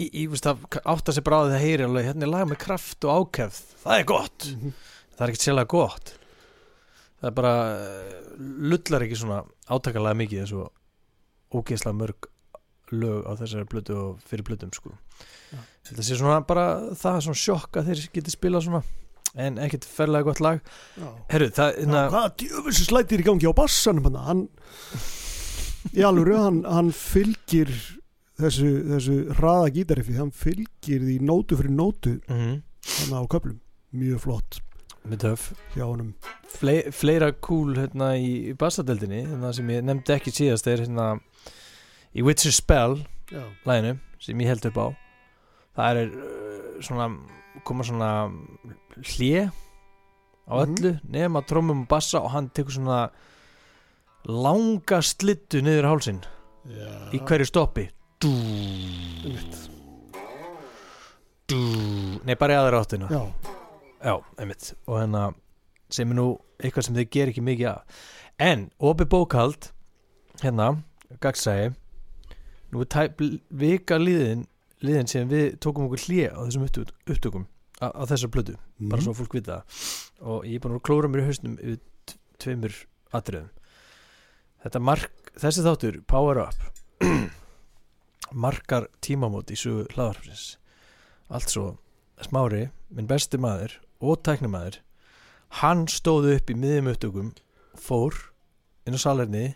[0.00, 2.46] í veist, það átt að sér bara á því það heyri alveg hérna er lag
[2.50, 4.72] með kraft og ákefð það er gott, Mhm.
[5.16, 6.14] það er ekkert sérlega gott
[7.20, 10.72] það er bara eh, lullar ekki svona átakalega mikið eins og
[11.54, 12.26] ógeðslega mörg
[12.92, 14.90] lög á þessari blötu og fyrir blötum sko
[15.52, 15.58] Já.
[15.86, 18.82] þetta sé svona bara það er svona sjokk að þeir geti spila svona
[19.36, 20.60] en ekkert ferlega gott lag
[20.98, 21.08] Já.
[21.30, 24.48] herru, það, Já, hérna, hvaða djöfisins slætir í gangi á bassanum hann
[25.94, 27.70] í alvöru, hann, hann fylgir
[28.40, 33.56] þessu, þessu hraða gítarifi hann fylgir því nótu fyrir nótu mm hann á köplum,
[33.92, 34.60] mjög flott.
[36.56, 41.08] Fle, fleira cool hérna í, bassadeldinni hérna sem ég nefndi ekki síðast er hérna
[42.14, 43.00] í Witcher's Spell
[43.66, 44.86] læginu sem ég held upp á.
[45.76, 47.08] Það er uh, svona
[47.66, 48.10] koma svona
[49.02, 49.48] hlje
[50.46, 50.62] á Mhm.
[50.62, 53.10] öllu nema trómum og bassa og hann tekur svona
[54.26, 56.20] langa slittu niður hálsin
[56.66, 56.90] Já.
[57.14, 57.88] í hverju stoppi?
[58.20, 58.32] Dú,
[61.50, 61.60] dú.
[62.26, 63.08] Nei bara í aðra áttina.
[63.12, 63.22] Já,
[64.06, 64.72] Já, einmitt.
[64.86, 65.22] Og hérna
[65.90, 66.26] sem er nú
[66.60, 68.02] eitthvað sem þeir ger ekki mikið af.
[68.42, 69.70] En, opið bókald
[70.42, 70.68] hérna,
[71.22, 71.72] gagsæði
[72.74, 73.22] nú er tæp
[73.56, 74.44] vika liðin
[74.84, 77.46] liðin sem við tókum okkur hlje á þessum upptök, upptökum
[77.80, 79.04] á, á þessar plötu, bara Mhm.
[79.06, 79.62] svo fólk vita.
[80.20, 81.80] Og ég er búin að klóra mér í hausnum yfir
[82.38, 82.74] tveimur
[83.14, 83.48] atriðum
[84.66, 87.04] þetta mark, þessi þáttur Power Up
[88.46, 90.56] markar tímamót í sögu hlaðarfins
[91.30, 91.66] allt svo
[92.24, 94.80] Smári, minn besti maður og tæknimaður
[95.60, 97.30] hann stóð upp í miðjum upptökum
[97.78, 98.16] fór
[98.88, 99.46] inn á salerni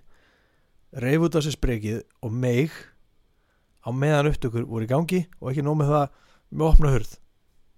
[1.02, 2.74] reif út á sér sprekið og meig
[3.82, 6.18] á meðan upptökur voru í gangi og ekki nóg með það
[6.50, 7.12] með opna hurð.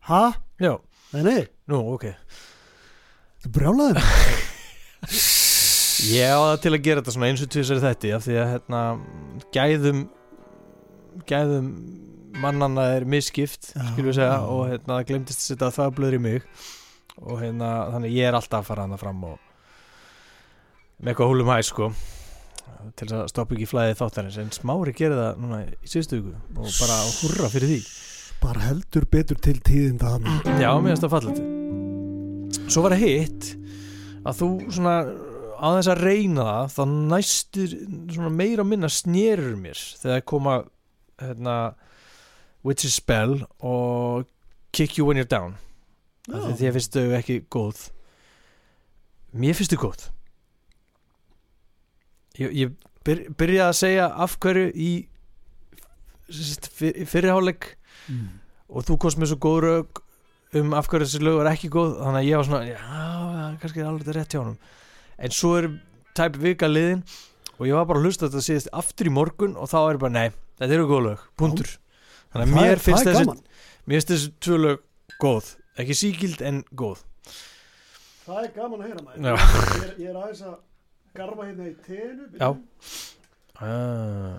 [0.08, 0.22] Ha?
[0.58, 0.74] já,
[1.12, 2.08] Nei, nei, nú, ok.
[3.44, 4.02] Þú brjálaði
[6.10, 8.50] ég á það til að gera þetta svona eins og tvisari þetta af því að
[8.52, 8.80] hérna,
[9.54, 10.00] gæðum
[11.28, 11.68] gæðum
[12.42, 16.48] mannanna er misskipt Já, segja og hérna glemtist að setja það blöður í mig.
[17.20, 19.38] Og hérna þannig ég er alltaf að fara hana fram og
[21.02, 21.90] með eitthvað húlum hæ sko
[22.98, 24.40] til að stoppa ekki flæði þáttarins.
[24.42, 27.82] En smári gerir það núna í síðustu viku og bara hurra fyrir því.
[28.42, 30.24] Bara heldur betur til tíðin það
[30.58, 31.42] já, mér finnst það fallið
[32.72, 33.48] svo var það hitt
[34.28, 34.94] að þú svona
[35.62, 36.82] á þess að reyna það þá
[37.12, 37.74] næstur
[38.10, 40.56] svona meira og minna snerur mér þegar koma
[41.22, 41.56] hérna
[42.66, 44.26] Witch's Spell og
[44.74, 45.56] Kick You When You're Down.
[46.32, 47.86] Af því að finnst þau ekki góð.
[49.34, 50.04] Mér finnst þau góð.
[52.38, 54.90] Ég, ég byr, byrjaði að segja af hverju í
[56.32, 57.74] fyrirháleik
[58.08, 58.28] mm.
[58.72, 60.02] og þú komst með svo góð rauk
[60.56, 62.78] um af hverju þessi lög var ekki góð þannig að ég var svona, já,
[63.60, 64.56] kannski er alveg þetta rétt hjá honum
[65.22, 65.68] en svo er
[66.18, 67.02] tæp vika liðin
[67.58, 70.02] og ég var bara að hlusta þetta síðast aftur í morgun og þá er ég
[70.02, 70.28] bara, nei,
[70.58, 71.22] þetta eru góð lög.
[71.38, 71.70] Punktur,
[72.32, 74.82] þannig að mér er- finnst þessi mér finnst þessi tvö lög
[75.22, 75.52] góð.
[75.82, 77.04] Ekki síkild en góð.
[78.26, 79.22] Það er gaman að heyra maður.
[79.22, 79.34] Já.
[79.36, 80.58] ég, er- ég er aðeins að
[81.14, 82.50] garfa hérna í tenu Já.
[83.60, 84.38] ah,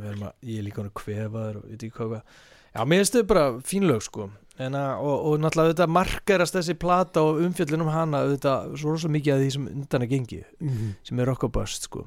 [0.00, 2.22] að, ég er líka hann kvefaður og veit ekki hvað.
[2.74, 4.28] Já, mér finnst þau bara fín lög sko
[4.60, 8.94] en að, og, og náttúrulega þetta markarast þessi plata og umfjöllun um hana þetta svo
[8.94, 10.92] rosa mikið að því sem undan að gengi mm.
[11.08, 12.04] sem er rock og bust sko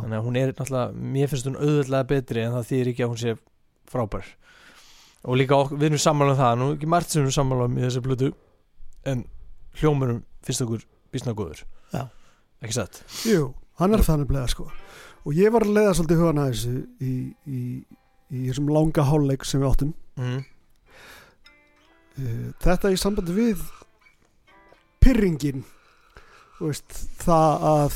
[0.00, 3.12] þannig að hún er náttúrulega, mér finnst hún auðvitað betri en það þýðir ekki að
[3.12, 3.34] hún sé
[3.92, 4.28] frábær.
[5.22, 7.36] Og líka ok, við erum sammála um það nú er ekki margt sem við erum
[7.36, 8.30] sammála um í þessi blötu
[9.12, 9.24] en
[9.80, 11.64] hljómurum finnst okkur bísna góður.
[11.92, 12.06] Já.
[12.62, 13.02] ekki satt?
[13.28, 14.68] Jú, hann er þannig bleið sko.
[15.22, 16.72] Og ég var að leiða svolítið hugan að þessu
[17.02, 17.12] í,
[17.46, 17.60] í,
[18.32, 19.94] í þessum langa hálfleik sem við áttum.
[20.18, 20.40] Mm.
[20.40, 20.51] uh,
[22.62, 23.62] þetta í sambandi við
[25.02, 25.64] pyrringin
[27.22, 27.94] það að,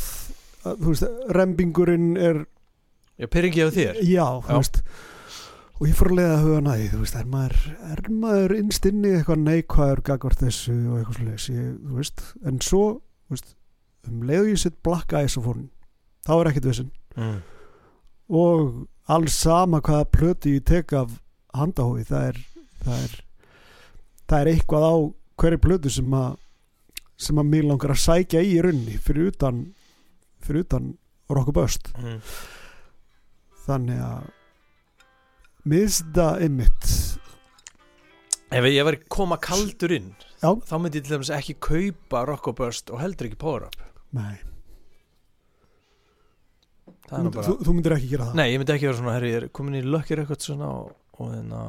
[0.67, 2.45] að veist, rembingurinn er
[3.17, 4.57] Já, pyrringi á þér já, Já.
[4.57, 4.83] veist
[5.77, 10.03] og ég fór að leiða að þú veist, er maður maður innst inni eitthvað neikvæður
[10.09, 12.85] gagvart þessu og eitthvað svoleiðis ég, en svo
[13.33, 13.53] veist,
[14.09, 15.69] um leiðu ég sitt blakka æs á fórn
[16.27, 17.39] þá er ekkert vissin mm.
[18.41, 21.19] og alls sama hvaða plöti ég tek af
[21.57, 22.41] handahói það er
[22.87, 23.17] það er,
[24.27, 24.95] það er eitthvað á
[25.41, 26.37] hverju plötu sem að
[27.27, 29.63] sem að mér langar að sækja í í runni fyrir utan
[30.45, 30.91] fyrir utan
[31.33, 32.19] rock og bust Mm.
[33.67, 34.27] þannig að
[35.67, 36.91] miðsta einmitt
[38.55, 40.53] Ef ég var koma kaldur inn Já.
[40.55, 43.75] þá myndi ég til dæmis ekki kaupa Rock og heldur ekki Power Up
[44.15, 44.37] nei,
[47.11, 49.33] þú, bara þú, þú myndir ekki gera það Nei, ég myndi ekki vera svona, herri,
[49.33, 51.65] ég er komin í lökkir eitthvað svona og, og hérna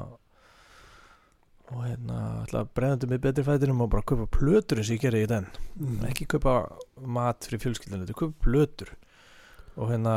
[1.68, 5.04] og hérna ætla að bregðandi með betri fætinum og bara kaupa plötur eins og ég
[5.04, 5.98] gerði í den mm.
[6.08, 6.56] ekki kaupa
[7.04, 8.94] mat fyrir fjölskyldinu þetta kaupa plötur.
[9.78, 10.16] Og hérna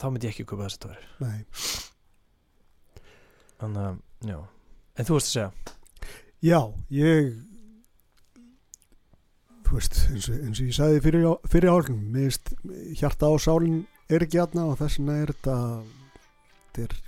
[0.00, 1.46] þá myndi ég ekki kaupa þessi tóri nei.
[3.62, 4.00] þannig að,
[4.32, 4.38] já.
[4.96, 5.50] En þú veist að segja?
[6.44, 6.60] Já,
[6.92, 7.30] ég
[9.66, 12.02] þú veist, eins og, eins og ég sagði fyrir, fyrir álum
[12.98, 13.80] hjarta á sálin
[14.12, 15.56] er ekki aðna og þess vegna er þetta
[16.76, 16.98] þetta er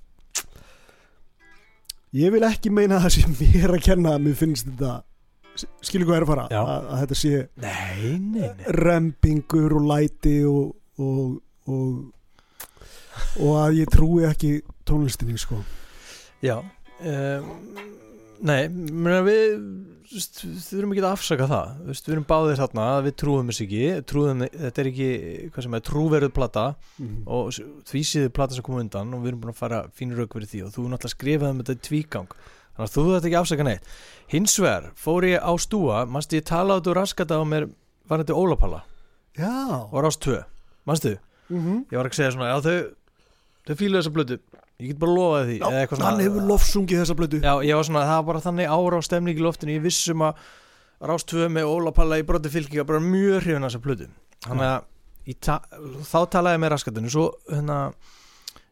[2.17, 4.93] ég vil ekki meina að það sé mér að kenna að mér finnst þetta
[5.83, 6.47] skilur hvað er að fara?
[6.55, 8.69] Að, að þetta sé Nei, nei, nei.
[8.79, 10.71] rempingur og læti og,
[11.03, 11.35] og,
[11.67, 12.15] og
[13.43, 14.51] og að ég trúi ekki
[14.87, 15.59] tónlistinni sko.
[16.45, 17.49] Já um,
[18.41, 18.69] Nei,
[19.27, 19.41] við
[20.09, 21.73] þurfum ekki að afsaka það.
[21.89, 23.81] Við erum báðir þarna, við trúum þess ekki.
[24.09, 25.09] Trúum, þetta er ekki,
[25.51, 26.67] er trúverið plata
[26.99, 27.17] mm.
[27.27, 30.29] og s- því síður plata sem kom undan og við erum búin að fara fínur
[30.31, 32.39] fyrir því og þú náttúrulega skrifaði um þetta í tvígang.
[32.79, 33.91] Þannig að þú þetta ekki afsaka neitt.
[34.31, 37.67] Hins vegar fór ég á stúa mannstu ég tala át úr raskata á mér
[38.09, 38.85] var þetta Ólapalla
[39.93, 40.39] og rást 2
[40.89, 41.19] mannstu,
[41.51, 41.79] mm -hmm.
[41.93, 42.95] ég var ekki að segja svona þau,
[43.67, 44.39] þau fílu þessa blödu
[44.79, 47.41] ég get bara lofaði því eða eitthvað hann hefur lofsungið þessa blödu.
[47.43, 50.23] Já, ég var svona, það var bara þannig ára á stemning í loftinu, ég vissum
[50.29, 50.43] að
[51.09, 54.09] Rás 2 með Óla Palla í broti fylkinga bara mjög hrifin að þessa plötu
[54.47, 54.87] þannig að
[55.45, 55.59] ta
[56.09, 57.79] þá talaði ég með raskatinu svo hérna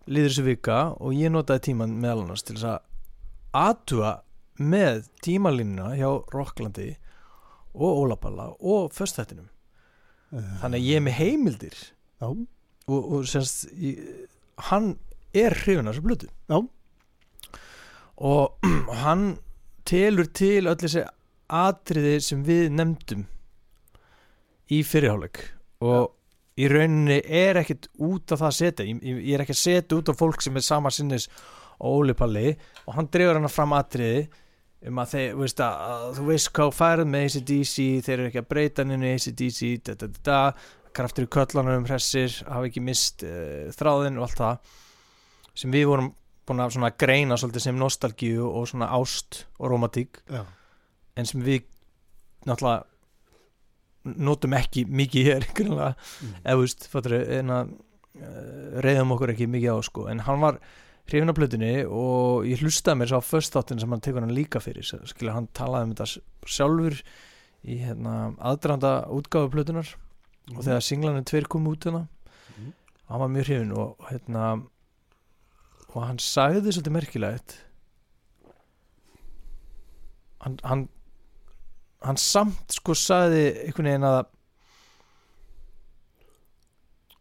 [0.06, 4.12] líður þessi vika og ég notaði tíman meðal annars til þess að aðtuga
[4.56, 6.88] með tímalínuna hjá Rocklandi
[7.76, 9.50] og Óla Palla og föstþættinum
[10.62, 11.76] þannig að ég er með heimildir.
[12.20, 13.92] Já, og, og semst í,
[14.70, 14.94] hann
[15.44, 16.58] er hrifin af þessu blötu Já.
[18.32, 18.68] og
[19.02, 19.26] hann
[19.86, 21.04] telur til öll þessi
[21.52, 23.26] atriði sem við nefndum
[24.72, 25.44] í fyrirháleik
[25.86, 26.12] og
[26.56, 30.00] í rauninni er ekkit út af það að setja ég, ég er ekki að setja
[30.00, 31.28] út af fólk sem er sama sinnis
[31.78, 32.54] og Óli Palli.
[32.86, 34.26] Og hann dregur hana fram atriði
[34.86, 37.76] um að þeir, veist að, að þú veist hvað færð með ACDC,
[38.06, 39.60] þeir eru ekki að breyta henni ACDC,
[40.96, 44.74] kraftur í köllanum, hressir, hafa ekki mist uh, þráðin og allt það
[45.56, 46.12] sem við vorum
[46.46, 50.44] búin að svona greina svolítið sem nostalgíu og svona ást og romantík já.
[51.16, 51.64] en sem við
[52.46, 52.84] náttúrulega
[54.16, 55.46] notum ekki mikið hér
[56.22, 56.34] Mm.
[56.44, 60.60] eða veist uh, reyðum okkur ekki mikið á sko, en hann var
[61.06, 64.32] hrifin af plötunni og ég hlustaði mér svo á först þáttin sem hann tekur hann
[64.34, 66.22] líka fyrir skilja hann talaði um þetta
[66.56, 66.96] sjálfur
[67.66, 69.90] í hérna, aðdraranda útgáfu plötunar
[70.54, 72.06] og þegar singlanum tveir kom út hérna
[72.56, 72.72] Mhm.
[73.10, 74.62] hann var mjög hrifin og hérna
[75.96, 77.54] og hann sagði svolítið merkilegt.
[80.44, 80.82] Hann hann,
[82.04, 84.18] hann samt sko sagði einhvern veginn að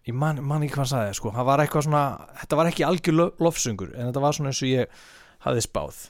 [0.06, 2.03] ég man, man ekki hvað hann sagði sko, hann var eitthvað svona
[2.43, 4.99] þetta var ekki algjör lo- lofsöngur en þetta var svona eins og ég
[5.45, 6.02] hafði spáð.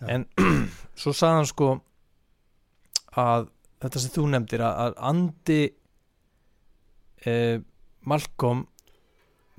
[0.00, 0.06] Já.
[0.14, 0.24] en
[1.02, 1.72] svo sagði hann sko
[3.18, 3.50] að
[3.82, 5.60] þetta sem þú nefndir að, að andi
[7.26, 7.58] eh,
[8.08, 8.64] Malcolm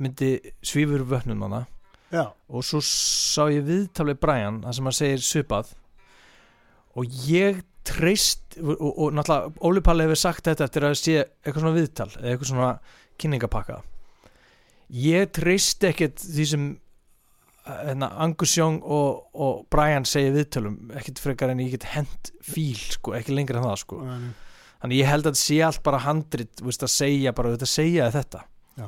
[0.02, 0.34] myndi
[0.66, 1.66] svífur vötnum hana
[2.14, 5.72] já, og svo sá ég viðtalið Brian það sem hann segir svipað.
[6.94, 11.18] Og ég treyst og, og, og náttúrulega Óli Palli hefur sagt þetta eftir að sé
[11.24, 12.70] eitthvað svona viðtal eða eitthvað svona
[13.20, 13.82] kynningapakka.
[14.94, 16.70] Ég treyst ekkert því sem
[17.66, 22.80] hérna, Angus Young og, og Brian segir viðtölum ekkert frekar en ég get hent fíl
[22.80, 24.02] sko, ekki lengra en það sko.
[24.04, 24.18] Já,
[24.84, 28.46] þannig ég held að sé allt bara handrit veist, að segja bara, þetta segja þetta.
[28.74, 28.88] Já.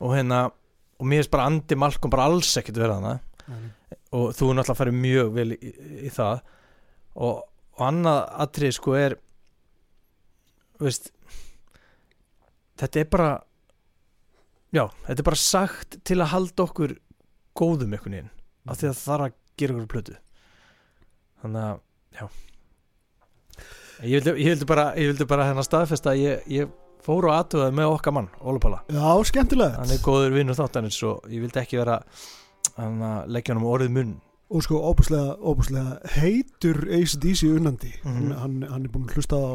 [0.00, 0.38] og hérna
[0.98, 3.18] og mér finnst bara Andi Malcolm bara alls ekkert vera hana
[4.14, 5.70] og þú er náttúrulega farið mjög vel í,
[6.06, 6.42] í, það.
[7.14, 7.40] Og,
[7.74, 9.16] og annað atrið sko er
[10.82, 11.10] veist
[12.80, 13.30] þetta er bara
[14.74, 16.96] já, þetta er bara sagt til að halda okkur
[17.58, 18.32] góðum einhvern veginn
[18.64, 20.16] af því að það þarf að gera okkur plötu.
[21.42, 21.82] Þannig að
[22.18, 22.24] já.
[24.04, 26.72] Ég vildi, ég vildi bara ég vildi bara hérna staðfesta að ég, ég
[27.04, 29.76] fór og aðtöðaði með okkar mann, Ólupala já, skemmtilegt.
[29.80, 32.00] Hann er góður vinnur þáttanins og ég vildi ekki vera
[32.80, 34.14] að leggja hann um orðið munn.
[34.54, 37.92] Og sko óbúslega, óbúslega heitur ACDC unnandi.
[38.02, 38.12] Mhm.
[38.12, 39.52] hann, hann, hann er búin að hlusta á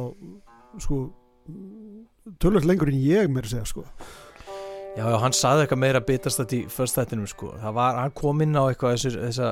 [0.81, 1.09] sko
[2.39, 3.85] tölvöld lengur en ég mér að segja sko.
[4.97, 8.13] Já, já, hann saði eitthvað meira bitast þetta í först þættinum sko, það var, hann
[8.17, 9.49] kom inn á eitthvað þessar, þessa,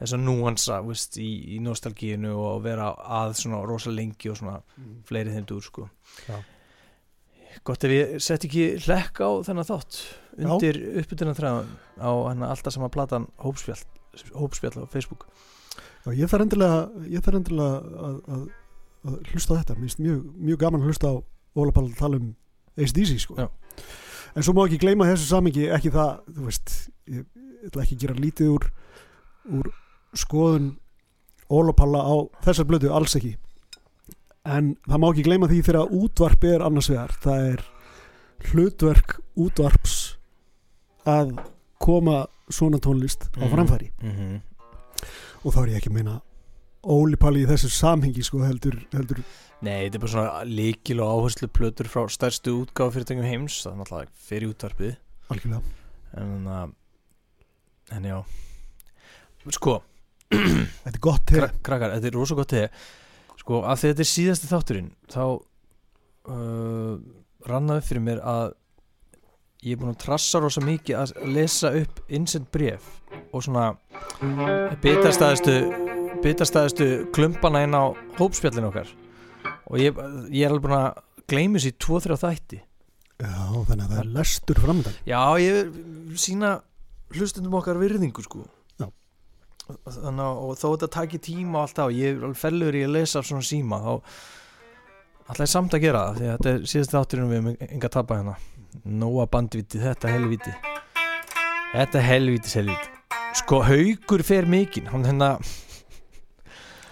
[0.00, 2.90] þessa núansa veist, í, í nostalgíinu og vera
[3.20, 4.58] að svona rosa lengi og svona
[5.08, 5.88] fleiri þeim dúr sko.
[6.28, 6.36] Já.
[7.62, 9.98] Gott ef ég sett ekki hlekk á þennan þátt
[10.42, 11.70] undir uppbytuna þræðan
[12.02, 12.10] á
[12.50, 13.80] alltaf sama platan hópspjall,
[14.34, 15.28] hópspjall á Facebook.
[16.04, 18.42] Já, ég þarf endilega, ég þarf endilega að, að,
[19.08, 19.76] að hlusta á þetta.
[19.78, 21.14] Mér finnst mjög, mjög gaman að hlusta á
[21.54, 22.32] Óla Pall tala um
[22.74, 23.48] ACDC sko.
[24.34, 26.74] En svo má ekki gleyma þessu samingi ekki það, þú veist
[27.14, 27.26] ég,
[27.68, 28.68] ætla ekki að gera lítið úr
[29.54, 29.70] úr
[30.16, 30.72] skoðun
[31.52, 32.14] Óla Palla á
[32.46, 33.34] þessar blödu, alls ekki
[34.44, 37.64] en það má ekki gleyma því þegar útvarp er annars vegar, það er
[38.50, 39.94] hlutverk útvarps
[41.08, 41.34] að
[41.84, 43.52] koma svona tónlist á Mhm.
[43.54, 44.40] framfæri mm -hmm.
[45.44, 46.20] og þá er ég ekki að meina
[46.84, 49.22] Óli Palli í þessu samhengi sko heldur, heldur
[49.62, 53.72] Nei, þetta er bara svona líkil og áherslu plötur frá stærstu útgáfu fyrirtækjum heims, það
[53.72, 54.96] er náttúrulega fyrir útvarpið
[55.30, 55.62] algjörlega
[56.16, 56.68] en, uh,
[57.96, 58.24] en já
[59.50, 59.82] sko,
[60.84, 62.70] Þetta er gott til kra krakkar, þetta er rosa gott þegar
[63.44, 66.98] sko, að því þetta er síðasti þátturinn þá uh,
[67.44, 68.54] rannaði fyrir mér að
[69.64, 72.88] ég er búin að trassa rosa mikið að lesa upp innsend bref
[73.32, 73.70] og svona
[74.82, 75.56] bitastæðistu
[76.24, 78.88] bitastæðistu klumpana inn á hópspjallinu okkar.
[79.68, 79.96] Og ég,
[80.32, 82.60] ég er alveg búin að gleymi sér í 2-3 þætti.
[83.22, 83.34] Já,
[83.68, 85.76] þannig að það er lestur framöndan Já, ég
[86.18, 86.56] sína
[87.14, 88.42] hlustundum okkar virðingu sko.
[89.64, 92.82] Þannig að og þó þetta taki tíma og allt á, ég er alveg fellur í
[92.84, 93.92] að lesa af svona síma þá
[95.32, 97.90] ætla ég samt að gera það því að þetta er síðast þátturinn við með enga
[97.94, 98.34] tapa hérna.
[98.84, 100.52] Nóa bandviti, þetta helviti
[101.74, 102.90] Þetta helvítis helviti
[103.38, 105.28] Sko, haugur fer mikinn hann hérna,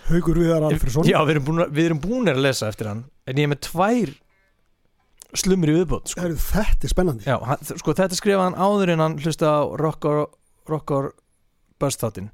[0.09, 3.39] Haugur Viðar Alfredsson já, við erum, búin, við erum búin að lesa eftir hann en
[3.39, 4.15] ég er með tvær
[5.43, 6.29] slumur í viðbót sko.
[6.29, 7.27] Þetta er spennandi.
[7.29, 10.25] Já, hann, sko þetta skrifaði hann áður en hann hlusta á Rockor,
[10.69, 11.13] rockor
[11.83, 12.31] Busttháttin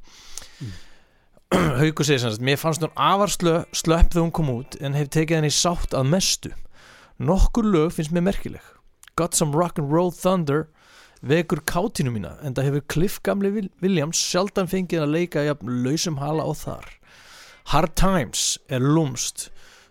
[1.80, 5.08] Haukur segir sagt Mér fannst hún afar slö, slöpp þegar hún kom út en hef
[5.14, 6.50] tekið henni sátt að mestu.
[7.18, 8.64] Nokkur lög finnst mér merkileg.
[9.16, 10.66] Got Some Rock'n'Roll Thunder
[11.24, 15.72] vekur kátinu mína en það hefur Cliff Gamli Wil- Williams sjaldan fengið að leika jafn
[15.86, 16.84] lausum hala og þar.
[17.72, 19.48] Hard Times er lúmst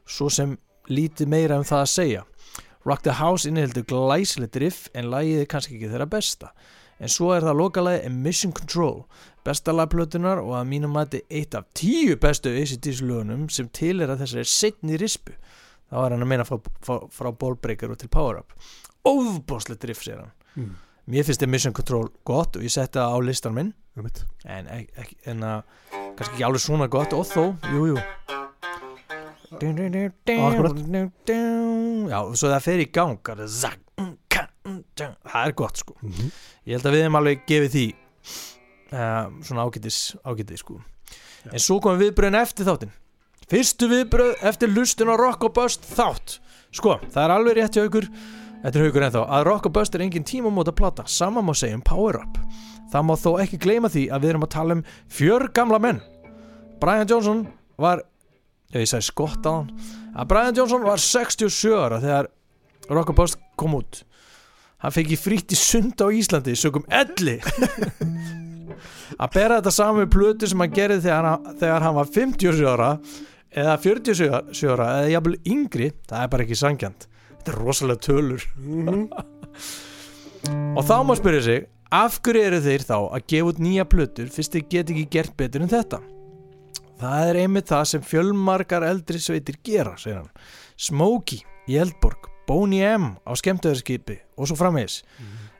[0.07, 0.55] svo sem
[0.87, 2.23] lítið meira um það að segja.
[2.87, 6.53] Rock the House innihildur glæsilegt riff en lagið er kannski ekki þeirra besta
[6.99, 9.03] en svo er það lokalagi Mission Control
[9.47, 14.11] besta lagplötunar og að mínum mati eitt af tíu bestu ACDC lögunum sem til er
[14.11, 15.37] að þessari setni rispu.
[15.87, 18.57] Þá er hann að meina frá, frá, frá Ballbreaker og til Power Up
[19.07, 20.33] ofbóðslegt riff segir hann.
[20.57, 20.73] Mm.
[21.07, 23.73] mér finnst þið Mission Control gott og ég setti það á listan minn.
[24.45, 25.77] En, ek, ek, en að
[26.17, 28.01] kannski ekki alveg svona gott og þó, jú, jú.
[32.11, 35.07] Já, svo það fer í gang það er zak, mm, ka, mm, tjá.
[36.67, 37.85] Ég held að við hefum alveg gefið því
[38.91, 40.79] uh, svona ágætis ágætis sko.
[41.47, 42.95] En svo komum viðbröðin eftir þáttin
[43.47, 46.41] fyrstu viðbröð eftir lustun á Rock og Bust þátt.
[46.75, 48.09] Sko, það er alveg rétt hjá ykkur.
[48.57, 51.77] Þetta er haugur ennþá, að Rock og Bust er engin tímamóta plata, sama má segja
[51.77, 52.41] um Power Up
[52.91, 56.01] það má þó ekki gleyma því að við erum að tala um fjör gamla menn.
[56.81, 57.45] Brian Johnson
[57.81, 58.03] var
[58.75, 59.71] ég sagði skott á hann
[60.17, 62.29] að Brian Johnson var 67 ára þegar
[62.91, 64.03] Rock og Bust kom út
[64.83, 67.39] hann í frítt í sund á Íslandi sögum elli.
[69.17, 72.67] Að bera þetta saman við plötu sem hann gerði þegar hann, þegar hann var 57
[72.69, 72.89] ára
[73.57, 77.07] eða 47 ára eða jafnvel yngri, það er bara ekki sangjant
[77.47, 78.43] þetta er rosalega tölur.
[78.57, 79.09] Mhm.
[80.77, 84.29] og þá má spyrja sig af hverju eru þeir þá að gefa út nýja plötur
[84.31, 86.01] fyrst þeir get ekki gert betur en þetta?
[86.97, 90.31] Það er einmitt það sem fjölmargar eldri sveitir gera segir hann.
[90.77, 95.01] Smokey í Eldborg Boney M á skemmtöðarskipi og svo framvegis.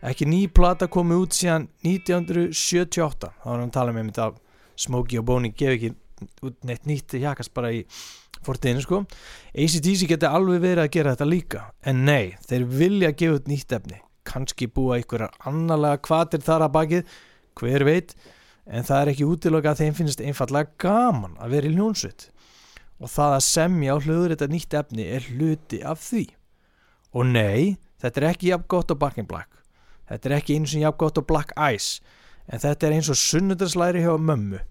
[0.07, 4.37] Ekki ný plata komið út síðan 1978 þá er hann að tala með einmitt af
[4.77, 5.93] Smokey og Boney gef ekki
[6.45, 7.83] út neitt nýtt það hjakast bara í
[8.45, 9.03] fortiðinu sko.
[9.57, 13.77] ACDC geti alveg verið að gera þetta líka en nei, þeir vilja gefa út nýtt
[13.79, 14.01] efni.
[14.27, 17.13] Kannski búa einhverjar annarlega kvatir þar að bakið
[17.57, 18.11] hver veit,
[18.67, 22.27] en það er ekki útiloka að þeim finnst einfallega gaman að vera í hljónsveit
[22.97, 26.25] og það að semja á hljóður þetta nýtt efni er hluti af því
[27.17, 29.49] og nei, þetta er ekki jafn gott á Back in Black.
[30.07, 32.03] Þetta er ekki eins og jafn gott á Black Ice.
[32.47, 34.61] En þetta er eins og sunnudagslæri hjá mömmu.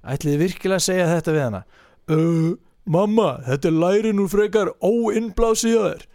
[0.00, 1.64] Ætliði virkilega að segja þetta við hana?
[2.10, 2.54] Uh,
[2.88, 6.06] mamma, þetta er lærin úr frekar óinnblásið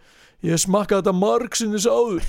[0.46, 2.26] ég smakka þetta margsinnis áður.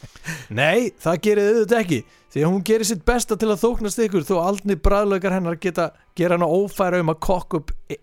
[0.60, 4.02] Nei, það gerir þau þetta ekki því að hún gerir sitt besta til að þóknast
[4.04, 8.00] ykkur þó aldrei bræðlaukar hennar geta gera hana ófæra um að kokka upp e-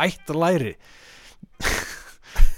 [0.00, 0.74] ætt læri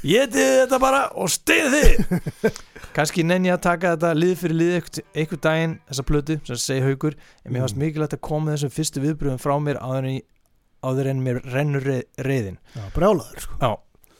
[0.07, 2.49] ég tiði þetta bara og stiði þið.
[2.99, 4.73] Kannski nenni ég að taka þetta lið fyrir lið
[5.15, 7.83] einhvern daginn þessa plötu sem segi haugur en mér fannst Mm.
[7.85, 10.21] mikilvægt að koma þessum fyrstu viðbröðum frá mér áður en,
[10.89, 11.85] áður en mér rennur
[12.75, 13.59] Já, brjálaður sko.
[13.63, 13.71] Já,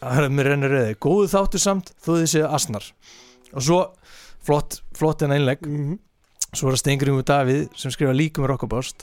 [0.03, 2.91] það er mér rennur reiði Góðu þáttu samt, þó þið séu asnar
[3.55, 3.81] Og svo,
[4.45, 5.99] flott, flott en einlegg Mhm.
[6.55, 9.03] Svo er það Stengriðum Davíð sem skrifa líka með Rockabást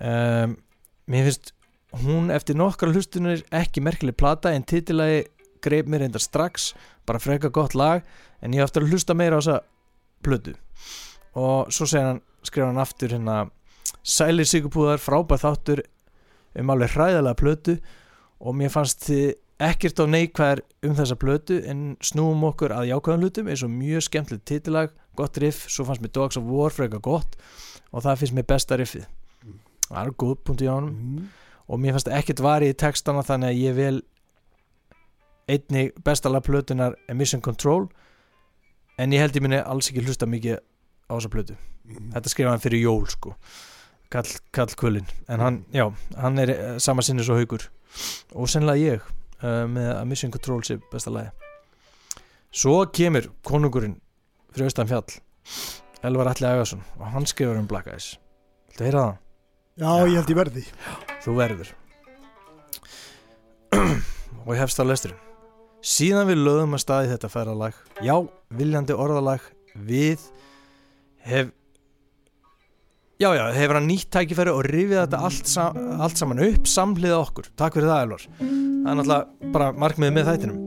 [0.00, 0.52] um,
[1.10, 1.52] Mér finnst
[2.04, 5.24] hún eftir nokkra hlustunir ekki merkileg plata en titilagi
[5.62, 6.72] greip mér reyndar strax
[7.06, 8.02] bara freka gott lag
[8.42, 9.60] en ég á eftir að hlusta meira á þessa
[10.24, 10.54] plötu.
[11.34, 13.50] Og svo hann, skrifa hann aftur hérna
[14.02, 15.82] Sælir Sigurpúðar, frábæð þáttur
[16.58, 17.76] um alveg hræðalega plötu
[18.40, 23.24] og mér fannst þið ekkert á neikvæðar um þessa plötu en snúum okkur að jákvæðan
[23.26, 27.00] hlutum eins og mjög skemmtilegt titilag, gott riff svo fannst mér Dogs of War freka
[27.04, 27.36] gott
[27.92, 29.04] og það finnst mér besta riffið.
[29.90, 31.28] Það er góð punkt í ánum Mhm.
[31.68, 34.02] og mér fannst ekkert varið í textana þannig að ég vil
[35.50, 37.88] einni bestalega plötunar er Mission Control
[39.00, 40.60] en ég held ég minni alls ekki hlusta mikið
[41.10, 41.58] á þessa plötu.
[42.14, 43.34] Þetta skrifa hann fyrir jól sko.
[44.10, 45.06] Kall, Kall Kvölin.
[45.30, 45.86] En hann, já,
[46.18, 47.68] hann er uh, sama sinni svo haugur
[48.34, 49.06] og sennilega ég
[49.42, 51.30] uh, með að Mission Control sé besta lagi
[52.50, 53.96] svo kemur konungurinn
[54.54, 55.18] fyrir austan fjall
[56.06, 58.14] Elvar Alli Agason og hann skrifar um Black Eyes
[58.70, 59.18] Viltu heyra það?
[59.80, 60.62] Já, ég held ég verði.
[61.24, 61.70] Þú verður.
[64.44, 65.29] Og ég hefst á lesturinn
[65.80, 68.14] síðan við lögum að staði þetta ferðalag já,
[68.56, 69.44] viljandi orðalag
[69.74, 70.22] við
[71.24, 71.52] hef
[73.20, 75.68] já, já, hefur hann nýtt tækifæri og rifið þetta allt, sa
[76.00, 78.26] allt saman upp samhliða okkur, takk fyrir það Elvar.
[78.40, 80.60] Það er náttúrulega bara markmiðið með þættinum.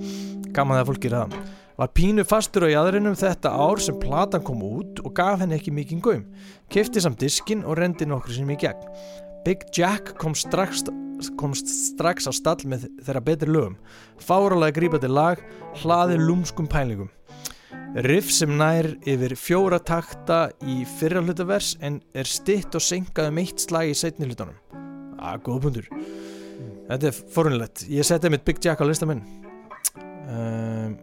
[0.54, 1.52] Gaman það að fólk gera það.
[1.74, 5.74] Var pínu fastur á jæðrinum þetta ár sem platan kom út og gaf henni ekki
[5.74, 6.28] mikinn gaum.
[6.70, 8.86] Kefti samt diskin og rendi nokkur sem í gegn.
[9.44, 10.86] Big Jack kom strax,
[11.40, 13.78] komst strax á stall með þeirra betri lögum.
[14.20, 15.42] Fáralega grípandi lag
[15.82, 17.12] hlaði lúmskum pælingum.
[18.06, 23.42] Riff sem nær yfir fjóra takta í fyrra hlutavers en er stitt og senkað um
[23.44, 24.58] eitt slag í setni hlutunum
[25.24, 25.90] að góð pundur
[26.90, 29.22] þetta er forunlegt, ég seti mitt Big Jack á listamenn
[30.26, 30.96] um,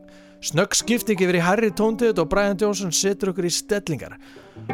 [0.45, 4.17] snögg skipting yfir í Harry Tóndið og Brian Johnson setur okkur í stellingar.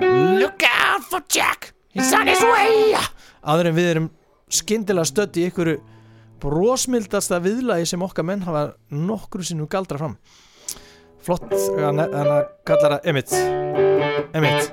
[0.01, 1.73] Look out for Jack!
[1.93, 2.95] He's on his way!
[3.43, 4.09] Aður en við erum
[4.47, 5.81] skyndilega stödd í einhverju
[6.43, 10.17] brósmildasta viðlagi sem okkar menn hafa nokkru sinnum galdra fram.
[11.27, 12.31] Flott hann hann
[12.67, 13.33] kallar það Emmett.
[14.37, 14.71] Emmett.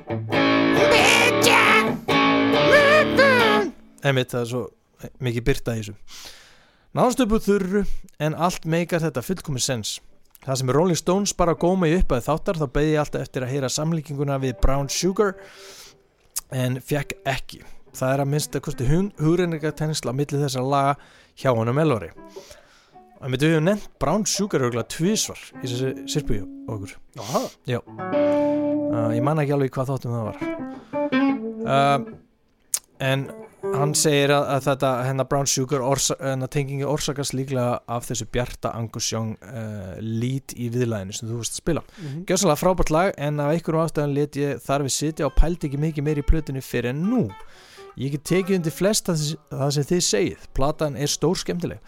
[4.04, 4.64] Emmett það er svo
[5.24, 5.98] mikið byrta í þessu.
[6.94, 7.86] Nánstupu þurru
[8.22, 9.96] en allt meikar þetta fullkomið sens.
[10.44, 13.54] Það sem Rolling Stones bara góma í uppaði þáttar þá beði ég alltaf eftir að
[13.56, 15.34] heyra samlíkinguna við Brown Sugar
[16.52, 17.64] en fekk ekki.
[17.94, 20.96] Það er að minnst að kosti hugreininga tennisla á milli þessar laga
[21.38, 22.10] hjá honum Elvari.
[23.24, 26.98] Og við höfum nefnt Brown Sugar örgulega tvísvar í þessi sirpu okkur.
[27.24, 27.46] Aha.
[27.70, 27.80] Já.
[27.80, 30.42] Uh, ég man ekki alveg hvað þáttum það var.
[31.64, 32.12] Uh,
[33.00, 33.24] en
[33.64, 38.28] hann segir að, að þetta hennar Brown Sugar orsa, hennar tengingi orsakast líklega af þessu
[38.34, 42.26] Bjarta Angus Young uh, lít í viðlæðinu sem þú veist að spila Mm -hmm.
[42.28, 45.78] Gjössalega frábært lag en af einhverjum ástæðan let ég þar við sitja og pældi ekki
[45.78, 47.30] mikið meir í plötunni fyrir en nú
[47.98, 50.48] ég get tekið undir flest þess- það sem þið segið.
[50.58, 51.80] Platan er stór skemmtileg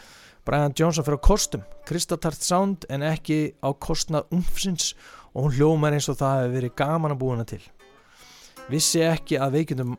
[0.45, 1.63] Brian Johnson fyrir á kostum.
[1.87, 4.93] Kristatart sound en ekki á kostnað umfsins
[5.33, 7.61] og hún hljómar eins og það hefur verið gaman að búa hana til.
[8.69, 9.95] Vissi ekki að veikindum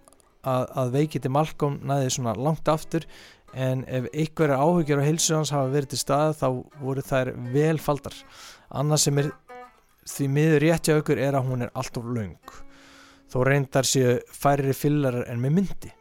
[0.47, 3.07] að, að veikindi Malcolm næði svona langt aftur
[3.55, 6.47] en ef einhverjar áhyggjur á heilsu hans hafa verið til stað þá
[6.83, 8.15] voru þær velfaldar
[8.71, 9.31] annað sem er
[10.07, 12.37] því miður rétt hjá ykkur er að hún er allt of laung
[13.33, 15.93] þó reyndar séu færri fillarar en með myndi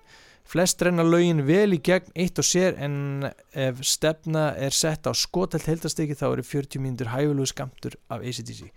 [0.45, 5.13] flest reyna lögin vel í gegn eitt og sér en ef stefna er sett á
[5.17, 8.69] skotelt heldastiki þá eru 40 mínútur hæfulegu skamtur af ACDC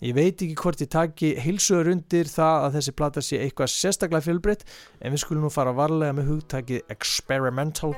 [0.00, 4.24] Ég veit ekki hvort ég taki heilsugur undir það að þessi plata sé eitthvað sérstaklega
[4.24, 4.64] fjölbreytt
[4.96, 7.92] en við skulum nú fara varlega með hugtakið experimental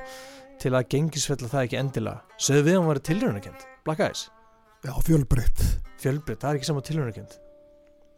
[0.59, 2.25] til að gengisfella það ekki endilega.
[2.43, 3.65] Sögðu við að hann var tilröðunarkend?
[3.87, 4.27] Black Eyes?
[4.83, 5.63] Já, fjölbreytt
[6.03, 7.42] Fjölbreytt, það er ekki saman tilröðunarkend.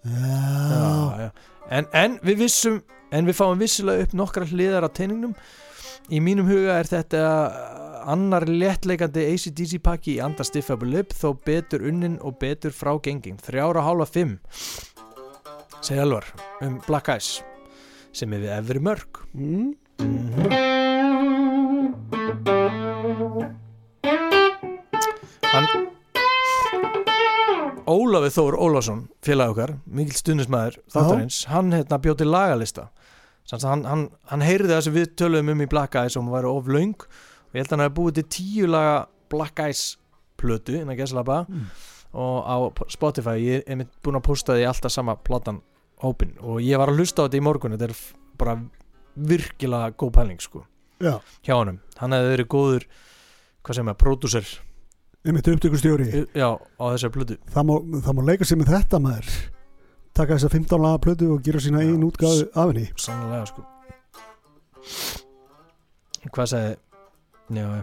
[0.05, 1.31] Já, já.
[1.73, 2.81] En, en við vissum,
[3.15, 5.33] en við fáum vissilega upp nokkra hliðar á teiningnum.
[6.13, 7.23] Í mínum huga er þetta
[8.13, 13.41] annar léttleikandi ACDC pakki í anda Stiffable Lip þó betur unnin og betur frá genging.
[13.41, 14.37] Þrjára hálfa fimm,
[15.81, 16.29] segir Elvar,
[16.65, 17.39] um Black Eyes,
[18.13, 19.25] sem er við efri mörg.
[19.33, 20.64] mm.
[27.95, 32.89] Ólafur Þór Ólafsson félag okkar, mikill stundismæður þáttarins, hann hérna bjóti lagalista.
[33.53, 36.49] Hann, hann, hann heyrði það sem við töluðum um í Black Eyes og hann væri
[36.51, 38.95] of laung og ég held að hann hefði búið til tíu laga
[39.35, 39.83] Black Eyes
[40.41, 41.67] plötu innan gæslapa Mm.
[42.15, 42.57] og á
[42.95, 45.61] Spotify ég mitt búin að posta því alltaf sama platan
[46.03, 47.97] hópin og ég var að hlusta á þetta í morgun þetta er
[48.39, 48.57] bara
[49.17, 50.65] virkilega góð pæling sko
[51.03, 52.85] Já, hjá honum, hann hefði verið góður
[53.65, 54.47] hvað segir maður,
[55.25, 56.27] pródúser einmitt upptökustjóri.
[56.37, 57.37] Já, á þessar plötu.
[57.53, 57.75] Það má,
[58.05, 59.29] það má leika sér með þetta maður.
[60.15, 62.87] Taka þessa 15 laga plötu og gera sína einn útgáðu af henni.
[62.97, 63.65] sannlega sko.
[66.31, 66.77] Hvað sagði
[67.57, 67.83] já, já.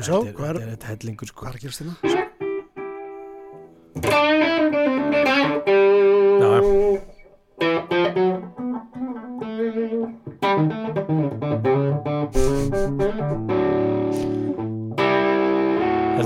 [0.00, 1.40] Svo, þetta er, hvað er- þetta er hellingur sko.
[1.40, 1.96] Hvað er að gerast hérna?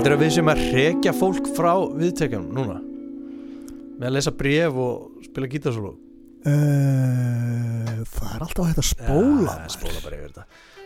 [0.05, 2.75] Heldur að við sem að rekja fólk frá viðtekjum núna.
[3.97, 5.93] Með að lesa bref og spila gítarsólu.
[6.45, 10.43] Uh, það er alltaf hægt að spóla ja, spóla bara yfir þetta.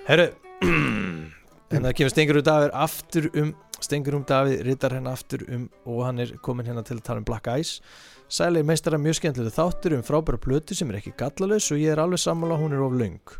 [0.07, 0.27] Herru
[0.63, 3.51] en það kemur stengur út af aftur um
[3.83, 7.27] Stengurum Davíð rittar henn aftur um og hann er komin hérna til að tala um
[7.27, 7.73] Black Eyes
[8.31, 11.99] Sæli meistara mjög skemmtilega þáttur um frábæra plötu sem er ekki gallalaus og ég er
[11.99, 13.35] alveg sammála hún er of löng.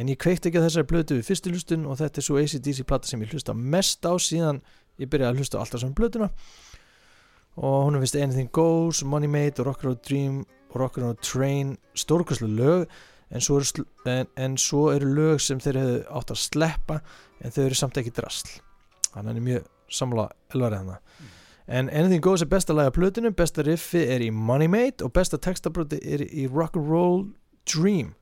[0.00, 2.82] En ég kveikt ekki að þessari plötu við fyrstu hlustun og þetta er svo ACDC
[2.88, 4.64] plata sem ég hlusta mest á síðan
[5.00, 6.30] ég byrjaði að hlusta alltaf saman plötuna
[7.56, 12.84] og hún vist Anything Goes, Money Made og Rock'n'Roll Dream og Rock'n'Roll Train stórkvæslu lög.
[13.30, 13.58] En svo,
[14.06, 17.00] en, en svo eru lög sem þeir hefðu átt að sleppa
[17.40, 18.60] en þau eru samt ekki drasl.
[19.08, 19.64] Þannig að hann er mjög
[19.96, 20.92] samla elvarið hann
[21.66, 25.12] en Anything Goes er besta lag af plötinu besta riffi er í Money Made og
[25.12, 27.32] besta textabroti er í Rock'n'Roll
[27.66, 28.14] Dream.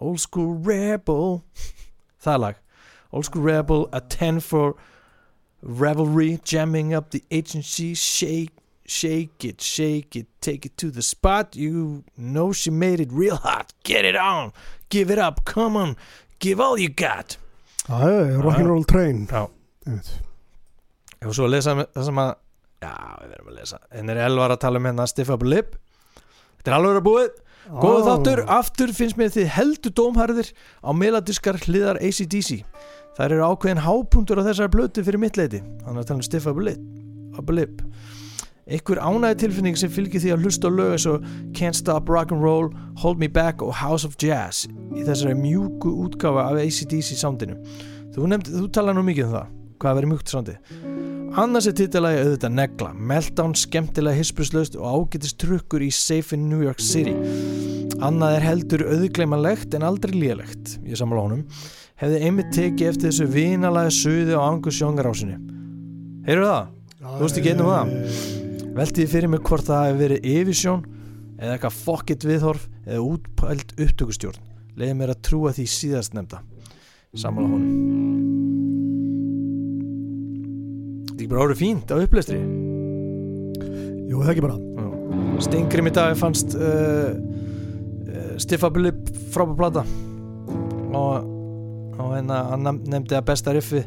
[0.00, 1.42] Old School Rebel.
[2.24, 2.54] Það lag.
[3.12, 4.76] Old School Rebel, a 10 for
[5.62, 7.94] Revelry, jamming up the agency.
[7.94, 8.50] Shake
[8.90, 11.54] Shake it, shake it, take it to the spot.
[11.54, 13.72] You know she made it real hot.
[13.84, 14.52] Get it on,
[14.88, 15.96] give it up, come on.
[16.40, 17.36] Give all you got.
[17.88, 19.28] Já, já, já, Rock'n'Roll Train.
[19.30, 19.46] Já.
[19.86, 20.10] Einmitt.
[21.22, 22.32] Og svo að lesa það sem að
[22.80, 23.78] Já, við verðum að lesa.
[23.92, 25.74] En er Elvar að tala um hérna Stiff Up Lip?
[26.58, 27.40] Þetta er alveg að búið.
[27.70, 28.06] Góðu Á.
[28.08, 30.50] þáttur, aftur finnst mér þið heldur dómharðir
[30.82, 32.64] á meladiskar hliðar ACDC
[33.16, 36.48] Það eru ákveðin hápuntur á þessari blötu fyrir mitt leiti Þannig að tala um Stiff
[36.50, 36.60] Up
[37.38, 37.82] up Lip.
[38.70, 41.24] Einhver ánæði tilfinning sem fylgir því að hlusta á lög eins og
[41.58, 42.68] Can't Stop Rock'n'Roll,
[43.02, 47.56] Hold Me Back og House of Jazz í þessari mjúku útgáfa af ACDC soundinu.
[48.14, 50.78] Þú, þú tala nú mikið um það hvað verið mjúkt soundið.
[51.40, 56.62] Annars er titilagi auðvitað negla Meltdown skemmtilega hispuslaust og ágætist trukkur í Safe in New
[56.62, 57.14] York City.
[58.04, 60.76] Annað er heldur auðgleimalegt en aldrei lélegt.
[60.86, 61.44] Ég sammála honum
[62.00, 65.36] Hefði einmitt tekið eftir þessu vinalega suði á Angus Young-rásinni
[66.24, 66.70] Heyrðu það?
[67.00, 67.92] Þú veist ekki einu um það?
[68.76, 70.82] Veltiði fyrir mig hvort það hefði verið yfirsjón
[71.40, 74.48] eða eitthvað fokkitt viðhorf eða útpælt upptökustjórn.
[74.78, 76.42] Leiði mér að trúa því síðast nefnda
[77.18, 77.70] Sammála honum.
[81.08, 82.38] Þetta er ekki bara orðið fínt á upplestri.
[84.06, 84.60] Jú, það ekki bara.
[85.42, 89.84] Stingrim í dag fannst uh, uh, Stiffabilip frábær plata.
[90.94, 91.39] Og,
[92.00, 93.84] og hérna hann nefn- nefndi að besta riffi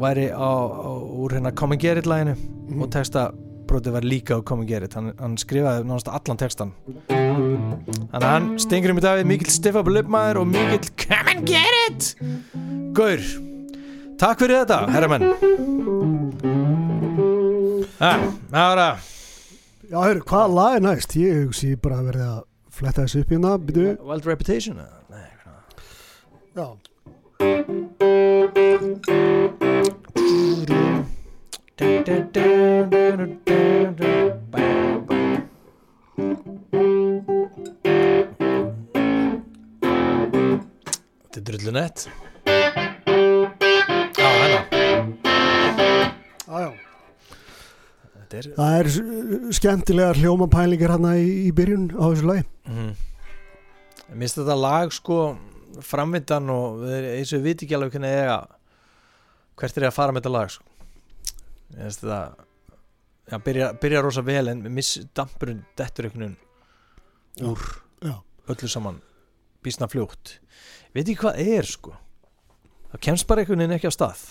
[0.00, 0.92] væri á, á,
[1.22, 2.82] úr hérna Come and Get It laginu Mhm.
[2.82, 3.30] og texta
[3.66, 6.72] brotið var líka á Come and Get It hann, hann skrifaði náttúrulega allan textan
[7.08, 12.14] þannig að hann Stingrim í dag mikill Stiffabilip maður og mikill Come and Get It
[12.94, 13.18] Gaur
[14.18, 15.32] Takk fyrir þetta, herramenn
[18.00, 18.20] Ah,
[18.52, 19.12] það var að
[19.86, 21.12] Já, heyrðu, hvaða lag er næst?
[21.14, 22.40] Ég hugsi bara að verði að
[22.74, 23.92] fletta þessu upp hérna byrju.
[24.08, 24.98] Wild Reputation eða?
[26.56, 26.76] Já,
[41.28, 42.06] Þetta er drullu nett.
[44.16, 44.62] Já, hérna.
[46.46, 46.70] Já, já.
[48.14, 48.88] Þetta er Það er
[49.58, 52.46] skemmtilegar hljómapælingar hérna í, í byrjun á þessu lagi.
[52.64, 52.96] Mm.
[54.08, 55.20] Mér finnst þetta lag sko
[55.84, 58.38] framvindan og eins og við viti ekki alveg hvernig eiga
[59.56, 60.64] hvert er ég að fara með þetta lag sko.
[61.72, 62.46] Mér finnst þetta
[63.30, 67.62] já, byrja, byrja rosa vel en miss dampurinn dettur einhvern veginn úr
[68.00, 68.14] Já.
[68.48, 69.00] öllu saman
[69.64, 70.36] býsna fljótt
[70.94, 71.94] veit ekki hvað er sko
[72.92, 74.22] það kemst bara einhvern veginn ekki á stað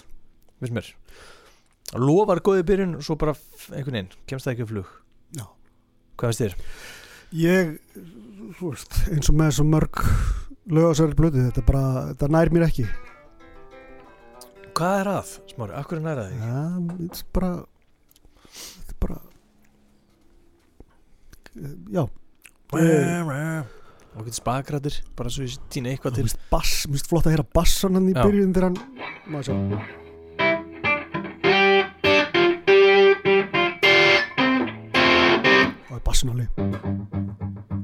[0.62, 0.92] veist mér
[1.92, 3.36] það lofar góði byrjun og svo bara
[3.76, 4.94] einhvern veginn kemst það ekki á flug
[5.36, 5.46] Já.
[6.16, 6.58] hvað veist þér?
[7.36, 7.72] Ég,
[8.62, 10.02] veist, eins og með svo mörg
[10.72, 11.84] lögasæri blötu, þetta bara,
[12.14, 12.86] þetta nær mér ekki.
[14.76, 15.30] Hvað er að?
[15.54, 16.36] Smári, akkur er næra því?
[16.42, 16.60] Já,
[16.92, 17.52] þetta er bara
[18.56, 19.20] þetta er bara
[21.96, 22.04] Já,
[24.16, 26.26] og getur spakrættir bara svo ég týna eitthvað til.
[26.88, 28.80] mér finnst flott að heyra bassan hann í byrjun þegar hann
[29.32, 29.56] maður sjá?
[35.86, 37.75] Það er bassan alveg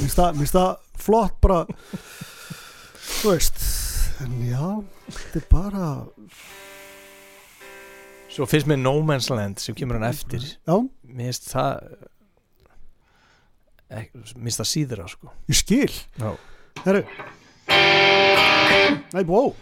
[0.00, 1.64] mér finnst það- flott bara
[3.20, 3.60] þú veist
[4.24, 4.84] en já,
[5.16, 5.86] þetta er bara
[8.30, 10.40] svo finnst mér No Man's Land sem kemur hann eftir.
[10.66, 10.76] Já,
[11.08, 11.72] mér finnst það
[13.90, 15.32] ek, mér finnst það síðra sko.
[15.50, 15.92] Ég skil.
[16.84, 17.04] Herru.
[19.10, 19.54] Nei, wow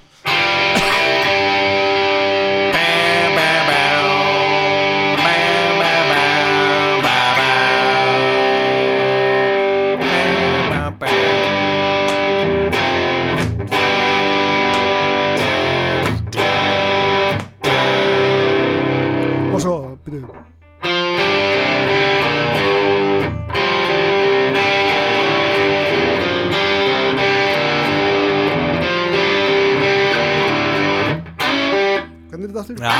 [32.56, 32.76] aftur.
[32.80, 32.94] Já,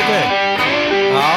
[0.00, 0.10] ok.
[1.14, 1.28] Já.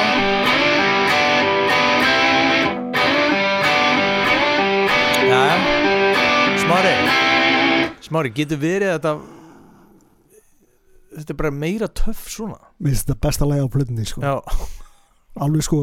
[5.23, 5.43] Já
[6.63, 6.93] Smári.
[8.01, 9.13] Smári, getur verið að þetta
[11.13, 12.57] Þetta er bara meira töff svona?
[12.81, 14.23] Mér finnst þetta besta lagi á plötunni sko.
[14.25, 14.41] Já,
[15.45, 15.81] alveg sko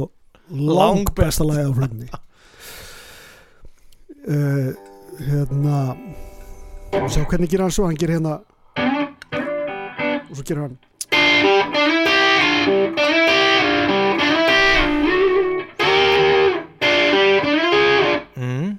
[0.51, 2.09] lang besta lagi á plötunni.
[4.27, 4.75] Uh,
[5.31, 5.95] hérna
[7.11, 7.87] sjá hvernig gerir hann svo?
[7.87, 8.41] Hann gerir hérna
[10.31, 10.79] og svo gerir hann
[18.37, 18.79] mm.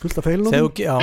[0.00, 0.52] fullt af feilunum.
[0.52, 0.96] Þegar Já.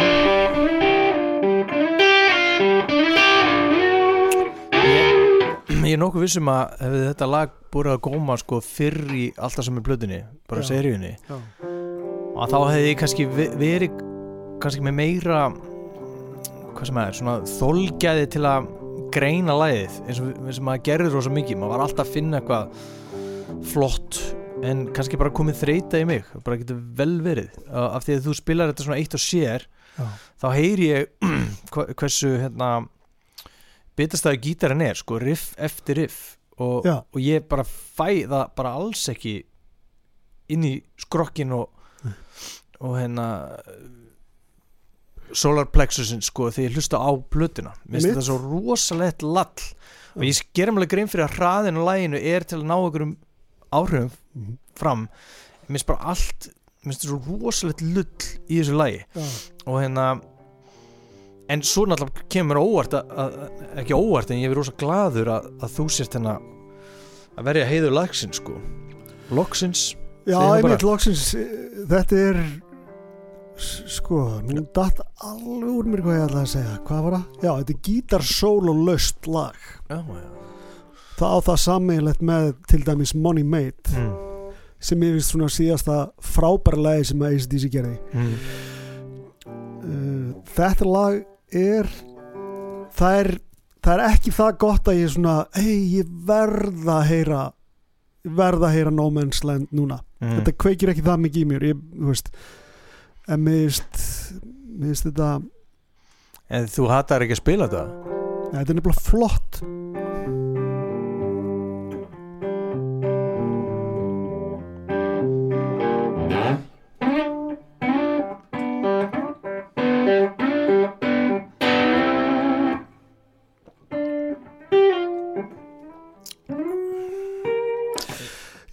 [4.83, 9.25] Ég, ég er nokkuð vissum að hefði þetta lag búið að góma sko fyrr í
[9.37, 10.19] alltaf sem er blöðunni
[10.49, 14.01] bara seríunni og þá hefði ég kannski ve- verið
[14.63, 15.41] kannski með meira
[16.73, 18.69] hvað sem er, svona þolgæði til að
[19.13, 21.59] greina lagið eins og, eins og maður gerði rosa mikið.
[21.61, 24.19] Maður var alltaf að finna eitthvað flott
[24.63, 27.55] en kannski bara komið þreita í mig bara getur vel verið.
[27.69, 29.67] Af því að þú spilar þetta svona eitt og sér
[29.97, 30.05] Já.
[30.41, 31.33] þá heyri ég
[31.99, 32.69] hversu hérna
[33.99, 36.21] bitastæðu gítarinn er sko, riff eftir riff.
[36.61, 39.39] Og, og ég bara fæ það bara alls ekki
[40.53, 41.71] inn í skrokkin og,
[42.83, 43.27] og hérna
[45.33, 47.73] solar plexusin sko þegar ég hlusta á plötuna.
[47.89, 49.63] Mitt- þetta svo rosalegt lall.
[50.15, 53.15] Og ég gerum alveg grein fyrir að hraðin á læginu er til að ná einhverjum
[53.73, 54.57] áhrifum Mhm.
[54.75, 55.07] fram.
[55.67, 56.49] Mér finnst bara allt
[56.83, 58.05] mér finnst þetta svo rosalegt lull
[58.49, 59.27] í þessu lægi Já.
[59.65, 60.21] og hérna
[61.49, 63.33] en svo náttúrulega kemur óvart að, að,
[63.81, 66.37] ekki óvart en ég er rosa gladur að, að þú sért hérna
[67.37, 68.53] að verja heiður lagsins sko.
[69.31, 69.95] Loksins
[70.25, 71.33] Já, einmitt loksins.
[71.89, 72.37] Þetta er
[73.57, 77.25] sko, nú datt alveg úr mér hvað ég ætlaði að segja, hvað var það?
[77.43, 79.57] Já, þetta er gítar solo löst lag
[79.89, 80.27] já, já.
[81.19, 84.13] það á það sammeilegt með til dæmis Money Made Mm.
[84.83, 88.33] sem ég vist svona síðasta frábæra lagi sem að ACDC gerði Mm.
[89.45, 91.19] uh, þetta lag
[91.53, 91.89] er
[92.97, 93.31] það er
[93.83, 97.43] það er ekki það gott að ég svona hei, ég verða að heyra
[98.23, 100.37] verða að heyra No Man's Land núna Mm.
[100.39, 102.29] þetta kveikir ekki það mikið í mér ég, þú veist
[103.27, 105.37] en mér finnst þetta
[106.53, 108.11] en þú hattar ekki að spila þetta?
[108.53, 109.63] Ja, þetta er nefnilega flott.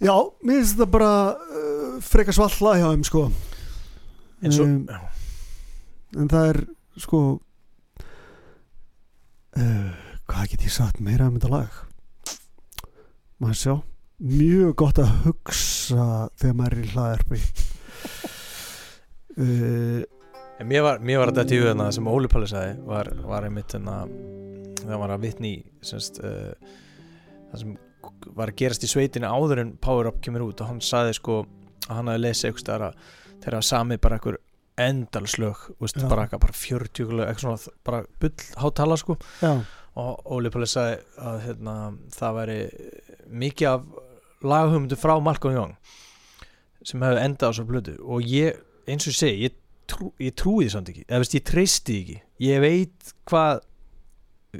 [0.01, 3.29] Já, mér finnst þetta bara uh, frekar svalla hjá þeim sko
[4.41, 4.85] en svo Um,
[6.21, 6.59] en það er
[6.99, 7.19] sko
[9.55, 9.91] uh,
[10.27, 11.71] hvað get ég sagt meira um þetta lag?
[13.41, 13.75] Maður sjá
[14.21, 16.07] mjög gott að hugsa
[16.37, 17.39] þegar maður er í hlaðarpi
[19.41, 20.01] uh,
[20.61, 24.03] En mér var, mér var þetta tíu sem Óli Palli sagði var, var einmitt þarna
[24.81, 26.53] það var að vitni í semst, uh,
[27.49, 27.71] það sem
[28.37, 31.41] var að gerast í sveitinu áður en Power Up kemur út og hann sagði sko
[31.87, 33.09] að hann hafi lesið eitthvað að
[33.41, 34.39] þeirra hafa samið bara einhver
[34.81, 35.65] endalslög
[36.09, 39.17] bara, bara 40 lög, svona bara bull hátala sko.
[40.01, 41.73] Og Óli Palli sagði að hérna,
[42.15, 42.59] það væri
[43.43, 43.89] mikið af
[44.41, 45.73] lagahugmyndu frá Malcolm Young
[46.87, 48.55] sem hefði endað á svo blödu og ég,
[48.89, 49.57] eins og ég segi ég,
[49.91, 51.03] trú, ég trúi því samt ekki.
[51.09, 52.17] Eða veist, ég treysti ekki.
[52.47, 53.61] Ég veit hvað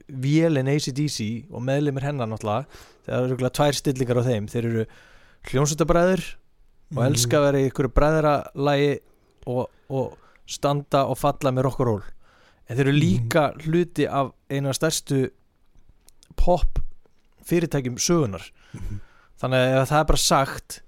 [0.07, 2.67] vélinn ACDC og meðlimir hennar náttúrulega
[3.07, 4.85] það eru tvær stillingar á þeim þeir eru
[5.49, 6.23] hljónsötabræður
[6.91, 7.05] og Mhm.
[7.13, 8.99] elska að vera í ykkur bræðralagi
[9.47, 12.03] og, og standa og falla með rock og roll
[12.69, 15.29] en þeir eru líka hluti af eina stærstu
[16.35, 16.79] pop
[17.45, 18.99] fyrirtækjum sögunar Mhm.
[19.41, 20.81] þannig að það er bara sagt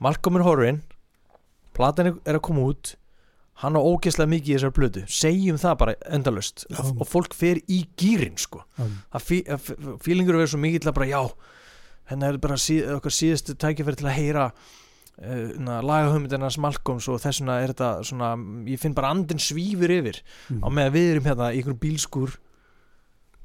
[0.00, 0.82] Malcolm horfinn
[1.74, 2.94] platan er- að koma út
[3.60, 6.80] hann á ógeðslega mikið í þessar blödu segjum það bara endalust Já.
[7.00, 8.62] og, fólk fer í gýrin sko
[10.00, 11.32] fílingur verður svo mikið til að bara já
[12.10, 14.52] henni er bara síð, okkar síðustu tækifæri til að heyra
[15.22, 18.34] uh, lagahöfmyndinans Malcolms og þess vegna er þetta svona
[18.68, 20.20] ég finn bara andin svífur yfir.
[20.50, 20.60] Mhm.
[20.64, 22.36] á meðan við erum hérna í einhverjum bílskúr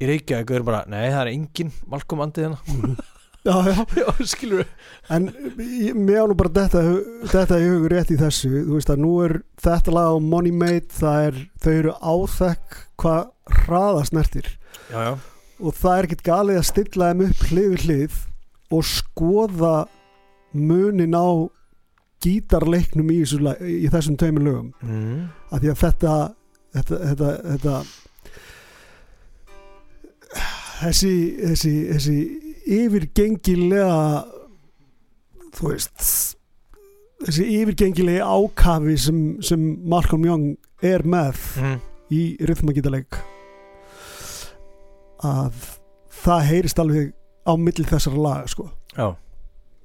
[0.01, 2.95] í Reykjavík og erum bara, nei það er engin Malcolm andið hérna.
[3.41, 3.85] Já, já.
[3.97, 4.67] Já, skilur
[5.09, 5.23] En
[5.57, 6.81] ég- mér á nú bara þetta,
[7.25, 8.51] þetta í hugur rétt í þessu.
[8.67, 12.75] Þú veist að nú er þetta lag á Money Made það er, þau eru áþekk
[13.01, 13.31] hvað
[13.63, 14.51] hraða snertir.
[14.93, 15.13] Já, já,
[15.57, 18.19] og það er ekkert galið að stilla þeim upp hlið við hlið
[18.77, 19.73] og skoða
[20.53, 21.27] munin á
[22.21, 25.17] gítarleiknum í, þessu, lag- í þessum tveimur lögum mm.
[25.51, 26.13] af því að þetta
[26.75, 27.75] þetta, þetta, þetta
[30.81, 32.17] þessi, þessi, þessi
[32.81, 33.97] yfirgengilega
[35.51, 36.05] þú veist
[37.25, 40.45] þessi yfirgengilegi ákafi sem, sem Malcolm Young
[40.85, 41.77] er með mm.
[42.13, 43.19] í rytmagítaleg
[45.21, 45.67] að
[46.23, 47.11] það heyrist alveg
[47.45, 49.13] á milli þessara laga sko Já,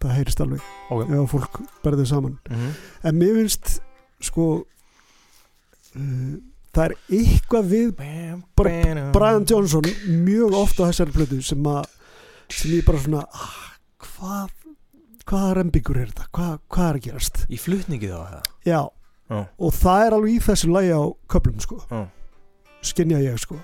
[0.06, 0.66] það heyrist alveg.
[0.90, 1.04] Ok.
[1.10, 2.38] ef fólk berður saman.
[2.50, 2.74] Mm
[3.06, 3.76] en mér finnst
[4.26, 4.46] sko
[5.96, 6.34] uh,
[6.76, 7.92] það er eitthvað við
[8.56, 9.86] Bara Brian Johnson
[10.24, 11.84] mjög ofta á þessari plötu sem að
[12.52, 13.54] sem ég bara svona ah,
[14.02, 14.52] hvað
[15.26, 17.40] hvaða rembingur er þetta, hvað, hvað er að gerast?
[17.50, 18.80] Í flutningi þá það já,
[19.26, 19.40] Já.
[19.58, 21.02] og það er alveg í þessu lagi á
[21.34, 22.02] köplum sko, Já.
[22.86, 23.58] skinja ég sko.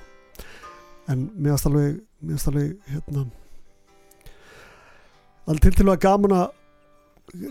[1.10, 3.24] En mér finnst alveg mér finnst alveg hérna
[5.47, 6.51] alveg til til að gaman að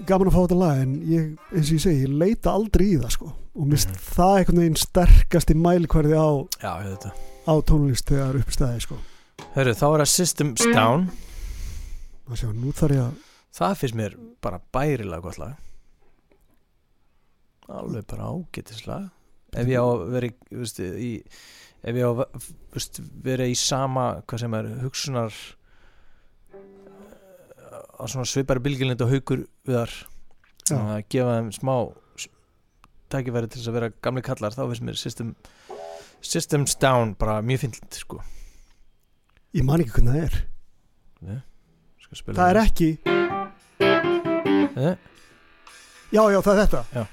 [0.05, 2.99] gaman að fá þetta lag en ég, eins og ég segi, ég leita aldrei í
[3.01, 3.31] það sko.
[3.55, 4.03] Og mér finnst Mhm.
[4.15, 6.29] það einhvern veginn sterkast í mælikvarði á,
[6.61, 7.11] það.
[7.47, 8.97] á tónlist þegar upp í staði sko.
[9.55, 11.09] Hörru, þá er það Systems Down.
[12.29, 13.13] Að sjá, nú þarf ég að
[13.51, 15.55] Það finnst mér bara bærilega gott lag.
[17.71, 19.09] Alveg bara ágætislag
[19.53, 21.11] Ef ég á að vera í, veist, í
[21.83, 25.33] Ef ég á að vera í sama Hvað sem er hugsunar
[28.09, 29.91] svona svipari bylgjulind og haukur við þar
[30.77, 31.75] að gefa þeim smá
[33.11, 35.35] tækifæri til þess að vera gamli kallar þá finnst mér system,
[36.21, 38.21] Systems Down bara mjög fynnt sko.
[39.53, 41.41] ég man ekki hvernig það er
[42.15, 42.89] spila það er ekki,
[44.71, 44.95] Eh?
[46.11, 47.03] já já það er þetta Já.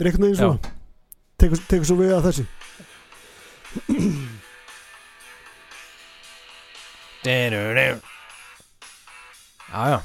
[0.00, 0.76] Þetta er einhvern veginn svona.
[1.40, 2.44] Tekur, tekur svo við að þessi
[9.70, 9.98] Já, já.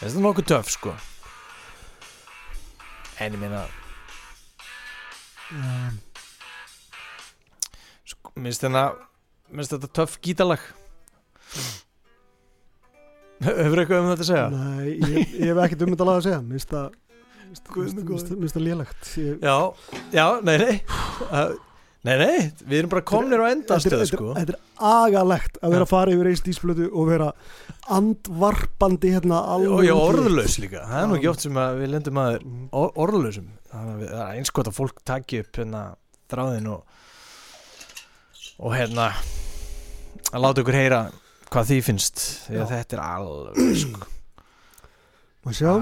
[0.00, 0.94] Þetta er nokkuð töff sko.
[3.22, 3.62] En ég meina
[5.54, 5.94] um,
[8.04, 8.82] sko, Minnst þetta
[9.54, 10.66] Minnst þetta töff gítalag
[13.46, 14.46] Hefur eitthvað um þetta að segja?
[14.52, 16.42] nei, ég, ég hef ekkert um þetta að segja.
[16.42, 16.72] Mér finnst
[18.62, 19.12] lélegt.
[19.20, 19.56] Ég, Já,
[20.12, 20.74] já, nei, nei.
[22.06, 24.26] Nei, nei, við erum bara komnir á þetta, endastöð er, sko.
[24.36, 27.32] þetta er agalegt að vera að fara yfir einn stísplötu og vera
[27.96, 30.84] andvarpandi hérna alveg Og orðlaus líka.
[30.86, 32.36] Það er nú ekki oft sem að við lendum að
[32.70, 33.48] or orðlausum.
[33.74, 35.82] Eins gott að fólk taki upp hérna
[36.30, 36.86] þráðin og
[38.56, 39.10] og hérna
[40.30, 41.00] að láta ykkur heyra
[41.50, 42.26] hvað því finnst.
[42.46, 44.12] Því að þetta er alveg sko.
[45.46, 45.72] Má sjá,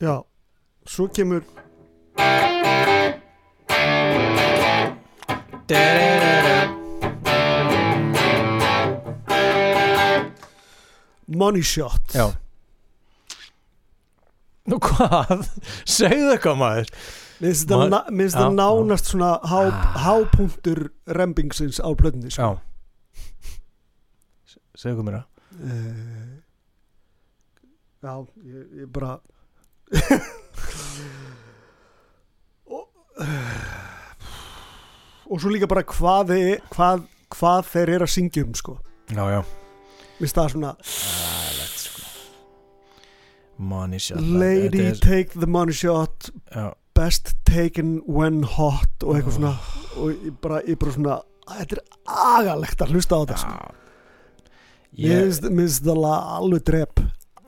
[0.00, 0.22] já,
[0.86, 1.42] svo kemur
[11.26, 12.30] Money Shot Já
[14.66, 15.44] Nú hvað?
[15.86, 16.88] Segðu eitthvað maður
[17.36, 19.96] Mér finnst þetta Ma- þetta nánast svona há, Ah.
[20.06, 22.56] hápunktur rembingsins á plötunni sko.
[24.74, 25.18] Segðu eitthvað mér
[25.56, 26.32] Eh,
[28.02, 28.14] Já,
[28.44, 29.18] ég, ég bara
[32.66, 32.88] og,
[35.30, 37.04] og svo líka bara hvað, þið, hvað,
[37.36, 38.74] hvað þeir eru að syngja um sko.
[39.14, 39.40] Já, já.
[40.18, 42.02] Finnst það svona sko.
[43.56, 49.34] Money shot Lady er- take the money shot Já, Best taken when hot og eitthvað
[49.38, 49.54] svona.
[50.00, 53.54] Og ég bara, ég bara svona þetta er agalegt að hlusta á þetta sko.
[54.96, 56.94] Mér finnst það alveg drep.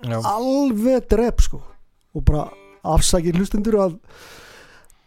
[0.04, 1.58] Já, alveg drep sko
[2.18, 2.44] og bara
[2.96, 3.96] afsakið hlustundur að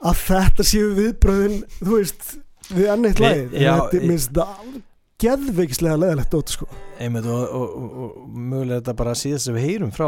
[0.01, 2.31] að þetta séu viðbröðin þú veist,
[2.73, 3.59] við enn eitt Við- lagið.
[3.61, 4.87] já, þetta finnst það alveg
[5.21, 6.65] geðveikislega leðilegt dót sko.
[6.97, 10.07] Einmitt og, og, og, og mögulega þetta bara síðast sem við heyrum frá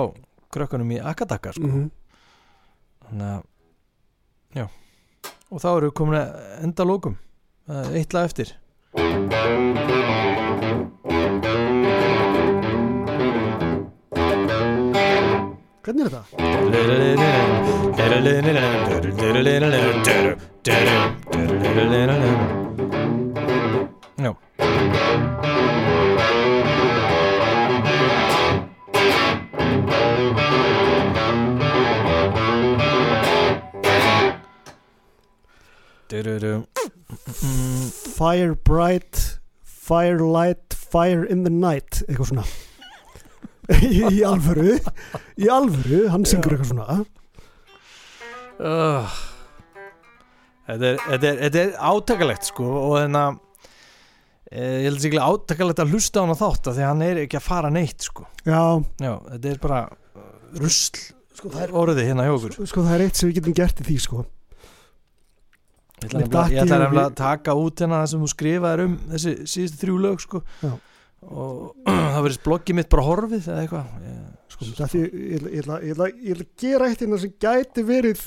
[0.54, 1.68] krökkunum í Akadaka sko.
[1.70, 1.90] -hmm.
[3.10, 3.44] Þannig að
[4.58, 4.68] Já.
[5.54, 7.16] Og þá eru við komin að enda lókum
[7.94, 8.56] Eitt lag eftir
[15.84, 16.24] hvernig er þetta?
[24.24, 24.32] Já
[36.10, 36.66] Du-du-du.
[37.44, 42.46] Mm, Fire bright Fire light, fire in the night eitthvað svona
[43.88, 44.76] í, alvöru
[45.40, 47.00] í alvöru, hann syngur eitthvað svona.
[48.60, 49.16] Uh,
[50.68, 53.42] þetta, er, þetta, er, þetta er átakalegt sko og þannig að
[54.54, 57.24] ég held sér átakalegt að hlusta á hann á þátt af því að hann er
[57.24, 58.28] ekki að fara neitt sko.
[58.46, 58.62] Já,
[59.02, 59.82] Já, þetta er bara
[60.60, 61.02] rusl
[61.34, 62.58] sko, það er, orðið hérna hjá okkur.
[62.70, 64.26] Sko það er eitt sem við getum gert í því sko.
[66.04, 70.24] Ég ætla að taka út hérna það sem þú skrifaðir um þessi síðustu þrjú lög
[70.24, 70.44] sko.
[70.60, 70.74] Já.
[71.30, 71.76] Og
[72.14, 73.92] það verðist bloggið mitt bara horfið eða eitthvað.
[74.08, 77.84] Ég- sko, það því, ég, ég, ég, ætla- ég að gera eitt hérna sem gæti
[77.88, 78.22] verið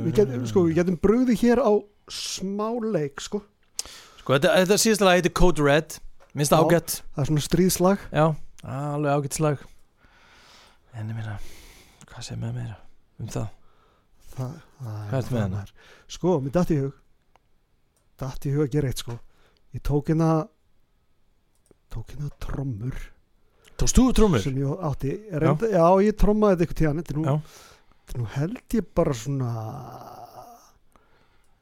[0.00, 1.72] við getum, sko, getum brugðið hér á
[2.10, 3.42] smáleik sko,
[4.20, 5.94] Sko þetta, þetta síðasta lag heitir Code Red.
[6.36, 6.60] Minnst Já.
[6.60, 8.02] ágætt það er svona stríðslag.
[8.12, 8.26] Já,
[8.68, 9.62] alveg ágætt slag.
[10.94, 11.38] En ég meina
[12.10, 12.76] Hvað segir með meira
[13.22, 13.48] um það?
[14.34, 15.62] það, það Hvað ertu með hana?
[16.10, 16.94] sko, mér datt í hug
[18.20, 19.16] datt í hug að gera eitt sko
[19.74, 20.30] ég tók hérna
[21.90, 22.96] tók hérna trommur
[23.80, 24.42] Tókst þú trómur?
[24.44, 25.84] sem ég átti Reynda, já.
[26.04, 28.26] ég trommaði þetta eitthvað tíðan þetta nú, Já.
[28.36, 29.52] held ég bara svona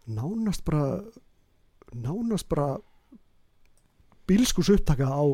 [0.09, 1.03] nánast bara
[1.95, 2.79] nánast bara
[4.29, 5.25] bílskus upptaka á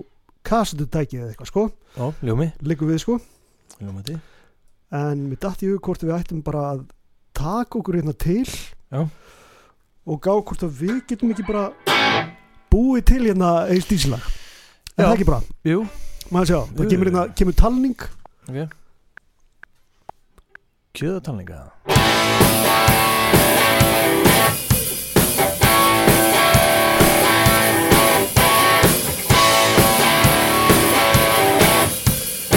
[0.45, 1.65] kassututæki eða eitthvað sko
[1.97, 3.19] Já, ljómi liggum við sko
[3.81, 4.19] Ljómandi
[4.95, 6.85] en mér datt í hug hvort við ættum bara að
[7.35, 9.07] taka okkur hérna til Já.
[10.05, 11.69] Og gá hvort að við getum ekki bara
[12.73, 15.07] búið til hérna einn stísilag er Já.
[15.07, 15.41] það ekki bara?
[15.67, 15.85] Jú,
[16.31, 18.09] maður sjá, það kemur, hérna, kemur talning.
[18.49, 18.59] Ok.
[20.95, 21.63] Kjöðatalninga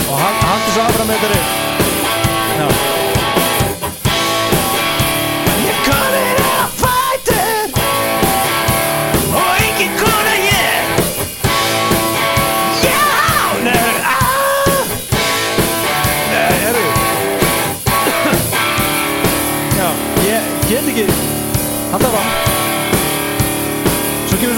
[0.08, 1.57] Og hann þessu afram með þetta
[21.98, 22.28] Halda fram
[24.28, 24.56] Svo kemur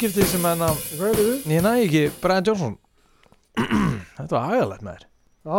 [0.00, 0.44] skiptið sem
[1.18, 1.32] þið?
[1.52, 2.76] Ég næði ekki Brian Johnson.
[4.16, 5.06] Þetta var agalegt með þér
[5.50, 5.58] Já,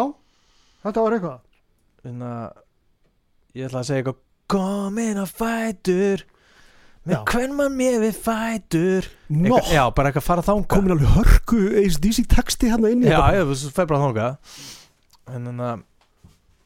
[0.81, 1.39] þetta var eitthvað.
[2.01, 2.61] Þannig að
[3.51, 4.19] Ég ætla að segja eitthvað.
[4.51, 6.23] Komin á fætur.
[7.05, 9.09] Með hvern mann mér við fætur?
[9.29, 13.17] Nó, Eitthvað- Já, bara eitthvað fara þanga komin alveg hörku ACDC texti hérna inn Já,
[13.35, 14.27] já, þú fær bara þanga
[15.35, 15.83] En þannig að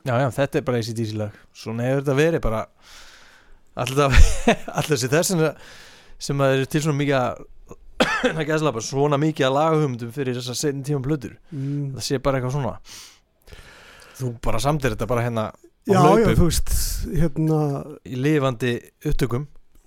[0.05, 1.39] Já, já, þetta er bara ACDC lag.
[1.55, 2.63] Svona hefur þetta verið bara
[3.75, 4.19] Alltaf
[4.77, 7.43] Alltaf þessi þess sem, að eru til svona mikið að
[8.23, 11.93] Það gæsla bara svona mikið að lagahumdum fyrir þessar setjum tíma plötur Mm.
[11.95, 12.79] Það sé bara eitthvað svona
[14.15, 15.45] Þú bara samtir þetta bara hérna
[15.85, 16.71] Já, já, þú veist
[17.13, 17.59] hérna,
[18.09, 18.71] í lifandi
[19.05, 19.45] upptökum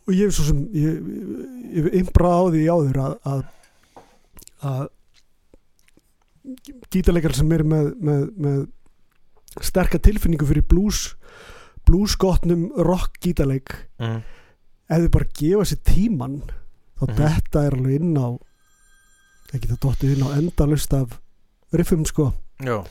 [0.08, 1.00] og ég hef svo sem ég,
[1.74, 3.42] hef imbra á því áður að að,
[4.70, 4.84] að
[6.94, 8.60] gítarleikar sem er með, með, með
[9.66, 11.02] sterka tilfinningu fyrir blues
[11.88, 14.22] bluesgotnum rock gítarleik mm.
[14.88, 16.40] þau bara gefa sér tíman
[16.98, 17.16] þá Mhm.
[17.18, 18.28] þetta er alveg inn á
[19.54, 21.18] ekki það dottið inn á endalust af
[21.72, 22.32] riffum sko.
[22.60, 22.84] Já.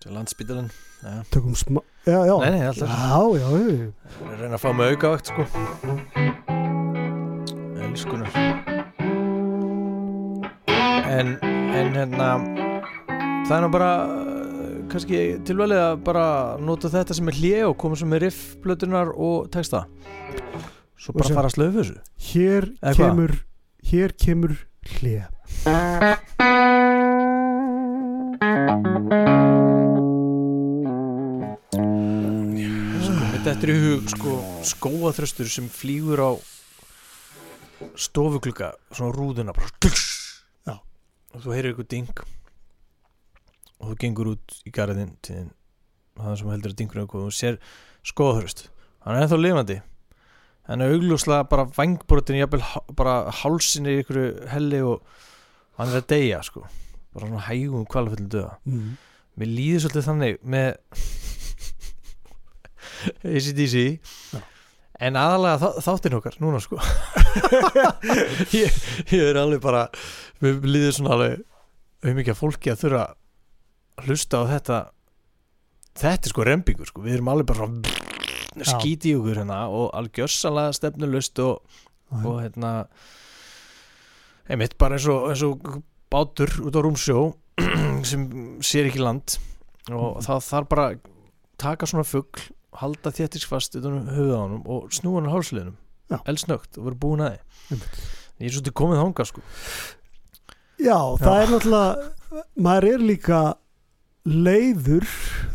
[0.00, 0.70] Til landspítalinn
[1.02, 2.36] Já, tökum smá, já, já.
[2.40, 3.92] Nei, já, já,
[4.40, 5.44] reyna að fá mig aukavakt sko.
[7.82, 8.30] Elskunar.
[11.06, 11.36] En
[11.76, 12.28] En hérna
[13.46, 16.24] Það er nú bara uh, kannski tilvalið að bara
[16.58, 19.84] nota þetta sem er hlje og koma sem er riff, blötunar og texta
[20.96, 21.98] Svo bara sem- fara að slöfu þessu?
[22.32, 23.32] hér Eða kemur
[23.90, 24.56] hér kemur
[24.96, 26.36] hlið
[33.06, 34.32] sko, Þetta er í hug sko,
[34.66, 36.30] skóaþröstur sem flýgur á
[38.00, 39.68] stofuglugga svona rúðuna bara
[40.66, 40.74] Já.
[41.34, 42.10] og þú heyrir ykkur ding
[43.80, 45.44] og þú gengur út í garðin til
[46.16, 47.58] það sem heldur að dingur og þú sér
[48.08, 48.66] skóaþröst.
[49.04, 49.78] Hann er ennþá lifandi
[50.66, 52.64] hann er augljóslega bara vangbrotin jafnvel
[52.98, 55.04] bara hálsin í ykkur helli og
[55.78, 56.64] hann er að deyja sko.
[57.14, 58.90] Bara svona hægum kvalaföllum döða mm.
[59.40, 60.68] Mér líður svolítið þannig með
[63.24, 63.76] ACDC
[64.34, 64.42] Já.
[64.96, 66.80] En aðalega þá, þáttinn okkar núna sko.
[68.56, 68.72] Ég,
[69.12, 69.86] ég er alveg bara
[70.40, 71.42] Mér líður svona alveg
[72.06, 74.80] um mikið fólki að þurfa að hlusta á þetta.
[75.96, 77.04] Þetta er sko rembingur sko.
[77.04, 78.05] Við erum alveg bara svona
[78.64, 81.60] skíti í okkur hérna og algjörsalega stefnulust og,
[82.06, 82.72] Já, og hérna
[84.48, 87.34] einmitt bara eins og, eins og bátur út á rúmsjó
[88.08, 88.26] sem
[88.64, 89.38] sér ekki land
[89.92, 90.86] og það þarf bara
[91.60, 92.46] taka svona fugg
[92.76, 95.76] halda þéttisfast utan um höfuð á honum og snúa hann á hálsliðnum.
[96.06, 96.20] Já.
[96.30, 97.38] elsnögt og vera búin að
[97.72, 97.96] Einmitt.
[98.38, 99.40] ég er svolítið komið þangað sko.
[100.78, 103.40] Já, það er náttúrulega maður er líka
[104.26, 105.06] leiður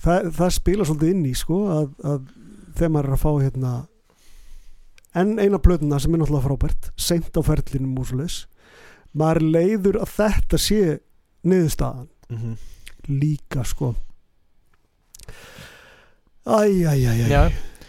[0.03, 2.25] það, það spila svolítið inn í sko að, að
[2.77, 3.73] þegar maður er að fá hérna
[5.21, 8.45] enn eina plötuna sem er náttúrulega frábært seint á ferlinum leis
[9.11, 10.83] maður leiður að þetta sé
[11.43, 12.11] niðurstaðan.
[12.31, 12.53] Mm
[13.07, 13.95] líka sko.
[16.45, 17.29] Æj, æj, æj, æj.
[17.29, 17.43] Já,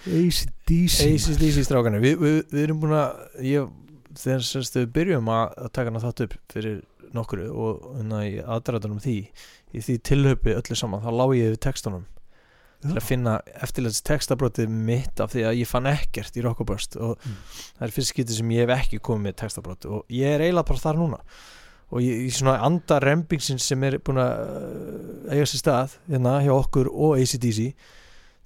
[0.06, 3.68] ACDC ACDC strákanir Vi, við, við erum búin að ég,
[4.18, 6.80] þegar semst við byrjum að, taka hana þátt upp fyrir
[7.16, 9.16] nokkru og hérna í aðdraðunum því
[9.72, 12.04] í því tilhöpi öllu saman þá lá ég við textunum
[12.82, 13.32] til að finna
[13.62, 17.36] eftirleits textabrótið mitt af því að ég fann ekkert í Rockabust og Mm.
[17.78, 20.66] það er fyrst getið sem ég hef ekki komið með textabrót og ég er eiginlega
[20.72, 21.20] bara þar núna.
[21.92, 26.38] Og ég, í svona anda rembingsins sem er búin að uh, eiga sér stað hérna
[26.42, 27.74] hjá okkur og ACDC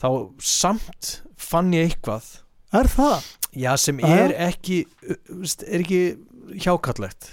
[0.02, 0.08] þá
[0.42, 2.26] samt fann ég eitthvað.
[2.74, 3.22] Er það?
[3.56, 4.82] já sem er ekki
[5.72, 6.00] er ekki
[6.60, 7.30] hjákallegt.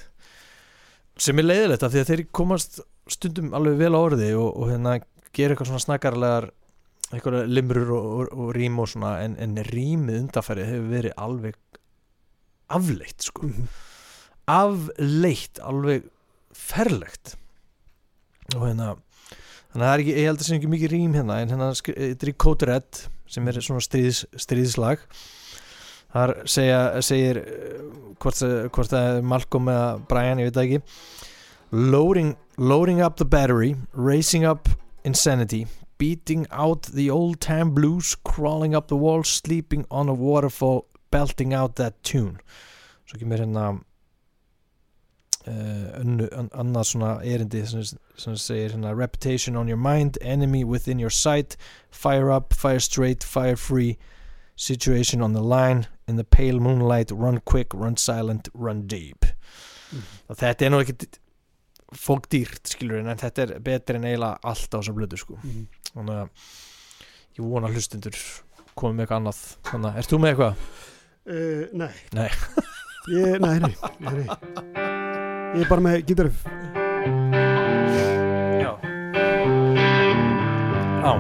[1.20, 2.80] Sem er leiðilegt af því að þeir komast
[3.12, 4.94] stundum alveg vel á orði og, og hérna
[5.36, 6.48] gera eitthvað svona snakkarlegar
[7.14, 11.58] eitthvað limrur og, og, og rím og svona en, en rýmið undanfærið hefur verið alveg
[12.74, 13.48] afleitt sko.
[13.50, 13.68] Mhm.
[14.50, 16.08] afleitt, alveg
[16.58, 17.36] ferlegt.
[18.56, 18.94] Og hérna
[19.74, 21.54] þannig að það er ekki, ég held að það sé ekki mikið rým hérna en
[21.54, 23.00] hérna, skri- þetta er í Code Red
[23.34, 25.06] sem er svona stríðs, stríðslag.
[26.14, 27.80] Þar segja, segir eh,
[28.22, 28.42] hvort,
[28.76, 30.82] hvort það er Malcolm eða Brian, ég veit það ekki.
[31.74, 34.70] Loading, loading up the battery racing up
[35.04, 35.64] insanity
[36.04, 41.54] beating out the old time blues crawling up the walls sleeping on a waterfall belting
[41.54, 42.40] out that tune.
[43.08, 43.66] Svo kemur hérna
[45.48, 47.86] uh, önnu, an, annað svona erindi sem,
[48.20, 51.56] sem segir hérna reputation on your mind, enemy within your sight
[51.90, 53.98] fire up, fire straight, fire free
[54.56, 59.26] situation on the line in the pale moonlight, run quick run silent, run deep.
[60.28, 61.14] Og þetta er nú ekki
[61.98, 65.64] fólk dýrt skilur en þetta er betur en eiginlega allt á þessar blödu sko Mhm.
[65.94, 66.30] þannig að
[67.38, 68.18] ég vona hlustundur
[68.76, 69.40] komið með eitthvað annað
[69.70, 70.56] þannig að, ert þú með eitthvað?
[71.24, 72.30] Uh, nei Nei.
[73.14, 74.28] ég, nei, nei, nei,
[75.54, 76.38] Ég er bara með gítarif
[78.60, 78.72] Já
[81.04, 81.12] Já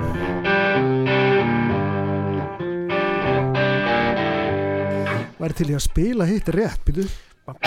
[5.43, 7.03] Væri til í að spila hitt rétt býtu
[7.43, 7.59] Mhm.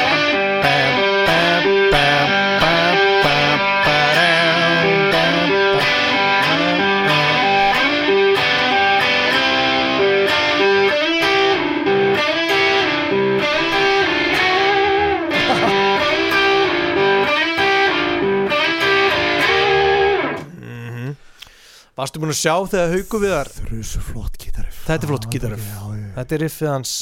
[21.97, 25.69] Varstu búin að sjá þegar haugu viðar Þrjusu flott gítarif Þetta er flott gítarriff.
[25.71, 26.93] Já, já, Þetta er riffið hans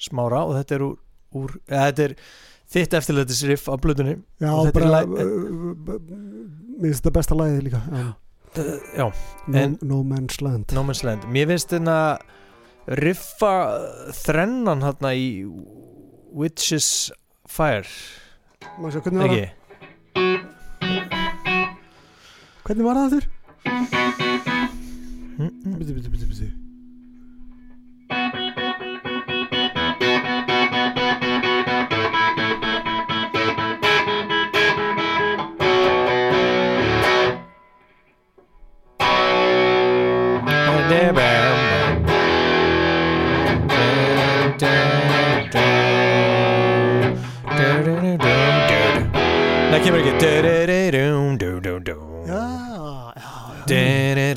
[0.00, 0.96] smára og þetta er úr,
[1.38, 2.14] úr eða, þetta er
[2.70, 4.16] þitt eftirleitis riff af blöðunni.
[4.42, 5.22] Já bara uh, uh,
[6.80, 8.08] Mér finnst þetta besta lagið líka já.
[8.08, 9.06] uh, Já,
[9.46, 10.74] no, En- no Man's Land.
[10.74, 11.26] No Man's Land.
[11.30, 11.98] Mér finnst þetta
[12.98, 13.54] riffa
[14.24, 15.26] þrennan hérna í
[16.34, 16.90] Witches
[17.50, 17.86] Fire.
[18.80, 20.50] Má sjá, hvernig, var það,
[22.66, 23.28] hvernig var það þurr?
[25.40, 25.78] Mm, mm.
[25.78, 26.10] Býtu, býtu,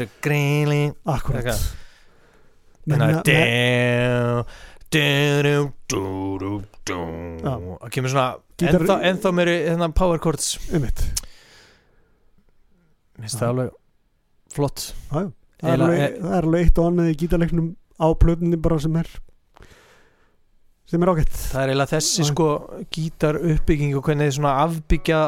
[0.03, 1.61] já Greinli Akkurat.
[7.43, 8.27] Það kemur svona
[8.63, 10.57] ennþá, ennþá meiri hérna, power chords.
[10.71, 11.05] Einmitt.
[13.17, 13.69] Mér finnst það alveg
[14.53, 14.89] flott.
[15.09, 15.29] Já.
[15.63, 17.69] Það er alveg, það er alveg eitt og annað í gítarleiknum
[18.03, 19.11] á plötunni bara sem er
[20.89, 21.35] sem er ágætt.
[21.53, 22.47] Það er eiginlega þessi sko
[22.93, 25.21] gítar uppbygging og hvernig þið svona afbyggja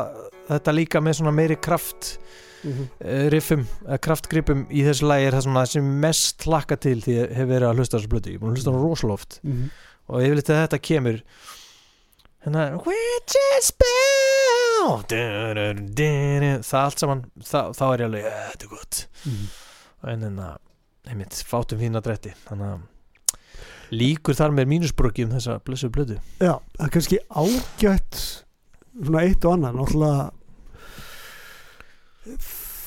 [0.50, 2.18] þetta líka með svona meiri kraft
[2.64, 2.86] Mhm.
[3.06, 7.18] uh, riffum, uh, kraftgripum í þessu lagi er það svona sem mest hlakka til því
[7.20, 9.40] ég hef verið að hlusta þessu blötu ég er búin að hlusta á hana rosaloft
[9.44, 9.70] Mhm.
[10.10, 11.22] og ég vil eitthvað þetta kemur
[12.46, 15.04] hérna Witches Bell
[16.66, 19.48] það allt saman þá, þá er ég alveg, "Eh, þetta er gott Mhm.
[20.08, 20.58] en en að,
[21.10, 22.82] einmitt, fátum fína drætti þannig að
[23.92, 25.60] líkur þar með mínusbröki um þessa
[25.90, 28.44] blödu Já, það er kannski ágætt
[29.04, 30.32] svona eitt og annað náttúrulega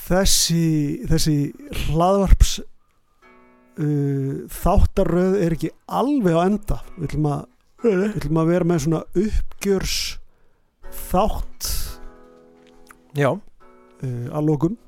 [0.08, 0.64] þessi
[1.08, 1.36] þessi
[1.86, 6.80] hlaðvarps uh, þáttaröð er ekki alveg á enda.
[6.96, 7.44] Við ætlum að,
[7.84, 9.98] við ætlum að vera með svona uppgjörs
[11.08, 11.70] þátt
[13.18, 14.78] já, uh, að lokum.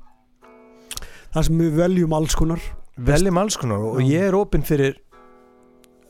[1.31, 2.65] Þar sem við veljum alls konar.
[3.01, 4.97] Veljum alls konar og ég er opinn fyrir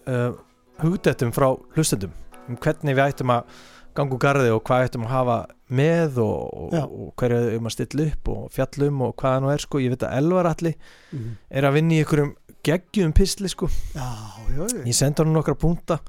[0.10, 0.34] uh,
[0.82, 2.16] hugdættum frá hlustendum
[2.50, 3.60] um hvernig við ættum að
[3.96, 5.38] ganga úr garði og hvað ættum að hafa
[5.72, 9.80] með og, og, hverju um að stilla upp og fjallum og hvaða nú er sko,
[9.84, 10.76] ég veit að Elvar allir
[11.12, 11.30] mm.
[11.50, 12.34] er að vinna í einhverjum
[12.68, 14.08] geggjum pistli sko, Já,
[14.52, 14.84] já, já.
[14.86, 16.02] Ég sendi hann nokkra punta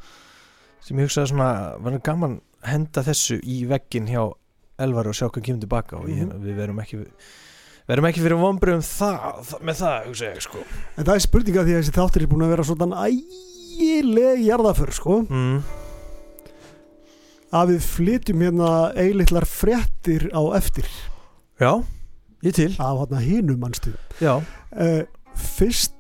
[0.83, 4.27] sem ég hugsaði svona var gaman henda þessu í veggin hjá
[4.83, 6.43] Elvar og sjá hvað kemur tilbaka og ég, Mhm.
[6.43, 7.05] við verum ekki
[7.89, 8.83] verum ekki fyrir vonbröðum
[9.63, 10.59] með það hugsa ég sko.
[10.97, 14.93] En það er spurninga því að þessi þáttir er búin að vera svona ægileg jarðaför
[14.93, 15.23] sko.
[15.29, 15.63] Mm.
[17.53, 18.69] Að við flytjum hérna
[18.99, 20.89] eilitlar fréttir á eftir.
[21.61, 21.83] Já,
[22.43, 22.71] ég til.
[22.81, 25.03] Af hérna hinum mannstu Já, uh,
[25.37, 25.95] Fyrst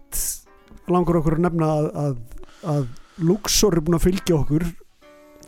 [0.92, 2.16] langar okkur að nefna að, að,
[2.72, 2.86] að
[3.22, 4.64] Luxor er búin að fylgja okkur.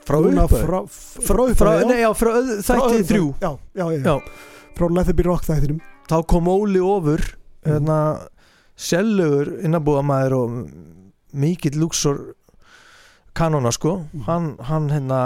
[0.05, 3.05] Frá upphafi, nei, já, frá öð- Frá þætti upphafi.
[3.09, 3.27] þrjú.
[3.41, 4.15] já, já, já, Já.
[4.77, 5.81] Frá Be Rock þættinum.
[6.11, 7.23] Þá kom Óli ofur
[7.65, 7.99] hérna,
[8.77, 10.57] Sjællugur innabúðamaður og
[11.33, 12.35] mikill luxor
[13.35, 14.23] kanona sko Mhm.
[14.27, 15.21] hann, hann hérna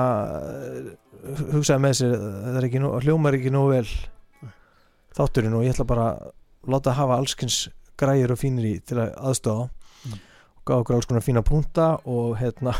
[1.52, 3.86] hugsaði með sér það er ekki nú, hljómar ekki nú vel
[5.18, 6.30] þátturinn og ég ætla bara að
[6.72, 7.68] láta hafa allskins
[7.98, 9.68] græjur og fínir í til að aðstofa
[10.06, 10.12] Mm.
[10.14, 12.70] og gaf okkur alls konar fína punta og hérna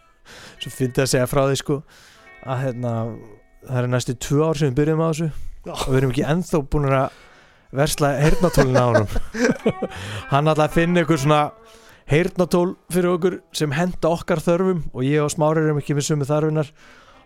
[0.60, 1.78] svo fyndi að segja frá því sko
[2.44, 2.92] að hérna
[3.64, 5.30] það er næstu tvö ár sem við byrjum á þessu
[5.64, 5.72] Já.
[5.72, 7.10] og við erum ekki ennþá búin að
[7.72, 8.90] versla heyrnatólina á
[10.32, 11.40] hann ætla að finna ykkur svona
[12.08, 16.28] heyrnatól fyrir okkur sem henda okkar þörfum og ég og Smári erum ekki með sömu
[16.28, 16.70] þarfinar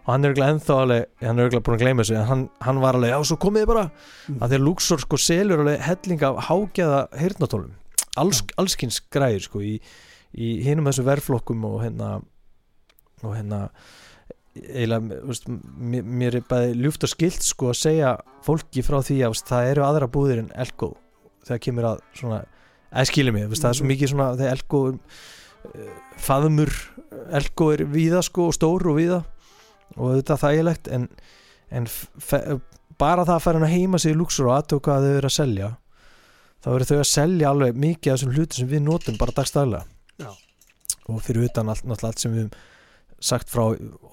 [0.03, 2.43] og hann er örugglega ennþá alveg hann er örugglega búin að gleyma þessu en hann,
[2.67, 3.85] hann var alveg, já svo komið þið bara.
[4.27, 4.39] Mm.
[4.41, 7.79] að því að Luxor sko selur alveg helling af hágæða heyrnatólum
[8.21, 9.77] Alls, allskins græðir sko í,
[10.35, 12.19] í hinum þessu verflokkum og hérna
[13.23, 13.69] og hérna
[14.53, 18.11] eiginlega, veist, mér, mér er bæði ljúft og skilt sko að segja
[18.45, 20.91] fólki frá því að það eru aðra búðir en Elko
[21.47, 22.43] þegar kemur að svona
[22.93, 25.93] eða skilur mig, það er svo mikið svona þegar Elko uh,
[26.23, 26.73] faðumur
[27.39, 29.23] Elko er víða sko og stór og víða
[29.97, 31.09] og þetta er þægilegt en,
[31.73, 31.89] en
[33.01, 35.29] bara það að fara hann að heima sig í Luxor og aðtöku hvað þau eru
[35.31, 35.71] að selja
[36.63, 39.85] þá eru þau að selja alveg mikið af þessum hlutum sem við notum bara dagstæðlega
[40.23, 40.31] Já.
[41.11, 42.69] og fyrir utan allt, allt sem við höfum
[43.23, 43.65] sagt frá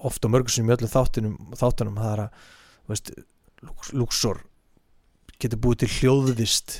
[0.06, 2.44] oft og mörgum sem í öllum þáttunum, þáttunum það er að
[2.86, 3.12] þú veist,
[3.66, 4.42] Lux- Luxor
[5.40, 6.76] getur búið til hljóðvist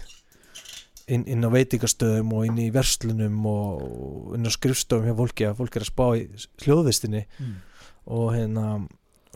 [1.11, 5.59] inn, inn á veitingastöðum og inn í verslunum og inn á skrifstofum hjá fólki að
[5.61, 6.23] fólk er að spá í
[6.65, 7.55] hljóðvistinni Mm.
[8.07, 8.67] og hérna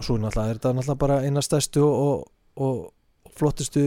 [0.01, 2.92] svo náttúrulega er þetta náttúrulega bara eina stærstu og, og,
[3.26, 3.84] og flottustu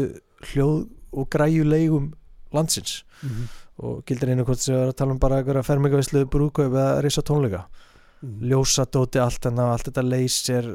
[0.52, 2.14] hljóð og græjuleigum
[2.54, 3.48] landsins Mhm.
[3.80, 7.02] og gildir einu hvort sem við erum að tala um bara einhverja fermingavislu brúðkaup eða
[7.04, 7.66] risa tónleika
[8.22, 8.50] Mhm.
[8.50, 10.66] ljósadóti allt en allt þetta leysir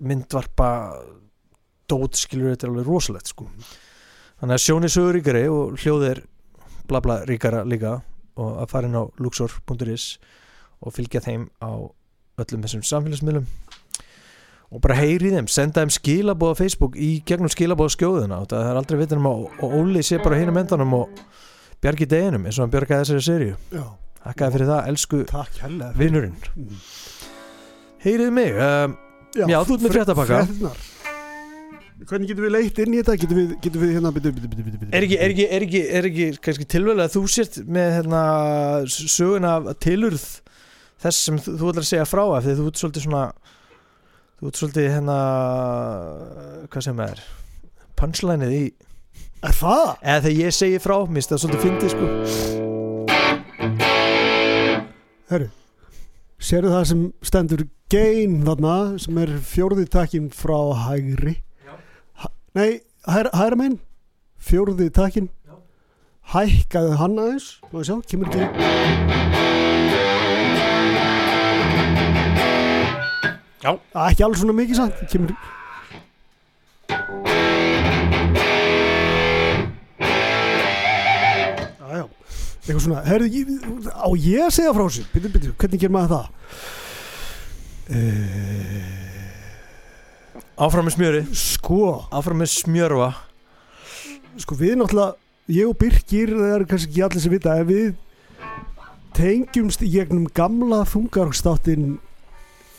[0.00, 0.70] myndvarpa
[1.88, 3.46] dót skilur þetta er alveg rosalegt sko
[4.40, 6.22] þannig að sjóni sögur ríkari og hljóð er
[6.86, 8.00] bla bla ríkara líka
[8.36, 10.06] og að fara inn á luxor.is
[10.84, 11.72] og fylgja þeim á
[12.36, 13.46] öllum þessum samfélagsmiðlum.
[14.74, 18.80] Og bara heyri þeim, senda þeim skilabóð á Facebook í gegnum skilabóð skjóðuna það er
[18.80, 19.46] aldrei vitin um að
[19.78, 21.22] Óli sé bara hinum endanum og
[21.80, 23.86] bjargi deginum eins og hann bjargaði þessari Já,
[24.26, 25.62] Þakkaði fyrir það, elsku takk
[25.96, 26.82] vinnurinn mm.
[28.02, 28.98] Heyrið mig, um,
[29.36, 30.92] Já, þú ert með fréttapakka.
[32.06, 33.14] Hvernig getum við leitt inn í þetta?
[33.18, 36.06] Getum við, getum við hérna bitu, bitu, bitu, er, ekki, er, ekki, er, ekki, er
[36.06, 38.20] ekki kannski tilvæg að þú sért með hérna,
[38.86, 40.26] söguna tilurð
[41.02, 43.22] þess sem þú, þú ætlar að segja frá af því þú ert svolítið svona
[44.38, 45.16] þú ert svolítið hérna
[46.70, 47.22] hvað sem er
[47.98, 48.64] punchlineið í
[49.46, 49.86] Er það?
[50.00, 52.06] eða þegar ég segi frá, minnst það svolítið fyndið sko
[55.26, 55.48] Herru,
[56.38, 61.34] sérðu það sem stendur gain þarna sem er fjórði takkin frá hægri
[62.56, 63.80] Nei, hæra, hæra megin
[64.40, 65.26] fjórði takkin
[66.32, 67.48] hækkaði hann aðeins.
[67.68, 68.46] Og sjá, kemur ekki.
[73.66, 73.72] Já.
[73.92, 75.34] Á, Ekki alveg svona mikið samt kemur
[81.76, 82.04] Já, já.
[82.66, 83.44] Eitthvað svona, herðu,
[83.92, 85.04] á ég að segja frá þessu?
[85.12, 86.26] Byrju, byrju, hvernig gerir maður það?
[87.86, 89.05] Uh,
[90.56, 91.82] áfram með smjöri, sko,
[92.14, 93.12] áfram með smjörva.
[94.40, 95.14] Sko við náttúrulega
[95.52, 97.94] ég og Birkir, það er kannski ekki allir sem vita en við
[99.16, 101.94] tengjumst í gegnum gamla þungarokstáttin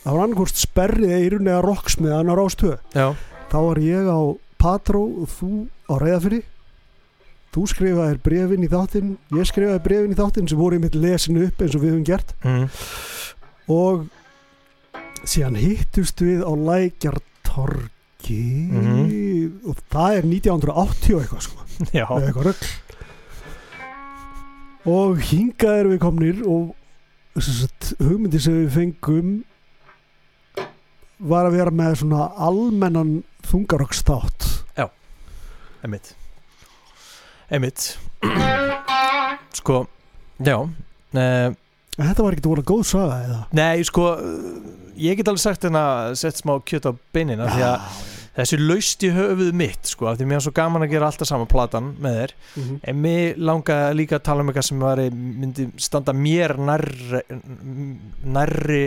[0.04, 3.08] það var annarkvort sperrið eirun eða rocksmiðan á rástöð Já,
[3.50, 4.20] þá var ég á
[4.58, 5.50] Patró og þú
[5.90, 6.46] á Reyðafyrir
[7.54, 11.64] þú skrifaðir brefin í þáttinn ég skrifaði brefin í þáttinn sem voru einmitt lesin upp
[11.64, 12.34] eins og við höfum gert.
[12.44, 12.68] Mm.
[13.72, 14.06] og
[15.26, 16.52] síðan hittust við á
[17.66, 19.60] Lækjartorgi Mhm.
[19.68, 21.56] og það er 1980 og eitthvað sko.
[21.98, 22.66] Já, eitthvað rögl
[24.88, 26.74] og hingað erum við komnir og
[27.44, 29.32] sagt, hugmyndi sem við fengum
[31.20, 34.46] var að vera með svona almennan þungarokkstátt
[35.84, 36.14] einmitt.
[37.54, 37.96] Einmitt.
[39.58, 39.84] Sko,
[40.42, 41.54] já uh,
[41.94, 43.38] þetta var ekkert voru góð saga eða?
[43.54, 44.08] Nei, sko
[44.98, 45.82] Ég get alveg sagt hérna
[46.18, 48.00] Sett smá kjöt á beinina Því að
[48.38, 51.30] þessi laust í höfuð mitt Sko, af því mér er svo gaman að gera alltaf
[51.30, 52.34] saman platan Með þér.
[52.62, 52.80] Mhm.
[52.82, 57.22] En mér langaði líka að tala um eitthvað sem var, myndi standa mér nærri,
[58.24, 58.82] nærri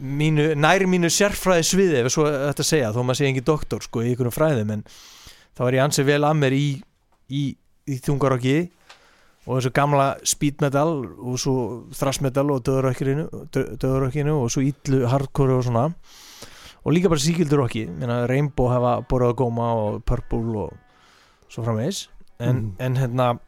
[0.00, 4.02] mínu, nærri mínu sérfræði sviði ef svo þetta segja, þó maður sé engin doktor sko
[4.04, 4.84] í einhverjum fræðum en
[5.56, 6.66] þá er ég ansið vel að mér í,
[7.34, 7.44] í,
[7.90, 8.56] í þungarokki
[9.46, 11.54] og þessu gamla speed metal og svo
[11.92, 15.88] thrash metal og döðurokkinu og svo illu hardcore og svona.
[16.84, 17.86] Og líka bara síkildur okki
[18.28, 20.72] Rainbow hefa borðað góma og Purple og
[21.48, 22.08] svo framvegis.
[22.40, 22.76] En, Mhm.
[22.78, 23.38] en hérna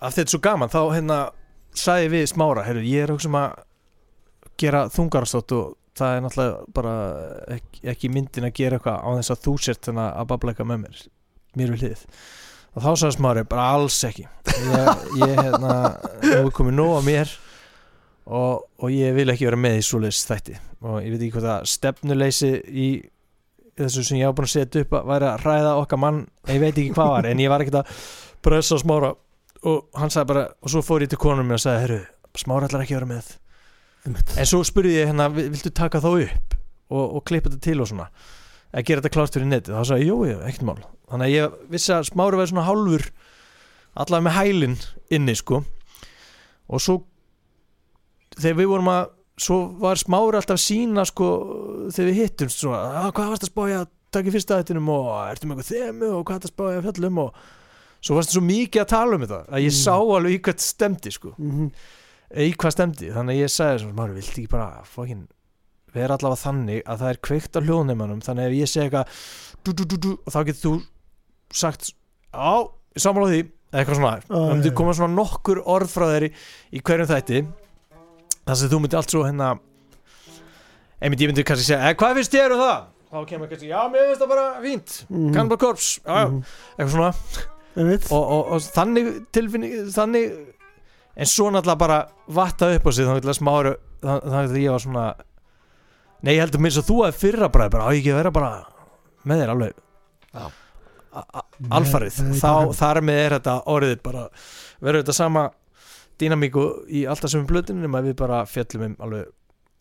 [0.00, 1.18] af þetta er svo gaman þá hérna
[1.72, 3.62] sagði við smára heyrðu, ég er auksum að
[4.60, 6.94] gera þungarastótt og það er náttúrulega bara
[7.56, 10.70] ekki, ekki myndin að gera eitthvað á þess að þú sért þannig að babla eitthvað
[10.72, 11.00] með mér.
[11.56, 12.04] Mér við hlið
[12.74, 14.26] og þá sagði smári bara alls ekki.
[14.50, 15.76] Ég, ég hérna,
[16.30, 17.32] er komið nóg á mér
[18.30, 20.58] og, og ég vil ekki vera með í svoleiðis þætti.
[20.86, 22.86] Og ég veit ekki hvað það stefnuleysi í
[23.80, 26.60] þessu sem ég hafa búin að setja upp að væri að ræða okkar mann ég
[26.60, 28.00] veit ekki hvað var en ég var ekkert að
[28.44, 29.12] pressa smára.
[29.60, 32.00] Og hann sagði bara og svo fór ég til konum og sagði herru,
[32.38, 33.32] smára ætlar ekki að vera með.
[34.40, 36.54] En svo spurði ég hérna, "Vi- viltu taka þá upp
[36.90, 38.06] og, og klippa þetta til og svona
[38.72, 40.78] að gera þetta klárt fyrir netið, þá sagði ég, jú, ekkert mál.
[41.10, 43.06] Þannig að ég vissi að smári væri svona hálfur
[43.98, 44.76] allavega með hælinn
[45.10, 45.62] inni sko.
[46.70, 47.00] Og svo
[48.38, 49.08] þegar við vorum að
[49.40, 51.30] svo var smári alltaf sína sko
[51.90, 55.08] þegar við hittumst svona, að, hvað varst að spája að taka í fyrsta þettinum og
[55.30, 57.40] ertu með eitthvað þemu og hvað ertu að spája að fjallum og
[58.00, 59.80] svo varstu svo mikið að tala um þetta að ég Mm.
[59.80, 61.34] sá alveg í hvað stemdi sko.
[61.38, 61.70] Mhm.
[62.30, 65.24] í hvað stemdi, þannig að ég sagði svona, maður vilti ekki bara fókin
[65.94, 69.06] vera allavega þannig að það er kveikt á hljóðneimanum þannig að ef ég segi eitthvað
[70.26, 70.74] og þá getur þú
[71.60, 71.90] sagt
[72.34, 72.52] á,
[72.96, 74.76] ég sammála því eða eitthvað svona, það myndi já, já.
[74.80, 77.42] koma svona nokkur orð frá þeir í, hverjum þætti
[78.46, 79.50] þar sem þú myndi allt svo hérna
[81.00, 82.80] einmitt ég myndi kannski segja, "Eh, hvað finnst þér um það?
[83.10, 85.32] þá kemur kannski, já, mér finnst það bara fínt Mhm.
[85.34, 86.44] Cannibal Corpse, já, já, Mhm.
[86.78, 87.14] eitthvað svona
[88.10, 90.46] og, og, og þannig tilfinning þannig
[91.16, 94.78] en svo náttúrulega bara vatta upp á sig þannig að smáru þannig að ég var
[94.78, 95.14] svona
[96.24, 98.34] nei ég heldur mér svo þú að fyrra bara bara á ég ekki að vera
[98.34, 98.50] bara
[99.28, 99.80] með þér alveg.
[101.70, 102.20] Alfarið.
[102.38, 104.28] Þá þar með er þetta orðið bara
[104.80, 105.48] verður þetta sama
[106.20, 109.30] dýnamíku í alltaf sem blöðinu nema við bara fjallum um alveg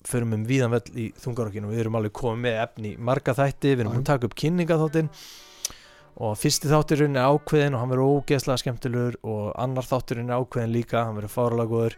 [0.08, 3.36] förum um víðan vell í þungarokkinu og við erum alveg komið með efni í marga
[3.36, 5.10] þætti við erum að taka upp kynningaþáttin
[6.24, 10.74] og fyrsti þátturinn er ákveðin og hann verður ógeðslega skemmtilegur og annar þátturinn er ákveðin
[10.76, 11.98] líka hann verður fárlega góður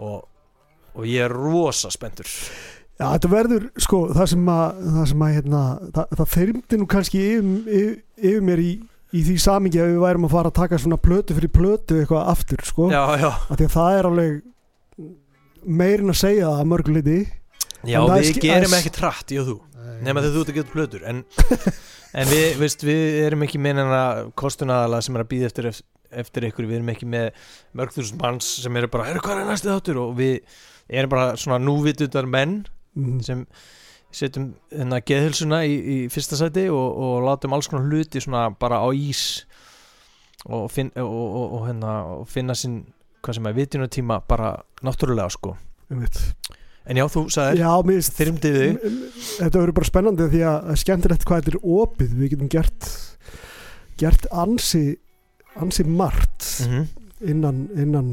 [0.00, 0.24] og,
[0.94, 2.32] og ég er rosa spenntur
[2.98, 5.58] Já, þetta verður, sko, það sem að, það sem að, hérna,
[5.94, 8.70] það, það þyrmdi nú kannski yfir, yfir, yfir mér í,
[9.14, 12.32] í því samingi að við værum að fara að taka svona plötu fyrir plötu eitthvað
[12.34, 12.88] aftur, sko.
[12.90, 14.40] já, já, Því að það er alveg
[15.78, 17.18] meirin að segja það að mörgu liti.
[17.86, 19.56] já er við gerum er- ekki trætt, ég og þú
[20.04, 21.20] nema þegar þú ert að geta plötur en,
[22.18, 24.00] en við, veist, við erum ekki með enna
[24.38, 25.68] kostunadalega sem er að býða eftir,
[26.22, 27.30] eftir ykkur, við erum ekki með
[27.78, 30.36] mörg þúsund manns sem eru bara, herru hvað er næstu þáttur og við
[30.88, 32.60] erum bara svona núvitundar menn.
[33.24, 33.46] Sem
[34.14, 38.80] setjum hérna geðhilsuna í, í fyrsta sæti og, og látum alls konar hluti svona bara
[38.80, 39.44] á ís
[40.46, 42.86] og, finn, og, og, og, hérna, og finna sinn
[43.22, 44.54] hvað sem er vitjunatíma bara
[44.86, 45.56] náttúrulega sko
[46.88, 48.78] en já, þú sagðir, Já, mér finnst, þyrmdi þig
[49.20, 52.14] þetta verður bara spennandi því að skemmtilegt hvað þetta er opið.
[52.16, 52.90] Við getum gert,
[54.00, 54.84] gert ansi,
[55.60, 56.86] ansi margt mm -hmm.
[57.34, 58.12] innan, innan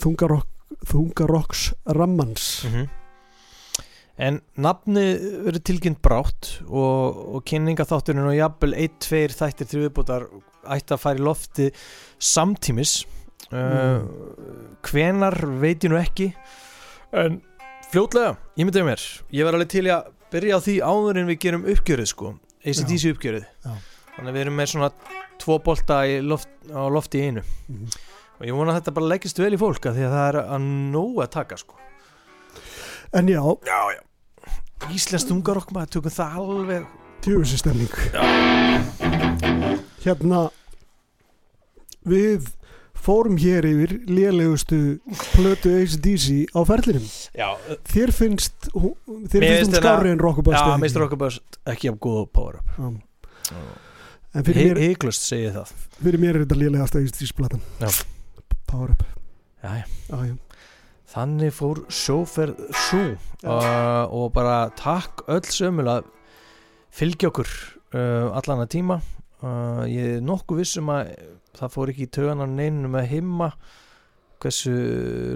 [0.00, 0.48] þungarokk,
[0.92, 2.64] þungarokks rammans.
[2.64, 2.88] Mhm.
[4.16, 5.04] En nafni
[5.44, 10.24] verður tilkynnt brátt og, og kynningaþátturinn og jafnvel 1-2 þættir til viðbútar
[10.72, 11.66] ætti að fara í lofti
[12.16, 13.02] samtímis.
[13.52, 14.06] Uh,
[14.88, 16.30] hvenar veit ég nú ekki.
[17.12, 17.42] En
[17.92, 19.04] fljótlega, ég myndi að mér
[19.36, 22.32] ég var alveg til að byrja á því áður en við gerum uppgjörið sko.
[22.66, 23.44] ACDC uppgjörið.
[23.62, 23.76] Já.
[24.16, 24.88] þannig að við erum með svona
[25.36, 27.44] tvo bolta loft, á lofti í einu.
[27.68, 27.98] Mhm.
[28.36, 30.38] og ég vona að þetta bara leggist vel í fólk af því að það er
[30.42, 31.76] að nóg að taka sko
[33.14, 34.02] En já, já, já.
[34.92, 36.86] Íslensk tungar okkur maður tökum það alveg.
[37.24, 37.92] Djöfisir stemning
[40.04, 40.42] Hérna
[42.06, 42.50] Við
[43.06, 44.78] fórum hér yfir lélegustu
[45.34, 47.06] plötu ACDC á ferlinum.
[47.38, 47.48] Já,
[47.86, 50.86] Þér finnst þér finnst hún hennar- skárri en Rockabust já Mr.
[50.86, 50.98] ekki?
[51.02, 53.58] Rockabust ekki af góð power up Já.
[54.36, 55.70] En fyrir mér, Hygglust segi það.
[56.02, 57.62] Fyrir mér er þetta lélegasta ACDC platan.
[57.80, 57.88] Já.
[58.66, 59.02] Power up
[59.62, 60.36] já, já.
[61.16, 62.98] Þannig fór sjóferð svo
[63.48, 66.10] uh, og bara takk öll sömul að
[66.92, 67.48] fylgja okkur
[67.96, 68.98] uh, allan að tíma.
[69.40, 71.14] Uh, ég er nokkuð vissum að
[71.56, 73.48] það fór ekki í töganar neinum með himma
[74.44, 74.74] hversu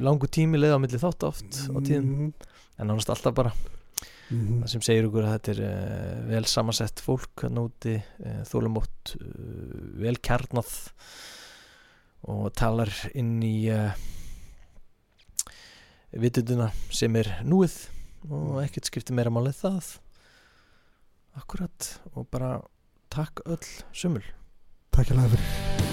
[0.04, 2.12] langu tími leið á milli þátt oft á tíðum.
[2.12, 2.30] Mhm.
[2.76, 3.54] en nánast alltaf bara.
[4.28, 4.60] Mhm.
[4.60, 9.16] það sem segir okkur að þetta er vel samansett fólk úti uh, þólumótt,
[9.96, 10.76] vel kjarnað
[12.28, 13.72] og talar inn í
[16.12, 17.76] vitunduna sem er núið
[18.30, 19.92] og ekkert skiptir meira málið það.
[21.40, 22.58] Akkurat og bara
[23.12, 23.62] takk öll
[23.94, 24.26] sömul.
[24.90, 25.89] Takk hjá fyrir